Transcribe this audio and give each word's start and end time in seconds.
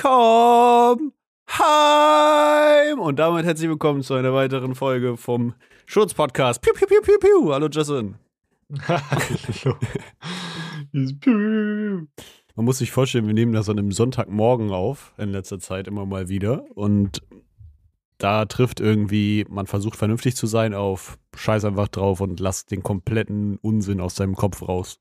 Komm 0.00 1.12
heim! 1.48 3.00
Und 3.00 3.18
damit 3.18 3.44
herzlich 3.44 3.68
willkommen 3.68 4.04
zu 4.04 4.14
einer 4.14 4.32
weiteren 4.32 4.76
Folge 4.76 5.16
vom 5.16 5.54
Schurz-Podcast. 5.86 6.62
Piu, 6.62 6.72
piu, 6.72 6.86
piu, 6.86 7.00
piu, 7.00 7.18
piu. 7.18 7.52
Hallo, 7.52 7.66
Justin. 7.68 8.14
Hallo. 8.86 9.74
Man 12.54 12.64
muss 12.64 12.78
sich 12.78 12.92
vorstellen, 12.92 13.26
wir 13.26 13.34
nehmen 13.34 13.52
das 13.52 13.68
an 13.68 13.76
einem 13.76 13.90
Sonntagmorgen 13.90 14.70
auf, 14.70 15.14
in 15.18 15.30
letzter 15.30 15.58
Zeit 15.58 15.88
immer 15.88 16.06
mal 16.06 16.28
wieder. 16.28 16.64
Und 16.76 17.20
da 18.18 18.44
trifft 18.44 18.78
irgendwie, 18.78 19.46
man 19.48 19.66
versucht 19.66 19.96
vernünftig 19.96 20.36
zu 20.36 20.46
sein, 20.46 20.74
auf 20.74 21.18
Scheiß 21.34 21.64
einfach 21.64 21.88
drauf 21.88 22.20
und 22.20 22.38
lasst 22.38 22.70
den 22.70 22.84
kompletten 22.84 23.56
Unsinn 23.62 24.00
aus 24.00 24.14
seinem 24.14 24.36
Kopf 24.36 24.62
raus. 24.62 25.00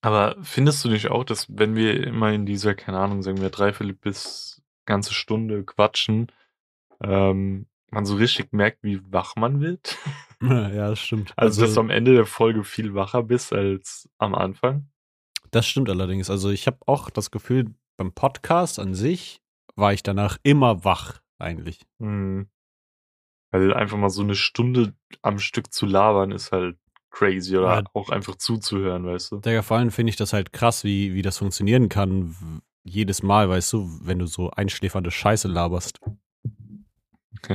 Aber 0.00 0.36
findest 0.42 0.84
du 0.84 0.90
nicht 0.90 1.10
auch, 1.10 1.24
dass 1.24 1.46
wenn 1.48 1.74
wir 1.74 2.06
immer 2.06 2.32
in 2.32 2.46
dieser, 2.46 2.74
keine 2.74 2.98
Ahnung, 2.98 3.22
sagen 3.22 3.40
wir 3.40 3.50
dreiviertel 3.50 3.94
bis 3.94 4.62
ganze 4.86 5.12
Stunde 5.12 5.64
quatschen, 5.64 6.30
ähm, 7.02 7.66
man 7.90 8.06
so 8.06 8.16
richtig 8.16 8.52
merkt, 8.52 8.82
wie 8.82 9.00
wach 9.12 9.34
man 9.36 9.60
wird? 9.60 9.98
ja, 10.42 10.90
das 10.90 11.00
stimmt. 11.00 11.32
Also, 11.36 11.62
dass 11.62 11.74
du 11.74 11.80
am 11.80 11.90
Ende 11.90 12.14
der 12.14 12.26
Folge 12.26 12.64
viel 12.64 12.94
wacher 12.94 13.22
bist 13.22 13.52
als 13.52 14.08
am 14.18 14.34
Anfang? 14.34 14.88
Das 15.50 15.66
stimmt 15.66 15.88
allerdings. 15.88 16.28
Also 16.30 16.50
ich 16.50 16.66
habe 16.66 16.78
auch 16.86 17.10
das 17.10 17.30
Gefühl, 17.30 17.74
beim 17.96 18.12
Podcast 18.12 18.78
an 18.78 18.94
sich 18.94 19.40
war 19.76 19.92
ich 19.92 20.02
danach 20.02 20.38
immer 20.42 20.84
wach, 20.84 21.20
eigentlich. 21.38 21.86
Hm. 21.98 22.48
Weil 23.50 23.72
einfach 23.72 23.96
mal 23.96 24.10
so 24.10 24.22
eine 24.22 24.34
Stunde 24.34 24.94
am 25.22 25.38
Stück 25.38 25.72
zu 25.72 25.86
labern 25.86 26.32
ist 26.32 26.52
halt 26.52 26.76
crazy 27.10 27.56
oder 27.56 27.78
Ja. 27.78 27.84
auch 27.94 28.10
einfach 28.10 28.36
zuzuhören, 28.36 29.06
weißt 29.06 29.32
du? 29.32 29.36
Digga, 29.38 29.62
vor 29.62 29.76
allem 29.78 29.90
finde 29.90 30.10
ich 30.10 30.16
das 30.16 30.32
halt 30.32 30.52
krass, 30.52 30.84
wie, 30.84 31.14
wie 31.14 31.22
das 31.22 31.38
funktionieren 31.38 31.88
kann. 31.88 32.34
Jedes 32.84 33.22
Mal, 33.22 33.48
weißt 33.48 33.72
du, 33.72 33.88
wenn 34.02 34.18
du 34.18 34.26
so 34.26 34.50
einschläfernde 34.50 35.10
Scheiße 35.10 35.48
laberst. 35.48 35.98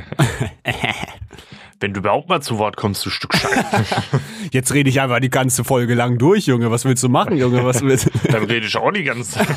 Wenn 1.79 1.93
du 1.93 1.99
überhaupt 1.99 2.29
mal 2.29 2.41
zu 2.41 2.57
Wort 2.57 2.77
kommst, 2.77 3.05
du 3.05 3.09
Stück 3.09 3.35
Scheiße. 3.35 4.21
Jetzt 4.53 4.73
rede 4.73 4.89
ich 4.89 5.01
einfach 5.01 5.19
die 5.19 5.29
ganze 5.29 5.65
Folge 5.65 5.93
lang 5.95 6.17
durch, 6.17 6.45
Junge. 6.45 6.71
Was 6.71 6.85
willst 6.85 7.03
du 7.03 7.09
machen, 7.09 7.35
Junge? 7.35 7.65
Was 7.65 7.81
willst 7.81 8.09
Dann 8.31 8.45
rede 8.45 8.67
ich 8.67 8.77
auch 8.77 8.91
die 8.93 9.03
ganze 9.03 9.31
Zeit. 9.31 9.47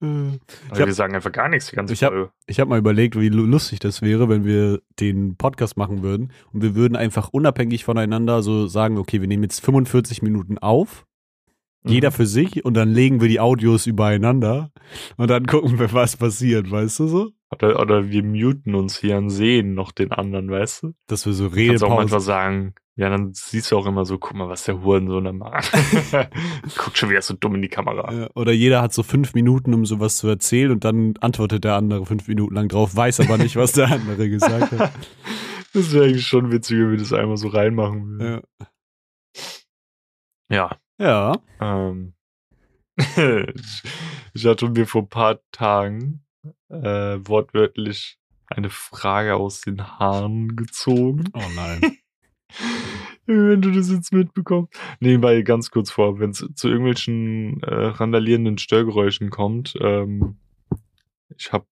Ich 0.00 0.06
Aber 0.70 0.80
hab- 0.80 0.86
wir 0.86 0.94
sagen 0.94 1.14
einfach 1.14 1.32
gar 1.32 1.48
nichts 1.48 1.68
die 1.68 1.76
ganze 1.76 1.92
Ich 1.92 2.02
hab- 2.02 2.12
Folge. 2.12 2.30
Ich 2.46 2.58
habe 2.58 2.70
mal 2.70 2.78
überlegt, 2.78 3.18
wie 3.20 3.28
lu- 3.28 3.44
lustig 3.44 3.80
das 3.80 4.00
wäre, 4.00 4.28
wenn 4.30 4.44
wir 4.44 4.80
den 4.98 5.36
Podcast 5.36 5.76
machen 5.76 6.02
würden 6.02 6.32
und 6.52 6.62
wir 6.62 6.74
würden 6.74 6.96
einfach 6.96 7.28
unabhängig 7.30 7.84
voneinander 7.84 8.42
so 8.42 8.66
sagen, 8.66 8.96
okay, 8.96 9.20
wir 9.20 9.28
nehmen 9.28 9.42
jetzt 9.42 9.60
45 9.64 10.22
Minuten 10.22 10.56
auf, 10.58 11.06
jeder 11.84 12.10
Mhm. 12.10 12.14
für 12.14 12.26
sich 12.26 12.64
und 12.64 12.74
dann 12.74 12.90
legen 12.92 13.20
wir 13.20 13.28
die 13.28 13.40
Audios 13.40 13.86
übereinander 13.86 14.70
und 15.18 15.28
dann 15.30 15.46
gucken 15.46 15.78
wir, 15.78 15.92
was 15.92 16.16
passiert, 16.16 16.70
weißt 16.70 17.00
du 17.00 17.06
so? 17.06 17.30
Oder, 17.52 17.80
oder 17.80 18.10
wir 18.10 18.22
muten 18.22 18.74
uns 18.74 18.98
hier 18.98 19.16
und 19.18 19.28
sehen 19.30 19.74
noch 19.74 19.90
den 19.92 20.12
anderen, 20.12 20.50
weißt 20.50 20.82
du? 20.84 20.92
Dass 21.08 21.26
wir 21.26 21.32
so 21.32 21.48
Du 21.48 21.56
kannst 21.66 21.82
auch 21.82 21.88
manchmal 21.88 22.20
Redepausen. 22.20 22.20
sagen, 22.26 22.74
ja, 22.96 23.08
dann 23.08 23.32
siehst 23.32 23.70
du 23.72 23.78
auch 23.78 23.86
immer 23.86 24.04
so, 24.04 24.18
guck 24.18 24.34
mal, 24.36 24.48
was 24.48 24.64
der 24.64 24.82
Hurensohn 24.82 25.24
da 25.24 25.32
macht. 25.32 25.72
Guckt 26.76 26.98
schon 26.98 27.08
wieder 27.10 27.22
so 27.22 27.34
dumm 27.34 27.54
in 27.54 27.62
die 27.62 27.68
Kamera. 27.68 28.12
Ja, 28.12 28.28
Oder 28.34 28.52
jeder 28.52 28.82
hat 28.82 28.92
so 28.92 29.02
fünf 29.02 29.32
Minuten, 29.34 29.72
um 29.72 29.86
sowas 29.86 30.16
zu 30.18 30.28
erzählen 30.28 30.70
und 30.70 30.84
dann 30.84 31.14
antwortet 31.20 31.64
der 31.64 31.76
andere 31.76 32.04
fünf 32.04 32.28
Minuten 32.28 32.54
lang 32.54 32.68
drauf, 32.68 32.94
weiß 32.94 33.20
aber 33.20 33.38
nicht, 33.38 33.56
was 33.56 33.72
der 33.72 33.90
andere 33.90 34.28
gesagt 34.28 34.72
hat. 34.72 34.92
Das 35.72 35.92
wäre 35.92 36.06
eigentlich 36.06 36.26
schon 36.26 36.50
witzig, 36.50 36.78
wenn 36.78 36.90
wir 36.90 36.98
das 36.98 37.12
einmal 37.12 37.36
so 37.36 37.46
reinmachen 37.46 38.18
würden. 38.18 38.42
Ja. 40.50 40.76
Ja. 40.98 41.36
ja. 41.60 41.90
Ähm, 41.94 42.14
ich- 42.96 43.82
ich 44.34 44.46
hatte 44.46 44.68
mir 44.68 44.86
vor 44.88 45.02
ein 45.02 45.08
paar 45.08 45.38
Tagen 45.52 46.24
äh, 46.70 47.18
wortwörtlich 47.22 48.18
eine 48.48 48.68
Frage 48.68 49.36
aus 49.36 49.60
den 49.60 49.80
Haaren 49.98 50.56
gezogen. 50.56 51.24
Oh 51.34 51.42
nein. 51.54 51.98
Wenn 53.26 53.62
du 53.62 53.70
das 53.70 53.90
jetzt 53.90 54.12
mitbekommst. 54.12 54.72
Nebenbei 54.98 55.42
ganz 55.42 55.70
kurz 55.70 55.90
vor, 55.90 56.18
wenn 56.18 56.30
es 56.30 56.44
zu 56.54 56.68
irgendwelchen 56.68 57.62
äh, 57.62 57.74
randalierenden 57.86 58.58
Störgeräuschen 58.58 59.30
kommt, 59.30 59.74
ähm, 59.80 60.36
ich 61.36 61.52
habe 61.52 61.64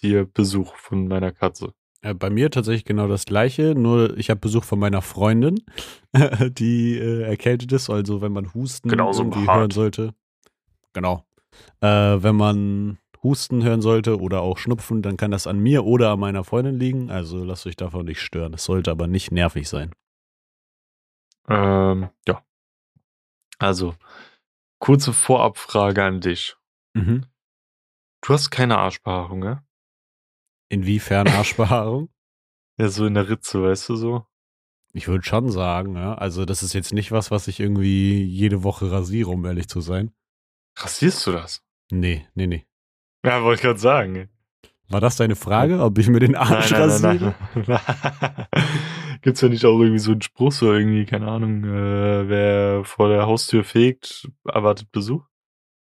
hier 0.00 0.26
Besuch 0.26 0.76
von 0.76 1.08
meiner 1.08 1.32
Katze. 1.32 1.72
Äh, 2.02 2.14
Bei 2.14 2.28
mir 2.28 2.50
tatsächlich 2.50 2.84
genau 2.84 3.08
das 3.08 3.24
gleiche, 3.24 3.74
nur 3.74 4.16
ich 4.18 4.28
habe 4.30 4.40
Besuch 4.40 4.64
von 4.64 4.78
meiner 4.78 5.00
Freundin, 5.02 5.62
die 6.50 6.98
äh, 6.98 7.22
erkältet 7.22 7.72
ist, 7.72 7.88
also 7.88 8.20
wenn 8.20 8.32
man 8.32 8.52
Husten 8.52 8.88
Genauso 8.88 9.22
irgendwie 9.22 9.46
hart. 9.46 9.58
hören 9.58 9.70
sollte. 9.70 10.14
Genau. 10.92 11.24
Äh, 11.80 11.86
wenn 11.88 12.36
man 12.36 12.98
Husten 13.22 13.64
hören 13.64 13.80
sollte 13.80 14.20
oder 14.20 14.42
auch 14.42 14.58
Schnupfen, 14.58 15.02
dann 15.02 15.16
kann 15.16 15.30
das 15.30 15.46
an 15.46 15.58
mir 15.58 15.84
oder 15.84 16.10
an 16.10 16.20
meiner 16.20 16.44
Freundin 16.44 16.78
liegen, 16.78 17.10
also 17.10 17.42
lasst 17.42 17.66
euch 17.66 17.76
davon 17.76 18.04
nicht 18.04 18.20
stören. 18.20 18.54
Es 18.54 18.64
sollte 18.64 18.90
aber 18.90 19.06
nicht 19.06 19.32
nervig 19.32 19.68
sein. 19.68 19.92
Ähm, 21.48 22.10
ja. 22.26 22.44
Also, 23.58 23.94
kurze 24.78 25.12
Vorabfrage 25.12 26.04
an 26.04 26.20
dich. 26.20 26.56
Mhm. 26.94 27.26
Du 28.22 28.32
hast 28.32 28.50
keine 28.50 28.78
Arschbehaarung, 28.78 29.44
ja? 29.44 29.64
Inwiefern 30.68 31.28
Arschbehaarung? 31.28 32.08
Ja, 32.78 32.88
so 32.88 33.06
in 33.06 33.14
der 33.14 33.30
Ritze, 33.30 33.62
weißt 33.62 33.88
du 33.88 33.96
so? 33.96 34.26
Ich 34.92 35.08
würde 35.08 35.24
schon 35.24 35.50
sagen, 35.50 35.96
ja. 35.96 36.14
Also 36.14 36.44
das 36.44 36.62
ist 36.62 36.74
jetzt 36.74 36.92
nicht 36.92 37.10
was, 37.10 37.30
was 37.30 37.48
ich 37.48 37.58
irgendwie 37.58 38.22
jede 38.22 38.64
Woche 38.64 38.90
rasiere, 38.90 39.30
um 39.30 39.46
ehrlich 39.46 39.66
zu 39.66 39.80
sein. 39.80 40.12
Rasierst 40.76 41.26
du 41.26 41.32
das? 41.32 41.62
Nee, 41.90 42.26
nee, 42.34 42.46
nee. 42.46 42.66
Ja, 43.24 43.42
wollte 43.42 43.60
ich 43.60 43.62
gerade 43.62 43.78
sagen. 43.78 44.28
War 44.88 45.00
das 45.00 45.16
deine 45.16 45.36
Frage, 45.36 45.80
ob 45.80 45.96
ich 45.96 46.08
mir 46.08 46.20
den 46.20 46.34
Arsch 46.36 46.70
rasiere? 46.72 47.34
nein, 47.54 47.66
nein. 47.66 48.46
Gibt's 49.26 49.40
ja 49.40 49.48
nicht 49.48 49.64
auch 49.64 49.80
irgendwie 49.80 49.98
so 49.98 50.12
einen 50.12 50.22
Spruch, 50.22 50.52
so 50.52 50.72
irgendwie, 50.72 51.04
keine 51.04 51.26
Ahnung, 51.26 51.64
äh, 51.64 52.28
wer 52.28 52.84
vor 52.84 53.08
der 53.08 53.26
Haustür 53.26 53.64
fegt, 53.64 54.30
erwartet 54.44 54.92
Besuch? 54.92 55.24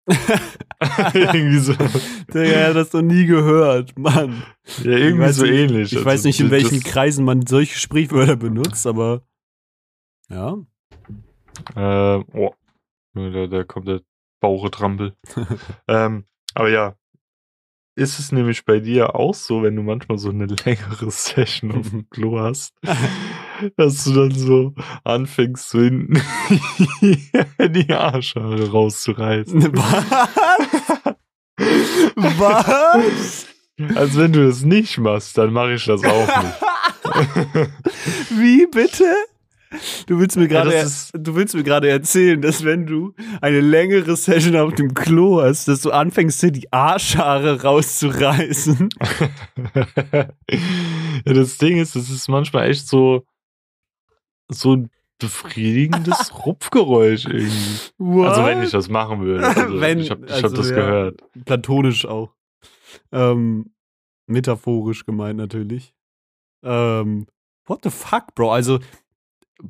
irgendwie 1.15 1.59
so. 1.59 1.73
Digga, 2.35 2.67
hat 2.71 2.75
das 2.75 2.93
noch 2.93 3.03
nie 3.03 3.27
gehört, 3.27 3.97
Mann. 3.97 4.43
Ja, 4.83 4.91
irgendwie 4.91 5.33
so 5.33 5.45
nicht- 5.45 5.55
ähnlich. 5.55 5.93
Ich 5.93 5.99
Also, 5.99 6.07
weiß 6.11 6.25
nicht, 6.25 6.41
in 6.41 6.51
welchen 6.51 6.81
Kreisen 6.83 7.25
man 7.25 7.47
solche 7.47 7.79
Sprichwörter 7.79 8.35
benutzt, 8.35 8.85
aber 8.89 9.23
ja. 10.29 10.57
Äh, 11.77 12.25
oh, 12.35 12.53
da, 13.15 13.47
da 13.47 13.63
kommt 13.63 13.87
der 13.87 14.01
Bauchetrampel. 14.41 15.15
ähm, 15.87 16.25
aber 16.55 16.71
ja, 16.71 16.97
ist 17.95 18.19
es 18.19 18.33
nämlich 18.33 18.65
bei 18.65 18.81
dir 18.81 19.15
auch 19.15 19.35
so, 19.35 19.63
wenn 19.63 19.77
du 19.77 19.83
manchmal 19.83 20.19
so 20.19 20.31
eine 20.31 20.47
längere 20.65 21.11
Session 21.11 21.73
auf 21.73 21.91
dem 21.91 22.09
Klo 22.11 22.41
hast, 22.41 22.75
dass 23.77 24.05
du 24.05 24.15
dann 24.15 24.31
so 24.33 24.75
anfängst, 25.05 25.69
so 25.69 25.81
hinten 25.81 26.21
die 27.03 27.93
Arschhaare 27.93 28.71
rauszureißen. 28.71 29.73
Was? 29.73 30.05
Was? 32.17 33.47
Also 33.95 34.21
wenn 34.21 34.33
du 34.33 34.47
das 34.47 34.63
nicht 34.63 34.99
machst, 34.99 35.37
dann 35.39 35.53
mache 35.53 35.75
ich 35.75 35.85
das 35.85 36.05
auch 36.05 36.43
nicht. 36.43 36.61
Wie 38.31 38.67
bitte? 38.67 39.05
Du 40.07 40.19
willst 40.19 40.37
mir 40.37 40.49
gerade 40.49 40.71
das 40.71 40.85
ist- 40.85 41.11
du 41.17 41.35
willst 41.37 41.55
mir 41.55 41.63
gerade 41.63 41.89
erzählen, 41.89 42.43
dass 42.43 42.65
wenn 42.65 42.87
du 42.87 43.15
eine 43.41 43.61
längere 43.61 44.17
Session 44.17 44.57
auf 44.57 44.75
dem 44.75 44.95
Klo 44.95 45.41
hast, 45.43 45.69
dass 45.69 45.83
du 45.83 45.93
anfängst, 45.93 46.43
dir 46.43 46.51
die 46.51 46.73
Arschhaare 46.73 47.63
rauszureißen. 47.63 48.89
ja, 50.51 51.33
das 51.33 51.59
Ding 51.59 51.79
ist, 51.79 51.97
das 51.97 52.11
ist 52.11 52.29
manchmal 52.29 52.69
echt 52.71 52.87
so, 52.89 53.25
so 54.49 54.75
ein 54.77 54.91
befriedigendes 55.19 56.33
Rupfgeräusch 56.47 57.27
irgendwie. 57.27 57.91
What? 57.99 58.29
Also 58.31 58.45
wenn 58.47 58.63
ich 58.63 58.71
das 58.71 58.89
machen 58.89 59.21
würde. 59.21 59.47
Also 59.47 59.81
Wenn- 59.81 60.01
ich 60.01 60.11
habe 60.11 60.27
also, 60.29 60.49
hab 60.49 60.55
das 60.55 60.71
ja. 60.71 60.77
gehört. 60.77 61.21
platonisch 61.45 62.07
auch. 62.07 62.35
Ähm, 63.13 63.73
metaphorisch 64.27 65.05
gemeint 65.05 65.37
natürlich. 65.39 65.95
Ähm, 66.65 67.27
what 67.67 67.81
the 67.85 67.91
fuck, 67.91 68.35
Bro? 68.35 68.53
Also, 68.53 68.81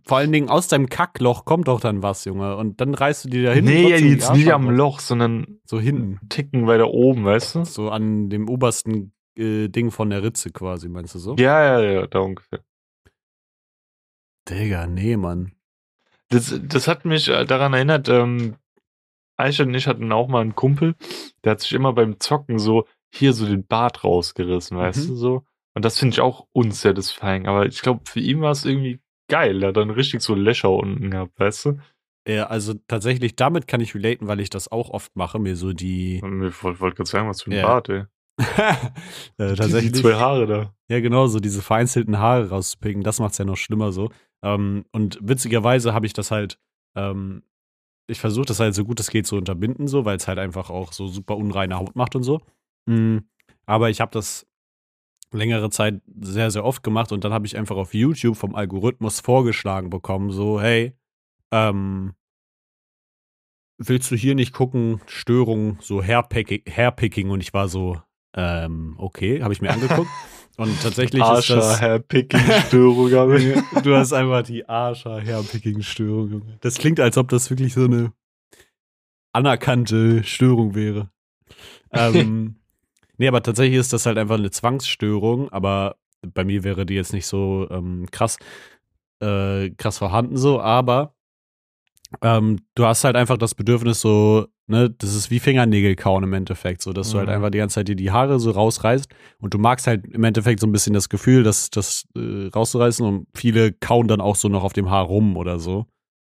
vor 0.07 0.19
allen 0.19 0.33
Dingen 0.33 0.49
aus 0.49 0.69
deinem 0.69 0.89
Kackloch 0.89 1.45
kommt 1.45 1.69
doch 1.69 1.81
dann 1.81 2.03
was, 2.03 2.25
Junge. 2.25 2.57
Und 2.57 2.81
dann 2.81 2.95
reißt 2.95 3.25
du 3.25 3.29
dir 3.29 3.43
da 3.45 3.53
hinten. 3.53 3.71
nee, 3.71 3.97
die 3.99 4.09
jetzt 4.11 4.33
nicht 4.33 4.53
am. 4.53 4.71
Loch, 4.71 5.01
sondern 5.01 5.61
So 5.65 5.81
hinten. 5.81 6.21
Ticken 6.29 6.67
weiter 6.67 6.89
oben, 6.91 7.25
weißt 7.25 7.55
du? 7.57 7.65
So 7.65 7.91
an 7.91 8.31
dem 8.31 8.49
obersten 8.49 9.13
äh, 9.37 9.69
Ding 9.69 9.91
von 9.91 10.11
der 10.11 10.23
Ritze 10.23 10.51
quasi, 10.51 10.89
meinst 10.89 11.15
du 11.15 11.19
so? 11.19 11.37
Ja, 11.37 11.81
ja, 11.81 11.91
ja, 11.91 12.07
da 12.07 12.19
ungefähr. 12.21 12.61
Digga, 14.49 14.87
nee, 14.87 15.17
Mann. 15.17 15.53
Das, 16.29 16.59
das 16.63 16.89
hat 16.89 17.05
mich 17.05 17.29
äh, 17.29 17.45
daran 17.45 17.73
erinnert, 17.75 18.09
ähm, 18.09 18.57
Aisha 19.37 19.65
und 19.65 19.75
ich 19.75 19.87
hatten 19.87 20.13
auch 20.13 20.29
mal 20.29 20.41
einen 20.43 20.55
Kumpel, 20.55 20.95
der 21.45 21.53
hat 21.53 21.61
sich 21.61 21.73
immer 21.73 21.93
beim 21.93 22.21
Zocken 22.21 22.59
so 22.59 22.87
hier 23.13 23.33
so 23.33 23.47
den 23.47 23.67
Bart 23.67 24.05
rausgerissen, 24.05 24.77
weißt 24.77 25.05
Mhm. 25.05 25.09
du 25.09 25.15
so? 25.17 25.45
Und 25.75 25.85
das 25.85 25.99
finde 25.99 26.15
ich 26.15 26.21
auch 26.21 26.47
unsatisfying. 26.53 27.47
Aber 27.47 27.67
ich 27.67 27.81
glaube, 27.83 28.03
für 28.05 28.21
ihn 28.21 28.41
war 28.41 28.51
es 28.53 28.65
irgendwie 28.65 29.01
geil. 29.31 29.63
Er 29.63 29.69
hat 29.69 29.77
dann 29.79 29.91
richtig 29.91 30.21
so 30.21 30.35
Löcher 30.35 30.71
unten 30.71 31.11
gehabt, 31.11 31.39
weißt 31.39 31.65
du? 31.67 31.79
Ja, 32.29 32.49
also 32.49 32.75
tatsächlich 32.87 33.35
damit 33.37 33.67
kann 33.67 33.81
ich 33.81 33.95
relaten, 33.95 34.29
weil 34.29 34.41
ich 34.41 34.51
das 34.51 34.71
auch 34.71 34.91
oft 34.91 35.17
mache, 35.17 35.39
mir 35.39 35.57
so 35.57 35.73
die. 35.73 36.17
Ich 36.17 36.63
wollte 36.63 36.81
wollt 36.81 36.97
gerade 36.97 37.09
sagen, 37.09 37.29
was 37.29 37.43
für 37.43 37.51
ein 37.51 37.57
Ja. 37.57 37.67
Bart, 37.67 37.89
ey. 37.89 38.05
Die, 38.41 39.55
tatsächlich. 39.55 39.93
die 39.93 40.01
zwei 40.01 40.15
Haare 40.15 40.47
da. 40.47 40.75
Ja, 40.89 41.01
genau, 41.01 41.27
so 41.27 41.41
diese 41.41 41.61
vereinzelten 41.63 42.19
Haare 42.19 42.49
rauszupicken, 42.49 43.03
das 43.03 43.21
macht's 43.21 43.37
ja 43.39 43.45
noch 43.45 43.57
schlimmer 43.57 43.93
so. 43.93 44.11
Ähm, 44.43 44.85
und 44.93 45.19
witzigerweise 45.21 45.93
habe 45.93 46.07
ich 46.07 46.15
das 46.15 46.31
halt, 46.31 46.59
ähm, 46.97 47.43
ich 48.07 48.19
versuche 48.19 48.47
das 48.47 48.59
halt 48.61 48.75
so 48.75 48.85
gut 48.85 48.99
es 48.99 49.11
geht 49.11 49.27
zu 49.27 49.37
unterbinden, 49.37 49.89
so, 49.89 50.05
weil 50.07 50.17
es 50.17 50.27
halt 50.27 50.39
einfach 50.39 50.71
auch 50.71 50.93
so 50.93 51.07
super 51.07 51.37
unreine 51.37 51.77
Haut 51.79 51.97
macht 51.97 52.17
und 52.17 52.23
so. 52.23 52.41
Mm, 52.87 53.19
aber 53.67 53.91
ich 53.91 54.01
habe 54.01 54.11
das 54.13 54.47
längere 55.33 55.71
Zeit 55.71 56.01
sehr, 56.21 56.51
sehr 56.51 56.65
oft 56.65 56.83
gemacht 56.83 57.13
und 57.13 57.25
dann 57.25 57.33
habe 57.33 57.47
ich 57.47 57.57
einfach 57.57 57.77
auf 57.77 57.95
YouTube 57.95 58.37
vom 58.37 58.55
Algorithmus 58.55 59.21
vorgeschlagen 59.21 59.91
bekommen, 59.91 60.31
so, 60.31 60.61
hey, 60.61 60.95
ähm, 61.53 62.15
willst 63.79 64.11
du 64.11 64.17
hier 64.17 64.35
nicht 64.35 64.53
gucken, 64.53 65.01
Störung, 65.07 65.79
so 65.81 66.03
Hairpicking, 66.03 66.63
Hairpicking 66.69 67.31
und 67.31 67.41
ich 67.41 67.55
war 67.55 67.69
so, 67.69 68.01
ähm, 68.35 68.95
okay, 68.99 69.43
habe 69.43 69.53
ich 69.53 69.61
mir 69.61 69.71
angeguckt. 69.71 70.11
Und 70.57 70.79
tatsächlich 70.83 71.23
ist 71.23 71.27
Arscher, 71.27 71.57
das. 71.57 71.81
Herr 71.81 71.99
Picking-Störung, 72.01 73.15
aber 73.15 73.39
Du 73.83 73.97
hast 73.97 74.13
einfach 74.13 74.43
die 74.43 74.69
Arscher-Hairpicking-Störung, 74.69 76.31
Junge. 76.31 76.59
Das 76.61 76.77
klingt, 76.77 77.01
als 77.01 77.17
ob 77.17 77.29
das 77.29 77.49
wirklich 77.49 77.73
so 77.73 77.85
eine 77.87 78.13
anerkannte 79.33 80.23
Störung 80.25 80.75
wäre. 80.75 81.11
Ähm, 81.93 82.60
nee, 83.21 83.29
aber 83.29 83.43
tatsächlich 83.43 83.79
ist 83.79 83.93
das 83.93 84.07
halt 84.07 84.19
einfach 84.19 84.39
eine 84.39 84.51
Zwangsstörung, 84.51 85.51
aber 85.53 85.97
bei 86.35 86.43
mir 86.43 86.65
wäre 86.65 86.87
die 86.87 86.95
jetzt 86.95 87.13
nicht 87.13 87.27
so 87.27 87.69
ähm, 87.71 88.07
krass, 88.11 88.39
äh, 89.23 89.71
krass 89.71 89.99
vorhanden 89.99 90.37
so, 90.39 90.61
aber 90.61 91.15
ähm, 92.23 92.59
du 92.75 92.87
hast 92.87 93.05
halt 93.05 93.17
einfach 93.17 93.39
das 93.39 93.55
Bedürfnis 93.55 94.01
so, 94.01 94.47
ne, 94.67 94.91
das 94.91 95.15
ist 95.15 95.31
wie 95.31 95.39
Fingernägel 95.39 95.95
kauen 95.97 96.25
im 96.25 96.33
Endeffekt, 96.33 96.83
so, 96.83 96.93
dass 96.93 97.13
du 97.13 97.19
halt 97.19 97.29
Mhm. 97.29 97.35
einfach 97.35 97.51
die 97.51 97.59
ganze 97.59 97.75
Zeit 97.75 97.89
dir 97.89 97.95
die 97.95 98.11
Haare 98.11 98.41
so 98.41 98.51
rausreißt 98.51 99.09
und 99.39 99.55
du 99.55 99.59
magst 99.59 99.87
halt 99.87 100.07
im 100.07 100.25
Endeffekt 100.25 100.61
so 100.61 100.67
ein 100.67 100.73
bisschen 100.73 100.93
das 100.95 101.09
Gefühl, 101.09 101.43
das, 101.45 101.71
das 101.71 102.07
äh, 102.17 102.49
rauszureißen 102.49 103.07
und 103.07 103.29
viele 103.35 103.73
kauen 103.73 104.09
dann 104.09 104.21
auch 104.21 104.37
so 104.37 104.49
noch 104.49 104.65
auf 104.65 104.73
dem 104.73 104.91
Haar 104.91 105.05
rum 105.05 105.37
oder 105.37 105.59
so. 105.61 105.87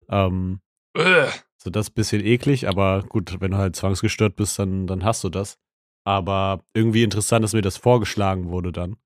Ähm, 0.09 0.59
Äh. 0.95 1.27
so 1.57 1.69
das 1.69 1.87
ist 1.87 1.91
ein 1.91 1.95
bisschen 1.95 2.25
eklig, 2.25 2.67
aber 2.67 3.03
gut, 3.07 3.37
wenn 3.39 3.51
du 3.51 3.57
halt 3.57 3.75
zwangsgestört 3.75 4.35
bist, 4.35 4.59
dann, 4.59 4.87
dann 4.87 5.03
hast 5.03 5.23
du 5.23 5.29
das. 5.29 5.57
Aber 6.03 6.63
irgendwie 6.73 7.03
interessant, 7.03 7.43
dass 7.43 7.53
mir 7.53 7.61
das 7.61 7.77
vorgeschlagen 7.77 8.49
wurde 8.49 8.71
dann. 8.71 8.97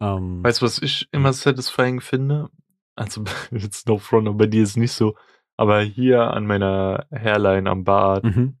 Ähm, 0.00 0.42
Weißt 0.42 0.60
du, 0.60 0.66
was 0.66 0.80
ich 0.82 1.08
immer 1.12 1.32
satisfying 1.32 2.00
finde? 2.00 2.48
Also, 2.96 3.24
jetzt 3.52 3.88
no 3.88 3.98
front, 3.98 4.28
aber 4.28 4.38
bei 4.38 4.46
dir 4.46 4.62
ist 4.62 4.76
nicht 4.76 4.92
so. 4.92 5.14
Aber 5.56 5.80
hier 5.80 6.22
an 6.32 6.46
meiner 6.46 7.06
Hairline 7.10 7.70
am 7.70 7.84
Bart 7.84 8.24
mhm. 8.24 8.58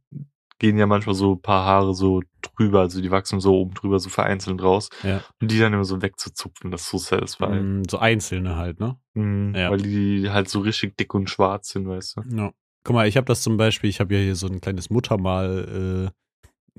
gehen 0.58 0.78
ja 0.78 0.86
manchmal 0.86 1.14
so 1.14 1.34
ein 1.34 1.42
paar 1.42 1.66
Haare 1.66 1.94
so 1.94 2.22
drüber, 2.40 2.80
also 2.80 3.02
die 3.02 3.10
wachsen 3.10 3.40
so 3.40 3.54
oben 3.58 3.74
drüber, 3.74 3.98
so 3.98 4.08
vereinzelt 4.08 4.62
raus. 4.62 4.88
Ja. 5.02 5.22
Und 5.40 5.50
die 5.50 5.58
dann 5.58 5.74
immer 5.74 5.84
so 5.84 6.00
wegzuzupfen, 6.00 6.70
das 6.70 6.82
ist 6.82 6.90
so 6.90 6.98
satisfying. 6.98 7.80
Mm, 7.80 7.82
So 7.90 7.98
einzelne 7.98 8.56
halt, 8.56 8.80
ne? 8.80 8.96
Mhm, 9.14 9.54
Ja. 9.54 9.70
Weil 9.70 9.82
die 9.82 10.30
halt 10.30 10.48
so 10.48 10.60
richtig 10.60 10.96
dick 10.96 11.12
und 11.12 11.28
schwarz 11.28 11.68
sind, 11.68 11.86
weißt 11.86 12.16
du? 12.16 12.36
Ja. 12.36 12.52
Guck 12.84 12.94
mal, 12.94 13.08
ich 13.08 13.16
habe 13.16 13.26
das 13.26 13.42
zum 13.42 13.56
Beispiel, 13.58 13.90
ich 13.90 14.00
habe 14.00 14.14
ja 14.14 14.20
hier 14.20 14.36
so 14.36 14.46
ein 14.46 14.60
kleines 14.60 14.88
Muttermal 14.88 16.08
äh, 16.08 16.16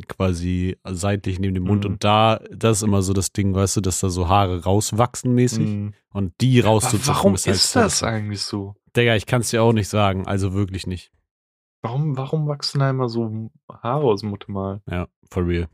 quasi 0.07 0.77
seitlich 0.83 1.39
neben 1.39 1.53
dem 1.55 1.63
Mund 1.63 1.83
Mhm. 1.83 1.91
und 1.91 2.03
da, 2.03 2.39
das 2.51 2.77
ist 2.77 2.83
immer 2.83 3.01
so 3.01 3.13
das 3.13 3.31
Ding, 3.31 3.53
weißt 3.55 3.77
du, 3.77 3.81
dass 3.81 3.99
da 3.99 4.09
so 4.09 4.27
Haare 4.27 4.63
rauswachsen 4.63 5.33
mäßig 5.33 5.69
Mhm. 5.69 5.93
und 6.13 6.33
die 6.41 6.59
Aber 6.61 6.69
rauszuzupfen 6.69 7.15
warum 7.15 7.35
ist 7.35 7.47
halt 7.47 7.55
ist 7.57 7.71
so- 7.71 7.79
das 7.79 8.03
eigentlich 8.03 8.41
so? 8.41 8.75
Digga, 8.95 9.15
ich 9.15 9.25
kann 9.25 9.41
es 9.41 9.49
dir 9.49 9.61
auch 9.63 9.73
nicht 9.73 9.89
sagen, 9.89 10.27
also 10.27 10.53
wirklich 10.53 10.87
nicht. 10.87 11.11
Warum, 11.81 12.17
warum 12.17 12.47
wachsen 12.47 12.79
da 12.79 12.89
immer 12.89 13.07
so 13.09 13.51
Haare 13.71 14.05
aus 14.05 14.21
dem 14.21 14.29
Muttermal? 14.31 14.81
Ja, 14.89 15.07
for 15.29 15.45
real. 15.47 15.67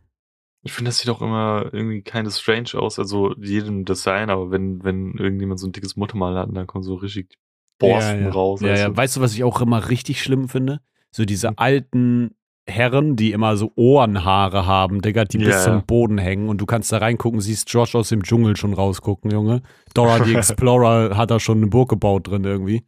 Ich 0.65 0.71
finde, 0.73 0.89
das 0.89 0.99
sieht 0.99 1.09
auch 1.09 1.21
immer 1.21 1.69
irgendwie 1.73 2.01
keine 2.01 2.31
strange 2.31 2.69
aus. 2.75 2.99
Also 2.99 3.33
jedem 3.35 3.83
Design, 3.85 4.29
aber 4.29 4.49
wenn, 4.51 4.83
wenn 4.83 5.13
irgendjemand 5.17 5.59
so 5.59 5.67
ein 5.67 5.71
dickes 5.73 5.95
Muttermal 5.97 6.37
hat, 6.37 6.49
dann 6.55 6.67
kommen 6.67 6.83
so 6.83 6.95
richtig 6.95 7.35
Borsten 7.79 8.19
ja, 8.21 8.27
ja. 8.27 8.31
raus. 8.33 8.61
Ja, 8.61 8.69
weißt 8.69 8.81
ja. 8.83 8.89
du? 8.89 8.97
Weißt 8.97 9.15
du, 9.17 9.21
was 9.21 9.33
ich 9.33 9.43
auch 9.43 9.59
immer 9.61 9.89
richtig 9.89 10.21
schlimm 10.21 10.47
finde? 10.47 10.79
So 11.11 11.25
diese 11.25 11.49
Hm. 11.49 11.53
alten 11.57 12.35
Herren, 12.69 13.15
die 13.17 13.31
immer 13.33 13.57
so 13.57 13.71
Ohrenhaare 13.75 14.65
haben, 14.65 15.01
Digga, 15.01 15.25
die 15.25 15.39
Ja, 15.39 15.47
bis 15.47 15.63
zum. 15.65 15.85
Boden 15.85 16.17
hängen 16.17 16.47
und 16.49 16.59
du 16.61 16.65
kannst 16.65 16.91
da 16.91 16.99
reingucken, 16.99 17.41
siehst 17.41 17.69
Josh 17.71 17.93
aus 17.95 18.09
dem 18.09 18.23
Dschungel 18.23 18.55
schon 18.55 18.73
rausgucken, 18.73 19.31
Junge. 19.31 19.61
Dora 19.93 20.23
the 20.23 20.33
Explorer 20.35 21.17
hat 21.17 21.29
da 21.31 21.39
schon 21.39 21.57
eine 21.57 21.67
Burg 21.67 21.89
gebaut 21.89 22.27
drin 22.27 22.43
irgendwie. 22.45 22.83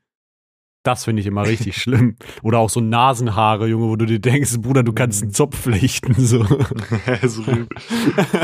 Das 0.83 1.03
finde 1.03 1.19
ich 1.21 1.25
immer 1.27 1.45
richtig 1.45 1.75
schlimm. 1.81 2.15
Oder 2.43 2.59
auch 2.59 2.69
so 2.69 2.79
Nasenhaare, 2.79 3.67
Junge, 3.67 3.87
wo 3.89 3.95
du 3.95 4.05
dir 4.05 4.19
denkst, 4.19 4.59
Bruder, 4.61 4.83
du 4.83 4.93
kannst 4.93 5.21
einen 5.23 5.29
Mhm. 5.31 5.33
Zopf 5.35 5.57
flechten, 5.59 6.13
so. 6.13 6.43
so 7.23 7.43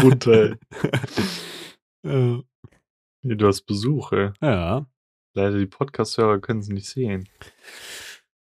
runter. 0.01 0.55
Nee, 2.03 3.35
du 3.35 3.47
hast 3.47 3.61
Besuch, 3.63 4.11
ey. 4.13 4.31
ja. 4.41 4.85
Leider, 5.33 5.59
die 5.59 5.65
Podcast-Hörer 5.67 6.39
können 6.39 6.59
es 6.59 6.67
nicht 6.67 6.89
sehen. 6.89 7.29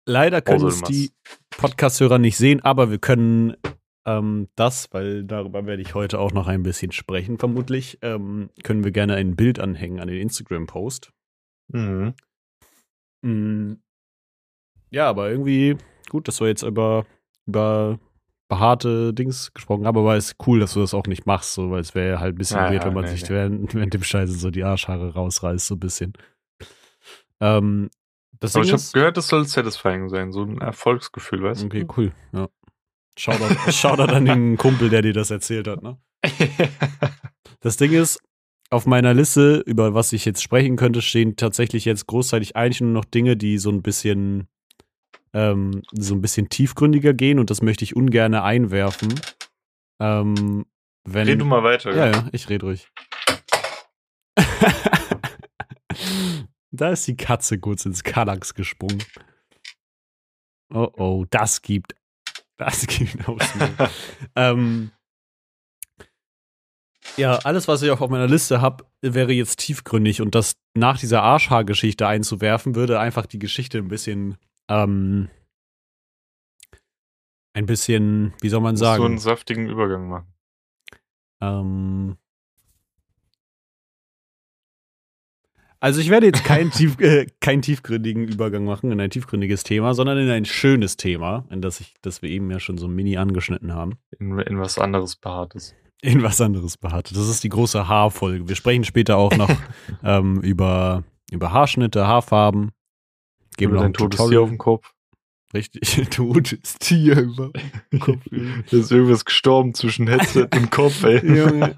Leider 0.07 0.41
können 0.41 0.67
es 0.67 0.83
die 0.83 1.13
Podcast-Hörer 1.51 2.19
nicht 2.19 2.37
sehen, 2.37 2.61
aber 2.63 2.91
wir 2.91 2.99
können 2.99 3.57
ähm, 4.07 4.49
das, 4.57 4.89
weil 4.93 5.25
darüber 5.25 5.67
werde 5.67 5.83
ich 5.83 5.95
heute 5.95 6.19
auch 6.19 6.33
noch 6.33 6.49
ein 6.49 6.63
bisschen 6.63 6.93
sprechen, 6.93 7.39
vermutlich, 7.39 7.99
ähm, 8.03 8.51
können 8.63 8.83
wir 8.85 8.93
gerne 8.93 9.15
ein 9.15 9.37
Bild 9.37 9.59
anhängen 9.59 10.01
an 10.01 10.09
den 10.09 10.21
Instagram-Post. 10.21 11.13
Mhm. 11.69 12.15
Mm. 13.23 13.75
Ja, 14.91 15.09
aber 15.09 15.31
irgendwie 15.31 15.77
gut, 16.09 16.27
dass 16.27 16.41
wir 16.41 16.49
jetzt 16.49 16.63
über, 16.63 17.07
über 17.47 18.01
behaarte 18.49 19.15
Dings 19.15 19.53
gesprochen 19.55 19.87
haben, 19.87 19.97
aber 19.97 20.17
es 20.17 20.33
ist 20.33 20.47
cool, 20.47 20.59
dass 20.59 20.75
du 20.75 20.81
das 20.81 20.95
auch 20.95 21.07
nicht 21.07 21.27
machst, 21.27 21.55
so, 21.55 21.71
weil 21.71 21.81
es 21.81 21.95
wäre 21.95 22.19
halt 22.19 22.35
ein 22.35 22.39
bisschen 22.39 22.57
Ja, 22.59 22.73
weird, 22.73 22.85
wenn 22.85 22.95
man 22.95 23.05
nee, 23.05 23.11
sich 23.11 23.23
nee. 23.25 23.29
während, 23.31 23.75
während 23.75 23.95
dem 23.95 24.03
Scheißen 24.03 24.37
so 24.37 24.51
die 24.51 24.65
Arschhaare 24.65 25.13
rausreißt, 25.15 25.67
so 25.67 25.77
ein 25.77 25.81
bisschen. 25.81 26.15
Ähm, 27.41 27.91
das 28.41 28.55
Aber 28.57 28.65
Ding 28.65 28.75
ich 28.75 28.81
habe 28.81 28.93
gehört, 28.93 29.17
das 29.17 29.29
soll 29.29 29.45
satisfying 29.47 30.09
sein. 30.09 30.33
So 30.33 30.43
ein 30.43 30.59
Erfolgsgefühl, 30.61 31.43
weißt 31.43 31.65
Okay, 31.65 31.85
du? 31.85 31.95
cool. 31.97 32.13
Ja. 32.33 32.49
Shoutout, 33.19 33.55
Shoutout 33.73 34.13
an 34.13 34.25
den 34.25 34.57
Kumpel, 34.57 34.89
der 34.91 35.03
dir 35.03 35.13
das 35.13 35.31
erzählt 35.31 35.69
hat. 35.69 35.83
Ne? 35.83 35.99
Das 37.63 37.77
Ding 37.77 37.93
ist, 37.93 38.19
auf 38.71 38.87
meiner 38.87 39.13
Liste, 39.13 39.63
über 39.67 39.93
was 39.93 40.15
ich 40.15 40.25
jetzt 40.25 40.43
sprechen 40.43 40.77
könnte, 40.77 41.03
stehen 41.03 41.37
tatsächlich 41.37 41.85
jetzt 41.85 42.07
großteilig 42.07 42.57
eigentlich 42.57 42.81
nur 42.81 42.93
noch 42.93 43.05
Dinge, 43.05 43.37
die 43.37 43.59
so 43.59 43.69
ein 43.71 43.83
bisschen 43.83 44.49
ähm, 45.35 45.83
so 45.93 46.15
ein 46.15 46.23
bisschen 46.23 46.49
tiefgründiger 46.49 47.13
gehen 47.13 47.39
und 47.39 47.51
das 47.51 47.61
möchte 47.61 47.85
ich 47.85 47.95
ungern 47.97 48.35
einwerfen. 48.35 49.13
Ähm, 50.01 50.65
wenn, 51.05 51.29
Red 51.29 51.41
du 51.41 51.45
mal 51.45 51.63
weiter. 51.63 51.95
ja, 51.95 52.11
ja, 52.11 52.29
ich 52.33 52.49
rede 52.49 52.65
ruhig. 52.67 52.89
da 56.71 56.91
ist 56.91 57.07
die 57.07 57.17
Katze 57.17 57.59
kurz 57.59 57.85
ins 57.85 58.03
Kallax 58.05 58.55
gesprungen. 58.55 59.03
Oh 60.73 60.89
oh, 60.97 61.27
das 61.31 61.63
gibt. 61.63 61.95
Das 62.57 62.87
gibt 62.87 63.27
Maul. 63.27 63.39
ähm, 64.37 64.93
ja, 67.17 67.37
alles, 67.39 67.67
was 67.67 67.83
ich 67.83 67.91
auch 67.91 68.01
auf 68.01 68.11
meiner 68.11 68.29
Liste 68.29 68.61
habe, 68.61 68.85
wäre 69.01 69.33
jetzt 69.33 69.59
tiefgründig 69.59 70.21
und 70.21 70.35
das 70.35 70.57
nach 70.75 70.99
dieser 70.99 71.23
Arschhaargeschichte 71.23 72.07
einzuwerfen, 72.07 72.75
würde 72.75 73.01
einfach 73.01 73.27
die 73.27 73.39
Geschichte 73.39 73.79
ein 73.79 73.89
bisschen, 73.89 74.37
ähm, 74.69 75.29
ein 77.53 77.67
bisschen, 77.67 78.33
wie 78.41 78.49
soll 78.49 78.61
man 78.61 78.75
Musst 78.75 78.83
du 78.83 78.87
einen 78.89 79.03
sagen, 79.03 79.19
saftigen 79.19 79.69
Übergang 79.69 80.09
machen. 80.09 80.33
ähm, 81.41 82.17
also 85.81 86.01
ich 86.01 86.11
werde 86.11 86.27
jetzt 86.27 86.45
keinen, 86.45 86.71
tief, 86.71 87.01
äh, 87.01 87.27
keinen 87.41 87.63
tiefgründigen 87.63 88.29
Übergang 88.29 88.65
machen 88.65 88.93
in 88.93 89.01
ein 89.01 89.11
tiefgründiges 89.11 89.65
Thema, 89.65 89.95
sondern 89.95 90.19
in 90.19 90.29
ein 90.29 90.45
schönes 90.45 90.97
Thema, 90.97 91.47
in 91.51 91.63
das 91.63 91.81
ich, 91.81 91.95
das 92.03 92.21
wir 92.21 92.29
eben 92.29 92.51
ja 92.51 92.61
schon 92.61 92.77
so 92.77 92.87
mini 92.87 93.17
angeschnitten 93.17 93.73
haben. 93.73 93.99
In, 94.19 94.39
in 94.39 94.59
was 94.59 94.79
anderes 94.79 95.17
Behaartes. 95.17 95.75
in 96.03 96.23
was 96.23 96.41
anderes 96.41 96.77
beharrt. 96.77 97.11
Das 97.11 97.29
ist 97.29 97.43
die 97.43 97.49
große 97.49 97.89
Haarfolge. 97.89 98.47
Wir 98.49 98.57
sprechen 98.57 98.85
später 98.85 99.17
auch 99.17 99.35
noch 99.35 99.51
ähm, 100.05 100.41
über, 100.43 101.03
über 101.31 101.53
Haarschnitte, 101.53 102.07
Haarfarben. 102.07 102.73
Geben 103.57 103.75
noch 103.75 103.83
ein 103.83 103.95
totes. 103.95 104.27
Tier 104.29 104.43
auf 104.43 104.49
dem 104.49 104.59
Kopf. 104.59 104.93
Richtig, 105.53 106.09
totes 106.11 106.75
Tier 106.79 107.21
über 107.21 107.51
dem 107.93 108.01
Kopf. 108.01 108.21
Da 108.31 108.77
ist 108.77 108.93
irgendwas 108.93 109.25
gestorben 109.25 109.75
zwischen 109.75 110.07
Headset 110.07 110.49
und 110.55 110.71
Kopf, 110.71 111.03
ey. 111.05 111.27
Junge. 111.27 111.75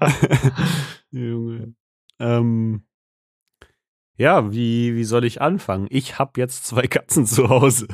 Junge. 1.11 1.73
Ähm, 2.19 2.83
ja, 4.15 4.51
wie, 4.51 4.95
wie 4.95 5.03
soll 5.03 5.25
ich 5.25 5.41
anfangen? 5.41 5.87
Ich 5.89 6.19
habe 6.19 6.39
jetzt 6.39 6.65
zwei 6.65 6.87
Katzen 6.87 7.25
zu 7.25 7.49
Hause. 7.49 7.87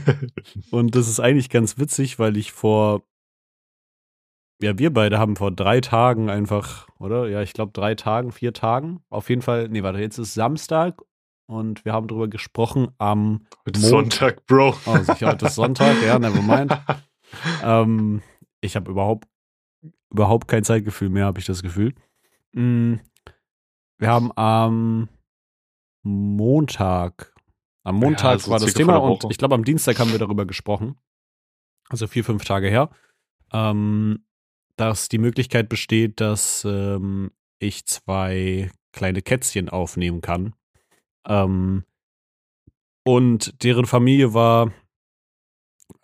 Und 0.70 0.96
das 0.96 1.08
ist 1.08 1.20
eigentlich 1.20 1.50
ganz 1.50 1.78
witzig, 1.78 2.18
weil 2.18 2.36
ich 2.36 2.52
vor, 2.52 3.02
ja, 4.62 4.78
wir 4.78 4.92
beide 4.92 5.18
haben 5.18 5.36
vor 5.36 5.50
drei 5.50 5.80
Tagen 5.80 6.30
einfach, 6.30 6.88
oder? 6.98 7.28
Ja, 7.28 7.42
ich 7.42 7.52
glaube 7.52 7.72
drei 7.72 7.94
Tagen, 7.94 8.32
vier 8.32 8.54
Tagen. 8.54 9.02
Auf 9.10 9.28
jeden 9.28 9.42
Fall, 9.42 9.68
nee, 9.68 9.82
warte, 9.82 9.98
jetzt 9.98 10.18
ist 10.18 10.34
Samstag 10.34 11.02
und 11.46 11.84
wir 11.84 11.92
haben 11.92 12.08
darüber 12.08 12.28
gesprochen 12.28 12.88
am 12.96 13.46
Heute 13.66 13.78
ist 13.78 13.88
Sonntag, 13.88 14.46
Bro. 14.46 14.74
Oh, 14.86 14.98
sicher, 14.98 15.32
heute 15.32 15.46
ist 15.46 15.56
Sonntag, 15.56 15.96
ja, 16.02 16.18
never 16.18 16.40
mind. 16.40 16.78
ähm, 17.62 18.22
ich 18.62 18.74
habe 18.74 18.90
überhaupt, 18.90 19.28
überhaupt 20.10 20.48
kein 20.48 20.64
Zeitgefühl 20.64 21.10
mehr, 21.10 21.26
habe 21.26 21.40
ich 21.40 21.46
das 21.46 21.62
Gefühl. 21.62 21.94
Mm, 22.52 22.94
wir 23.98 24.08
haben 24.08 24.32
am 24.36 25.08
Montag, 26.02 27.34
am 27.84 27.96
Montag 27.96 28.40
Ja, 28.42 28.48
war 28.48 28.58
das 28.58 28.74
Thema 28.74 28.96
und 28.96 29.24
ich 29.30 29.38
glaube, 29.38 29.54
am 29.54 29.64
Dienstag 29.64 29.98
haben 29.98 30.12
wir 30.12 30.18
darüber 30.18 30.46
gesprochen. 30.46 30.96
Also 31.88 32.06
vier, 32.06 32.24
fünf 32.24 32.44
Tage 32.44 32.68
her. 32.68 32.90
Ähm, 33.52 34.24
dass 34.76 35.08
die 35.08 35.18
Möglichkeit 35.18 35.68
besteht, 35.68 36.20
dass 36.20 36.64
ähm, 36.64 37.30
ich 37.58 37.86
zwei 37.86 38.70
kleine 38.92 39.22
Kätzchen 39.22 39.68
aufnehmen 39.68 40.20
kann. 40.20 40.54
Ähm, 41.26 41.84
und 43.04 43.62
deren 43.62 43.86
Familie 43.86 44.32
war 44.34 44.72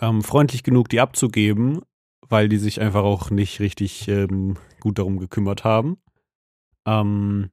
ähm, 0.00 0.22
freundlich 0.22 0.62
genug, 0.62 0.88
die 0.88 1.00
abzugeben, 1.00 1.80
weil 2.28 2.48
die 2.48 2.58
sich 2.58 2.80
einfach 2.80 3.02
auch 3.02 3.30
nicht 3.30 3.60
richtig 3.60 4.08
ähm, 4.08 4.56
gut 4.80 4.98
darum 4.98 5.18
gekümmert 5.18 5.64
haben. 5.64 5.98
Ähm, 6.86 7.50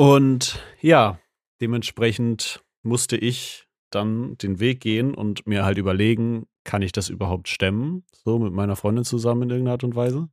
und 0.00 0.58
ja, 0.80 1.20
dementsprechend 1.60 2.64
musste 2.82 3.18
ich 3.18 3.68
dann 3.90 4.38
den 4.38 4.58
Weg 4.58 4.80
gehen 4.80 5.14
und 5.14 5.46
mir 5.46 5.62
halt 5.66 5.76
überlegen, 5.76 6.46
kann 6.64 6.80
ich 6.80 6.92
das 6.92 7.10
überhaupt 7.10 7.48
stemmen? 7.48 8.04
So 8.14 8.38
mit 8.38 8.54
meiner 8.54 8.76
Freundin 8.76 9.04
zusammen 9.04 9.42
in 9.42 9.50
irgendeiner 9.50 9.72
Art 9.72 9.84
und 9.84 9.94
Weise. 9.94 10.30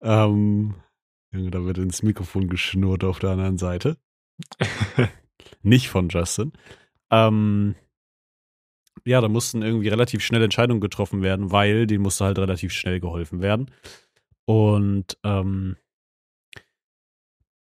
Ähm, 0.00 0.76
da 1.32 1.64
wird 1.64 1.78
ins 1.78 2.04
Mikrofon 2.04 2.46
geschnurrt 2.46 3.02
auf 3.02 3.18
der 3.18 3.30
anderen 3.30 3.58
Seite. 3.58 3.96
Nicht 5.62 5.88
von 5.88 6.08
Justin. 6.08 6.52
Ähm, 7.10 7.74
ja, 9.04 9.20
da 9.20 9.28
mussten 9.28 9.62
irgendwie 9.62 9.88
relativ 9.88 10.22
schnell 10.22 10.44
Entscheidungen 10.44 10.80
getroffen 10.80 11.20
werden, 11.20 11.50
weil 11.50 11.88
denen 11.88 12.04
musste 12.04 12.26
halt 12.26 12.38
relativ 12.38 12.70
schnell 12.70 13.00
geholfen 13.00 13.42
werden. 13.42 13.72
Und 14.44 15.18
ähm, 15.24 15.76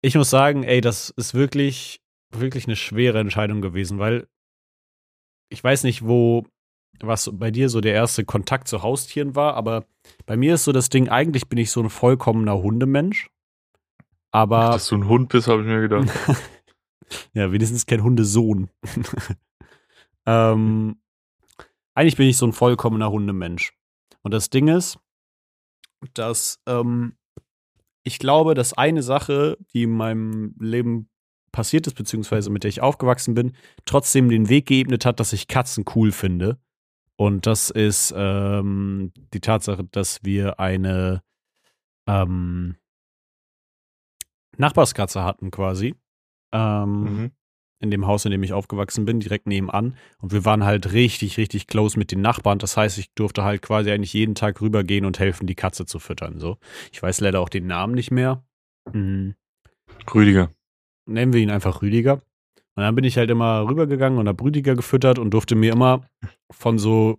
ich 0.02 0.14
muss 0.14 0.31
sagen, 0.31 0.62
ey, 0.62 0.81
das 0.81 1.11
ist 1.11 1.35
wirklich, 1.35 2.00
wirklich 2.31 2.67
eine 2.67 2.76
schwere 2.76 3.19
Entscheidung 3.19 3.61
gewesen, 3.61 3.99
weil 3.99 4.28
ich 5.50 5.62
weiß 5.62 5.85
nicht, 5.85 6.07
wo, 6.07 6.47
was 7.00 7.31
bei 7.33 7.50
dir 7.50 7.69
so 7.69 7.81
der 7.81 7.95
erste 7.95 8.25
Kontakt 8.25 8.69
zu 8.69 8.83
Haustieren 8.83 9.35
war, 9.35 9.55
aber 9.55 9.87
bei 10.26 10.37
mir 10.37 10.55
ist 10.55 10.64
so 10.64 10.73
das 10.73 10.88
Ding, 10.88 11.09
eigentlich 11.09 11.49
bin 11.49 11.59
ich 11.59 11.71
so 11.71 11.81
ein 11.83 11.90
vollkommener 11.90 12.59
Hundemensch. 12.59 13.31
Aber 14.31 14.71
Dass 14.73 14.88
du 14.88 14.97
ein 14.97 15.09
Hund 15.09 15.31
bist, 15.31 15.49
habe 15.49 15.62
ich 15.62 15.67
mir 15.67 15.81
gedacht. 15.81 16.09
ja, 17.33 17.50
wenigstens 17.50 17.87
kein 17.87 18.02
Hundesohn. 18.02 18.69
ähm, 20.26 21.00
eigentlich 21.95 22.17
bin 22.17 22.28
ich 22.28 22.37
so 22.37 22.47
ein 22.47 22.52
vollkommener 22.52 23.11
Hundemensch. 23.11 23.73
Und 24.23 24.35
das 24.35 24.50
Ding 24.50 24.69
ist, 24.69 24.99
dass 26.14 26.61
ähm, 26.67 27.17
ich 28.08 28.18
glaube, 28.18 28.54
dass 28.54 28.72
eine 28.72 29.02
Sache, 29.02 29.58
die 29.72 29.84
in 29.84 29.90
meinem 29.90 30.54
Leben 30.58 31.08
passiert 31.52 31.86
ist, 31.86 31.94
beziehungsweise 31.94 32.50
mit 32.50 32.64
der 32.64 32.70
ich 32.70 32.80
aufgewachsen 32.80 33.34
bin, 33.34 33.52
trotzdem 33.84 34.28
den 34.28 34.48
Weg 34.48 34.66
geebnet 34.66 35.04
hat, 35.04 35.20
dass 35.20 35.32
ich 35.32 35.46
Katzen 35.46 35.84
cool 35.94 36.10
finde. 36.10 36.58
Und 37.16 37.46
das 37.46 37.68
ist 37.68 38.14
ähm, 38.16 39.12
die 39.34 39.40
Tatsache, 39.40 39.84
dass 39.84 40.24
wir 40.24 40.58
eine 40.58 41.22
ähm, 42.06 42.76
Nachbarskatze 44.56 45.22
hatten 45.22 45.50
quasi. 45.50 45.94
Ähm, 46.52 47.02
Mhm. 47.02 47.30
In 47.80 47.90
dem 47.90 48.06
Haus, 48.06 48.25
in 48.25 48.30
dem 48.30 48.42
ich 48.42 48.52
aufgewachsen 48.52 49.04
bin, 49.04 49.20
direkt 49.20 49.47
nebenan. 49.47 49.94
Und 50.20 50.32
wir 50.32 50.44
waren 50.44 50.64
halt 50.64 50.92
richtig, 50.92 51.38
richtig 51.38 51.66
close 51.66 51.99
mit 51.99 52.11
den 52.11 52.20
Nachbarn. 52.20 52.58
Das 52.58 52.76
heißt, 52.76 52.99
ich 52.99 53.12
durfte 53.14 53.44
halt 53.44 53.62
quasi 53.62 53.90
eigentlich 53.90 54.12
jeden 54.12 54.35
Tag 54.35 54.61
rübergehen 54.61 55.04
und 55.04 55.18
helfen, 55.18 55.47
die 55.47 55.54
Katze 55.54 55.87
zu 55.87 55.99
füttern. 55.99 56.38
So. 56.38 56.58
Ich 56.92 57.02
weiß 57.02 57.20
leider 57.20 57.40
auch 57.40 57.49
den 57.49 57.66
Namen 57.66 57.94
nicht 57.94 58.11
mehr. 58.11 58.42
Mhm. 58.92 59.35
Rüdiger. 60.12 60.50
Nennen 61.06 61.32
wir 61.32 61.40
ihn 61.40 61.50
einfach 61.50 61.82
Rüdiger. 61.82 62.23
Und 62.75 62.85
dann 62.85 62.94
bin 62.94 63.04
ich 63.04 63.16
halt 63.16 63.30
immer 63.30 63.68
rübergegangen 63.68 64.18
und 64.18 64.28
habe 64.28 64.44
Rüdiger 64.44 64.76
gefüttert 64.76 65.18
und 65.18 65.30
durfte 65.30 65.56
mir 65.56 65.73
immer 65.73 66.08
von 66.50 66.78
so, 66.78 67.18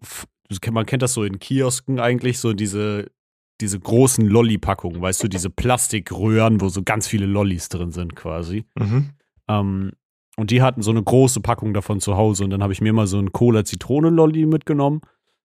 man 0.72 0.86
kennt 0.86 1.02
das 1.02 1.14
so 1.14 1.24
in 1.24 1.40
Kiosken 1.40 2.00
eigentlich, 2.00 2.40
so 2.40 2.54
diese, 2.54 3.12
diese 3.60 3.80
großen 3.80 4.26
Lolli-Packungen, 4.26 5.02
weißt 5.02 5.24
du, 5.24 5.28
diese 5.28 5.50
Plastikröhren, 5.50 6.62
wo 6.62 6.70
so 6.70 6.82
ganz 6.84 7.08
viele 7.08 7.26
Lollis 7.26 7.68
drin 7.68 7.92
sind 7.92 8.16
quasi. 8.16 8.66
Mhm. 8.78 9.10
Ähm, 9.50 9.92
und 10.40 10.52
die 10.52 10.62
hatten 10.62 10.82
so 10.82 10.92
eine 10.92 11.04
große 11.04 11.42
Packung 11.42 11.74
davon 11.74 12.00
zu 12.00 12.16
Hause. 12.16 12.46
Und 12.46 12.52
dann 12.52 12.64
habe 12.64 12.72
ich 12.72 12.80
mir 12.80 12.94
mal 12.94 13.08
so 13.08 13.18
einen 13.18 13.34
Cola-Zitrone-Lolli 13.34 14.46
mitgenommen. 14.46 15.02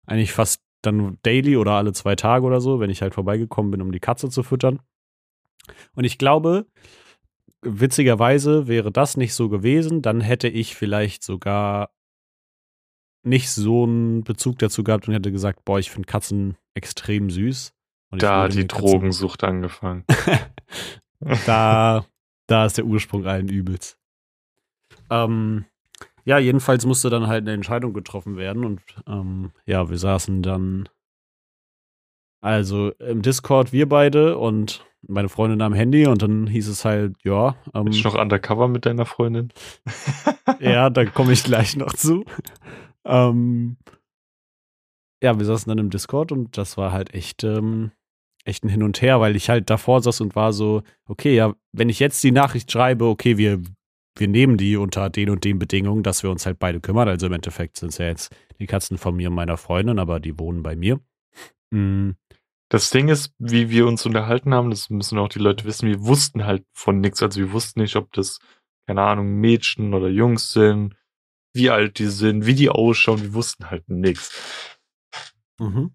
Eigentlich 0.07 0.31
fast 0.31 0.63
dann 0.83 1.19
daily 1.23 1.57
oder 1.57 1.73
alle 1.73 1.93
zwei 1.93 2.15
Tage 2.15 2.47
oder 2.47 2.61
so, 2.61 2.79
wenn 2.79 2.91
ich 2.91 3.03
halt 3.03 3.13
vorbeigekommen 3.13 3.73
bin, 3.73 3.83
um 3.83 3.91
die 3.91 3.99
Katze 3.99 4.29
zu 4.29 4.45
füttern. 4.45 4.79
Und 5.97 6.05
ich 6.05 6.17
glaube, 6.17 6.67
witzigerweise 7.61 8.69
wäre 8.69 8.93
das 8.93 9.17
nicht 9.17 9.35
so 9.35 9.49
gewesen. 9.49 10.01
Dann 10.01 10.21
hätte 10.21 10.47
ich 10.47 10.77
vielleicht 10.77 11.25
sogar 11.25 11.91
nicht 13.25 13.51
so 13.51 13.83
einen 13.83 14.23
Bezug 14.23 14.61
dazu 14.61 14.85
gehabt 14.85 15.09
und 15.09 15.15
hätte 15.15 15.33
gesagt, 15.33 15.65
boah, 15.65 15.81
ich 15.81 15.91
finde 15.91 16.07
Katzen 16.07 16.57
extrem 16.75 17.31
süß. 17.31 17.75
Da 18.13 18.45
hat 18.45 18.55
die 18.55 18.69
Drogensucht 18.69 19.43
angefangen. 19.43 20.05
da, 21.47 22.05
da 22.47 22.65
ist 22.65 22.79
der 22.79 22.85
Ursprung 22.85 23.27
allen 23.27 23.49
Übels. 23.49 23.99
Ähm, 25.11 25.65
ja, 26.25 26.39
jedenfalls 26.39 26.87
musste 26.87 27.11
dann 27.11 27.27
halt 27.27 27.43
eine 27.43 27.53
Entscheidung 27.53 27.93
getroffen 27.93 28.37
werden 28.37 28.65
und 28.65 28.81
ähm, 29.07 29.53
ja, 29.67 29.91
wir 29.91 29.99
saßen 29.99 30.43
dann 30.43 30.89
also 32.45 32.91
im 32.99 33.23
Discord 33.23 33.73
wir 33.73 33.89
beide 33.89 34.37
und 34.37 34.85
meine 35.09 35.31
Freundin 35.31 35.63
am 35.63 35.73
Handy 35.73 36.07
und 36.07 36.21
dann 36.21 36.47
hieß 36.47 36.69
es 36.69 36.85
halt, 36.85 37.17
ja, 37.25 37.57
ähm, 37.73 37.87
Bist 37.87 38.05
du 38.05 38.09
noch 38.09 38.21
undercover 38.21 38.69
mit 38.69 38.85
deiner 38.85 39.07
Freundin? 39.07 39.49
ja, 40.61 40.91
da 40.91 41.07
komme 41.07 41.33
ich 41.33 41.43
gleich 41.43 41.75
noch 41.75 41.95
zu. 41.95 42.25
Ähm, 43.07 43.79
ja, 45.23 45.39
wir 45.39 45.47
saßen 45.47 45.71
dann 45.71 45.79
im 45.79 45.89
Discord 45.89 46.33
und 46.33 46.59
das 46.59 46.77
war 46.77 46.93
halt 46.93 47.15
echt, 47.15 47.45
ähm, 47.45 47.93
echt 48.45 48.63
ein 48.63 48.69
Hin 48.69 48.83
und 48.83 49.01
Her, 49.01 49.21
weil 49.21 49.37
ich 49.37 49.49
halt 49.49 49.71
davor 49.71 50.03
saß 50.03 50.21
und 50.21 50.37
war 50.37 50.53
so, 50.53 50.83
okay, 51.07 51.35
ja, 51.35 51.55
wenn 51.73 51.89
ich 51.89 51.99
jetzt 51.99 52.23
die 52.23 52.33
Nachricht 52.33 52.71
schreibe, 52.71 53.07
okay, 53.07 53.39
wir, 53.39 53.63
wir 54.17 54.29
nehmen 54.29 54.57
die 54.57 54.77
unter 54.77 55.11
den 55.11 55.31
und 55.31 55.45
den 55.45 55.59
Bedingungen, 55.59 56.03
dass 56.03 56.23
wir 56.23 56.31
uns 56.31 56.47
halt 56.47 56.59
beide 56.59 56.81
kümmern. 56.81 57.09
Also 57.09 57.27
im 57.27 57.33
Endeffekt 57.33 57.77
sind 57.79 57.89
es 57.89 57.99
ja 57.99 58.07
jetzt 58.07 58.35
die 58.59 58.67
Katzen 58.67 58.99
von 58.99 59.15
mir 59.17 59.29
und 59.29 59.35
meiner 59.35 59.57
Freundin, 59.57 59.99
aber 59.99 60.21
die 60.21 60.39
wohnen 60.39 60.63
bei 60.63 60.77
mir. 60.77 61.01
Mm, 61.71 62.11
Das 62.69 62.91
Ding 62.91 63.09
ist, 63.09 63.35
wie 63.39 63.71
wir 63.71 63.87
uns 63.87 64.07
unterhalten 64.07 64.55
haben, 64.55 64.71
das 64.71 64.91
müssen 64.91 65.19
auch 65.19 65.29
die 65.29 65.39
Leute 65.41 65.65
wissen, 65.65 65.89
wir 65.89 66.05
wussten 66.05 66.45
halt 66.45 66.65
von 66.73 67.01
nichts. 67.01 67.23
Also 67.23 67.41
wir 67.41 67.53
wussten 67.53 67.81
nicht, 67.81 67.97
ob 67.97 68.13
das, 68.13 68.39
keine 68.87 69.03
Ahnung, 69.03 69.41
Mädchen 69.41 69.95
oder 69.95 70.09
Jungs 70.09 70.53
sind, 70.53 70.95
wie 71.53 71.71
alt 71.71 71.99
die 71.99 72.07
sind, 72.07 72.47
wie 72.47 72.55
die 72.55 72.71
ausschauen. 72.71 73.23
Wir 73.23 73.35
wussten 73.35 73.71
halt 73.71 73.89
nichts. 73.89 74.79
mhm. 75.59 75.93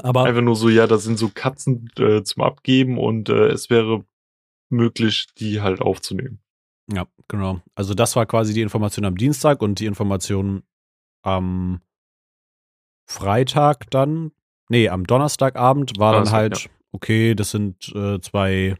Aber 0.00 0.24
Einfach 0.24 0.42
nur 0.42 0.54
so, 0.54 0.68
ja, 0.68 0.86
da 0.86 0.98
sind 0.98 1.18
so 1.18 1.28
Katzen 1.28 1.90
äh, 1.98 2.22
zum 2.22 2.42
Abgeben 2.44 2.98
und 2.98 3.28
äh, 3.30 3.48
es 3.48 3.68
wäre 3.68 4.04
möglich, 4.70 5.26
die 5.38 5.60
halt 5.60 5.80
aufzunehmen. 5.80 6.40
Ja, 6.92 7.06
genau. 7.28 7.60
Also 7.74 7.94
das 7.94 8.14
war 8.16 8.26
quasi 8.26 8.52
die 8.54 8.62
Information 8.62 9.04
am 9.04 9.16
Dienstag 9.16 9.62
und 9.62 9.78
die 9.80 9.86
Information 9.86 10.62
am 11.22 11.80
Freitag 13.06 13.90
dann. 13.90 14.32
Nee, 14.68 14.88
am 14.88 15.04
Donnerstagabend 15.04 15.98
war 15.98 16.12
dann 16.12 16.30
halt, 16.30 16.70
okay, 16.92 17.34
das 17.34 17.50
sind 17.50 17.92
äh, 17.94 18.20
zwei, 18.20 18.76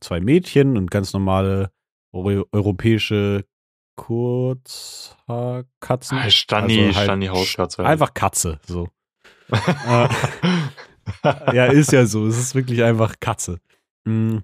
zwei 0.00 0.20
Mädchen 0.20 0.76
und 0.76 0.90
ganz 0.90 1.12
normale 1.12 1.70
eu 2.12 2.44
europäische 2.52 3.44
Kurzhaarkatzen. 3.96 6.18
Ah, 6.18 6.30
Stani, 6.30 6.78
Also 6.80 6.94
halt 6.96 7.04
Stani 7.04 7.26
Hauskatze. 7.26 7.84
Einfach 7.84 8.14
Katze, 8.14 8.60
so. 8.66 8.88
Äh, 11.24 11.56
ja, 11.56 11.66
ist 11.66 11.90
ja 11.90 12.06
so. 12.06 12.28
Es 12.28 12.38
ist 12.38 12.54
wirklich 12.54 12.84
einfach 12.84 13.16
Katze. 13.18 13.58
Mm. 14.04 14.36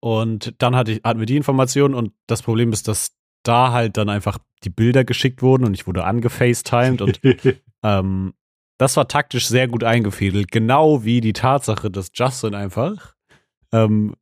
Und 0.00 0.54
dann 0.58 0.76
hatte 0.76 0.92
ich, 0.92 1.00
hatten 1.04 1.20
wir 1.20 1.26
die 1.26 1.36
Information 1.36 1.94
und 1.94 2.12
das 2.26 2.42
Problem 2.42 2.72
ist, 2.72 2.88
dass 2.88 3.16
da 3.42 3.72
halt 3.72 3.96
dann 3.96 4.08
einfach 4.08 4.38
die 4.64 4.70
Bilder 4.70 5.04
geschickt 5.04 5.42
wurden 5.42 5.64
und 5.64 5.74
ich 5.74 5.86
wurde 5.86 6.04
angefacetimed 6.04 7.00
und 7.00 7.20
ähm, 7.82 8.34
das 8.78 8.96
war 8.96 9.08
taktisch 9.08 9.46
sehr 9.48 9.68
gut 9.68 9.84
eingefädelt. 9.84 10.50
Genau 10.50 11.04
wie 11.04 11.20
die 11.20 11.32
Tatsache, 11.32 11.90
dass 11.90 12.10
Justin 12.14 12.54
einfach, 12.54 13.14
ähm, 13.72 14.14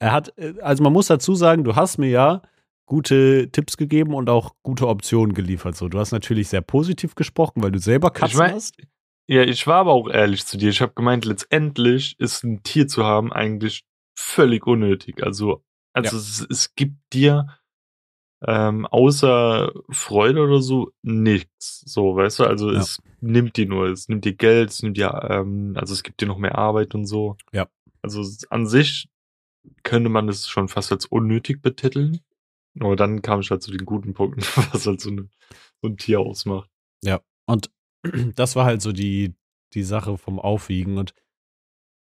er 0.00 0.12
hat, 0.12 0.36
äh, 0.36 0.54
also 0.60 0.82
man 0.82 0.92
muss 0.92 1.06
dazu 1.06 1.34
sagen, 1.34 1.64
du 1.64 1.76
hast 1.76 1.98
mir 1.98 2.10
ja 2.10 2.42
gute 2.86 3.50
Tipps 3.50 3.76
gegeben 3.78 4.12
und 4.14 4.28
auch 4.28 4.54
gute 4.62 4.86
Optionen 4.88 5.34
geliefert. 5.34 5.76
So, 5.76 5.88
du 5.88 5.98
hast 5.98 6.12
natürlich 6.12 6.48
sehr 6.48 6.60
positiv 6.60 7.14
gesprochen, 7.14 7.62
weil 7.62 7.72
du 7.72 7.78
selber 7.78 8.10
Katzen 8.10 8.38
mein- 8.38 8.54
hast. 8.54 8.76
Ja, 9.26 9.42
ich 9.42 9.66
war 9.66 9.76
aber 9.76 9.92
auch 9.92 10.10
ehrlich 10.10 10.44
zu 10.44 10.58
dir. 10.58 10.68
Ich 10.68 10.82
habe 10.82 10.92
gemeint, 10.94 11.24
letztendlich 11.24 12.20
ist 12.20 12.44
ein 12.44 12.62
Tier 12.62 12.86
zu 12.88 13.04
haben 13.04 13.32
eigentlich 13.32 13.84
völlig 14.14 14.66
unnötig. 14.66 15.22
Also 15.22 15.64
Also 15.92 16.16
es, 16.16 16.46
es 16.50 16.74
gibt 16.74 16.96
dir 17.12 17.58
ähm, 18.46 18.84
außer 18.86 19.72
Freude 19.90 20.42
oder 20.42 20.60
so 20.60 20.92
nichts. 21.02 21.80
So, 21.86 22.14
weißt 22.16 22.40
du, 22.40 22.44
also 22.44 22.70
Ja. 22.72 22.80
es 22.80 22.98
nimmt 23.20 23.56
dir 23.56 23.66
nur, 23.66 23.86
es 23.86 24.08
nimmt 24.08 24.24
dir 24.24 24.34
Geld, 24.34 24.70
es 24.70 24.82
nimmt 24.82 24.96
dir, 24.96 25.12
ähm, 25.30 25.74
also 25.76 25.94
es 25.94 26.02
gibt 26.02 26.20
dir 26.20 26.26
noch 26.26 26.36
mehr 26.38 26.58
Arbeit 26.58 26.94
und 26.94 27.06
so. 27.06 27.36
Ja. 27.52 27.68
Also 28.02 28.22
an 28.50 28.66
sich 28.66 29.08
könnte 29.82 30.10
man 30.10 30.28
es 30.28 30.46
schon 30.48 30.68
fast 30.68 30.92
als 30.92 31.06
unnötig 31.06 31.62
betiteln. 31.62 32.20
Aber 32.80 32.96
dann 32.96 33.22
kam 33.22 33.40
ich 33.40 33.50
halt 33.50 33.62
zu 33.62 33.70
den 33.70 33.86
guten 33.86 34.12
Punkten, 34.14 34.40
was 34.74 34.86
halt 34.86 35.00
so, 35.00 35.10
eine, 35.10 35.28
so 35.80 35.88
ein 35.88 35.96
Tier 35.96 36.20
ausmacht. 36.20 36.68
Und 37.46 37.70
das 38.36 38.56
war 38.56 38.64
halt 38.64 38.82
so 38.82 38.92
die, 38.92 39.34
die 39.74 39.82
Sache 39.84 40.18
vom 40.18 40.38
Aufwiegen. 40.38 40.98
Und 40.98 41.14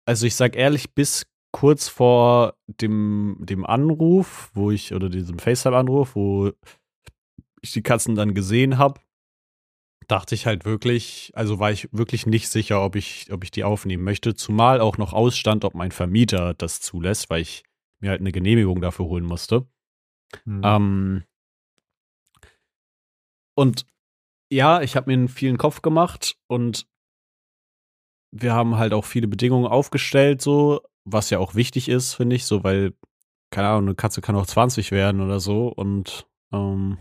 also 0.06 0.26
ich 0.26 0.36
sag 0.36 0.56
ehrlich, 0.56 0.94
bis 0.94 1.26
kurz 1.54 1.88
vor 1.88 2.56
dem, 2.68 3.38
dem 3.40 3.66
Anruf, 3.66 4.52
wo 4.54 4.72
ich, 4.72 4.94
oder 4.94 5.08
diesem 5.08 5.40
FaceTime-Anruf, 5.40 6.16
wo 6.16 6.52
ich 7.62 7.72
die 7.72 7.84
Katzen 7.84 8.16
dann 8.16 8.34
gesehen 8.34 8.78
habe, 8.78 9.00
dachte 10.08 10.36
ich 10.36 10.48
halt 10.48 10.66
wirklich, 10.66 11.32
also 11.36 11.60
war 11.60 11.72
ich 11.72 11.88
wirklich 11.94 12.26
nicht 12.26 12.50
sicher, 12.50 12.84
ob 12.84 12.96
ich, 12.96 13.32
ob 13.32 13.44
ich 13.44 13.52
die 13.52 13.64
aufnehmen 13.64 14.04
möchte, 14.04 14.34
zumal 14.34 14.82
auch 14.82 14.98
noch 14.98 15.14
ausstand, 15.14 15.64
ob 15.64 15.76
mein 15.76 15.92
Vermieter 15.92 16.56
das 16.56 16.82
zulässt, 16.82 17.30
weil 17.30 17.42
ich 17.42 17.64
mir 18.00 18.10
halt 18.10 18.20
eine 18.20 18.32
Genehmigung 18.32 18.82
dafür 18.82 19.06
holen 19.06 19.24
musste. 19.24 19.68
Hm. 20.46 20.62
Ähm, 20.64 21.24
und 23.56 23.86
ja, 24.52 24.82
ich 24.82 24.96
habe 24.96 25.10
mir 25.12 25.14
einen 25.14 25.28
vielen 25.28 25.58
Kopf 25.58 25.84
gemacht 25.84 26.36
und 26.48 26.88
wir 28.32 28.54
haben 28.54 28.78
halt 28.78 28.94
auch 28.94 29.06
viele 29.06 29.28
Bedingungen 29.28 29.68
aufgestellt, 29.68 30.42
so, 30.42 30.82
was 31.06 31.30
ja 31.30 31.40
auch 31.40 31.56
wichtig 31.56 31.90
ist, 31.90 32.14
finde 32.14 32.36
ich, 32.36 32.46
so, 32.46 32.64
weil, 32.64 32.94
keine 33.52 33.70
Ahnung, 33.70 33.86
eine 33.88 33.96
Katze 33.96 34.22
kann 34.22 34.36
auch 34.36 34.46
20 34.46 34.92
werden 34.92 35.22
oder 35.22 35.40
so 35.40 35.68
und 35.68 36.28
ähm, 36.54 36.98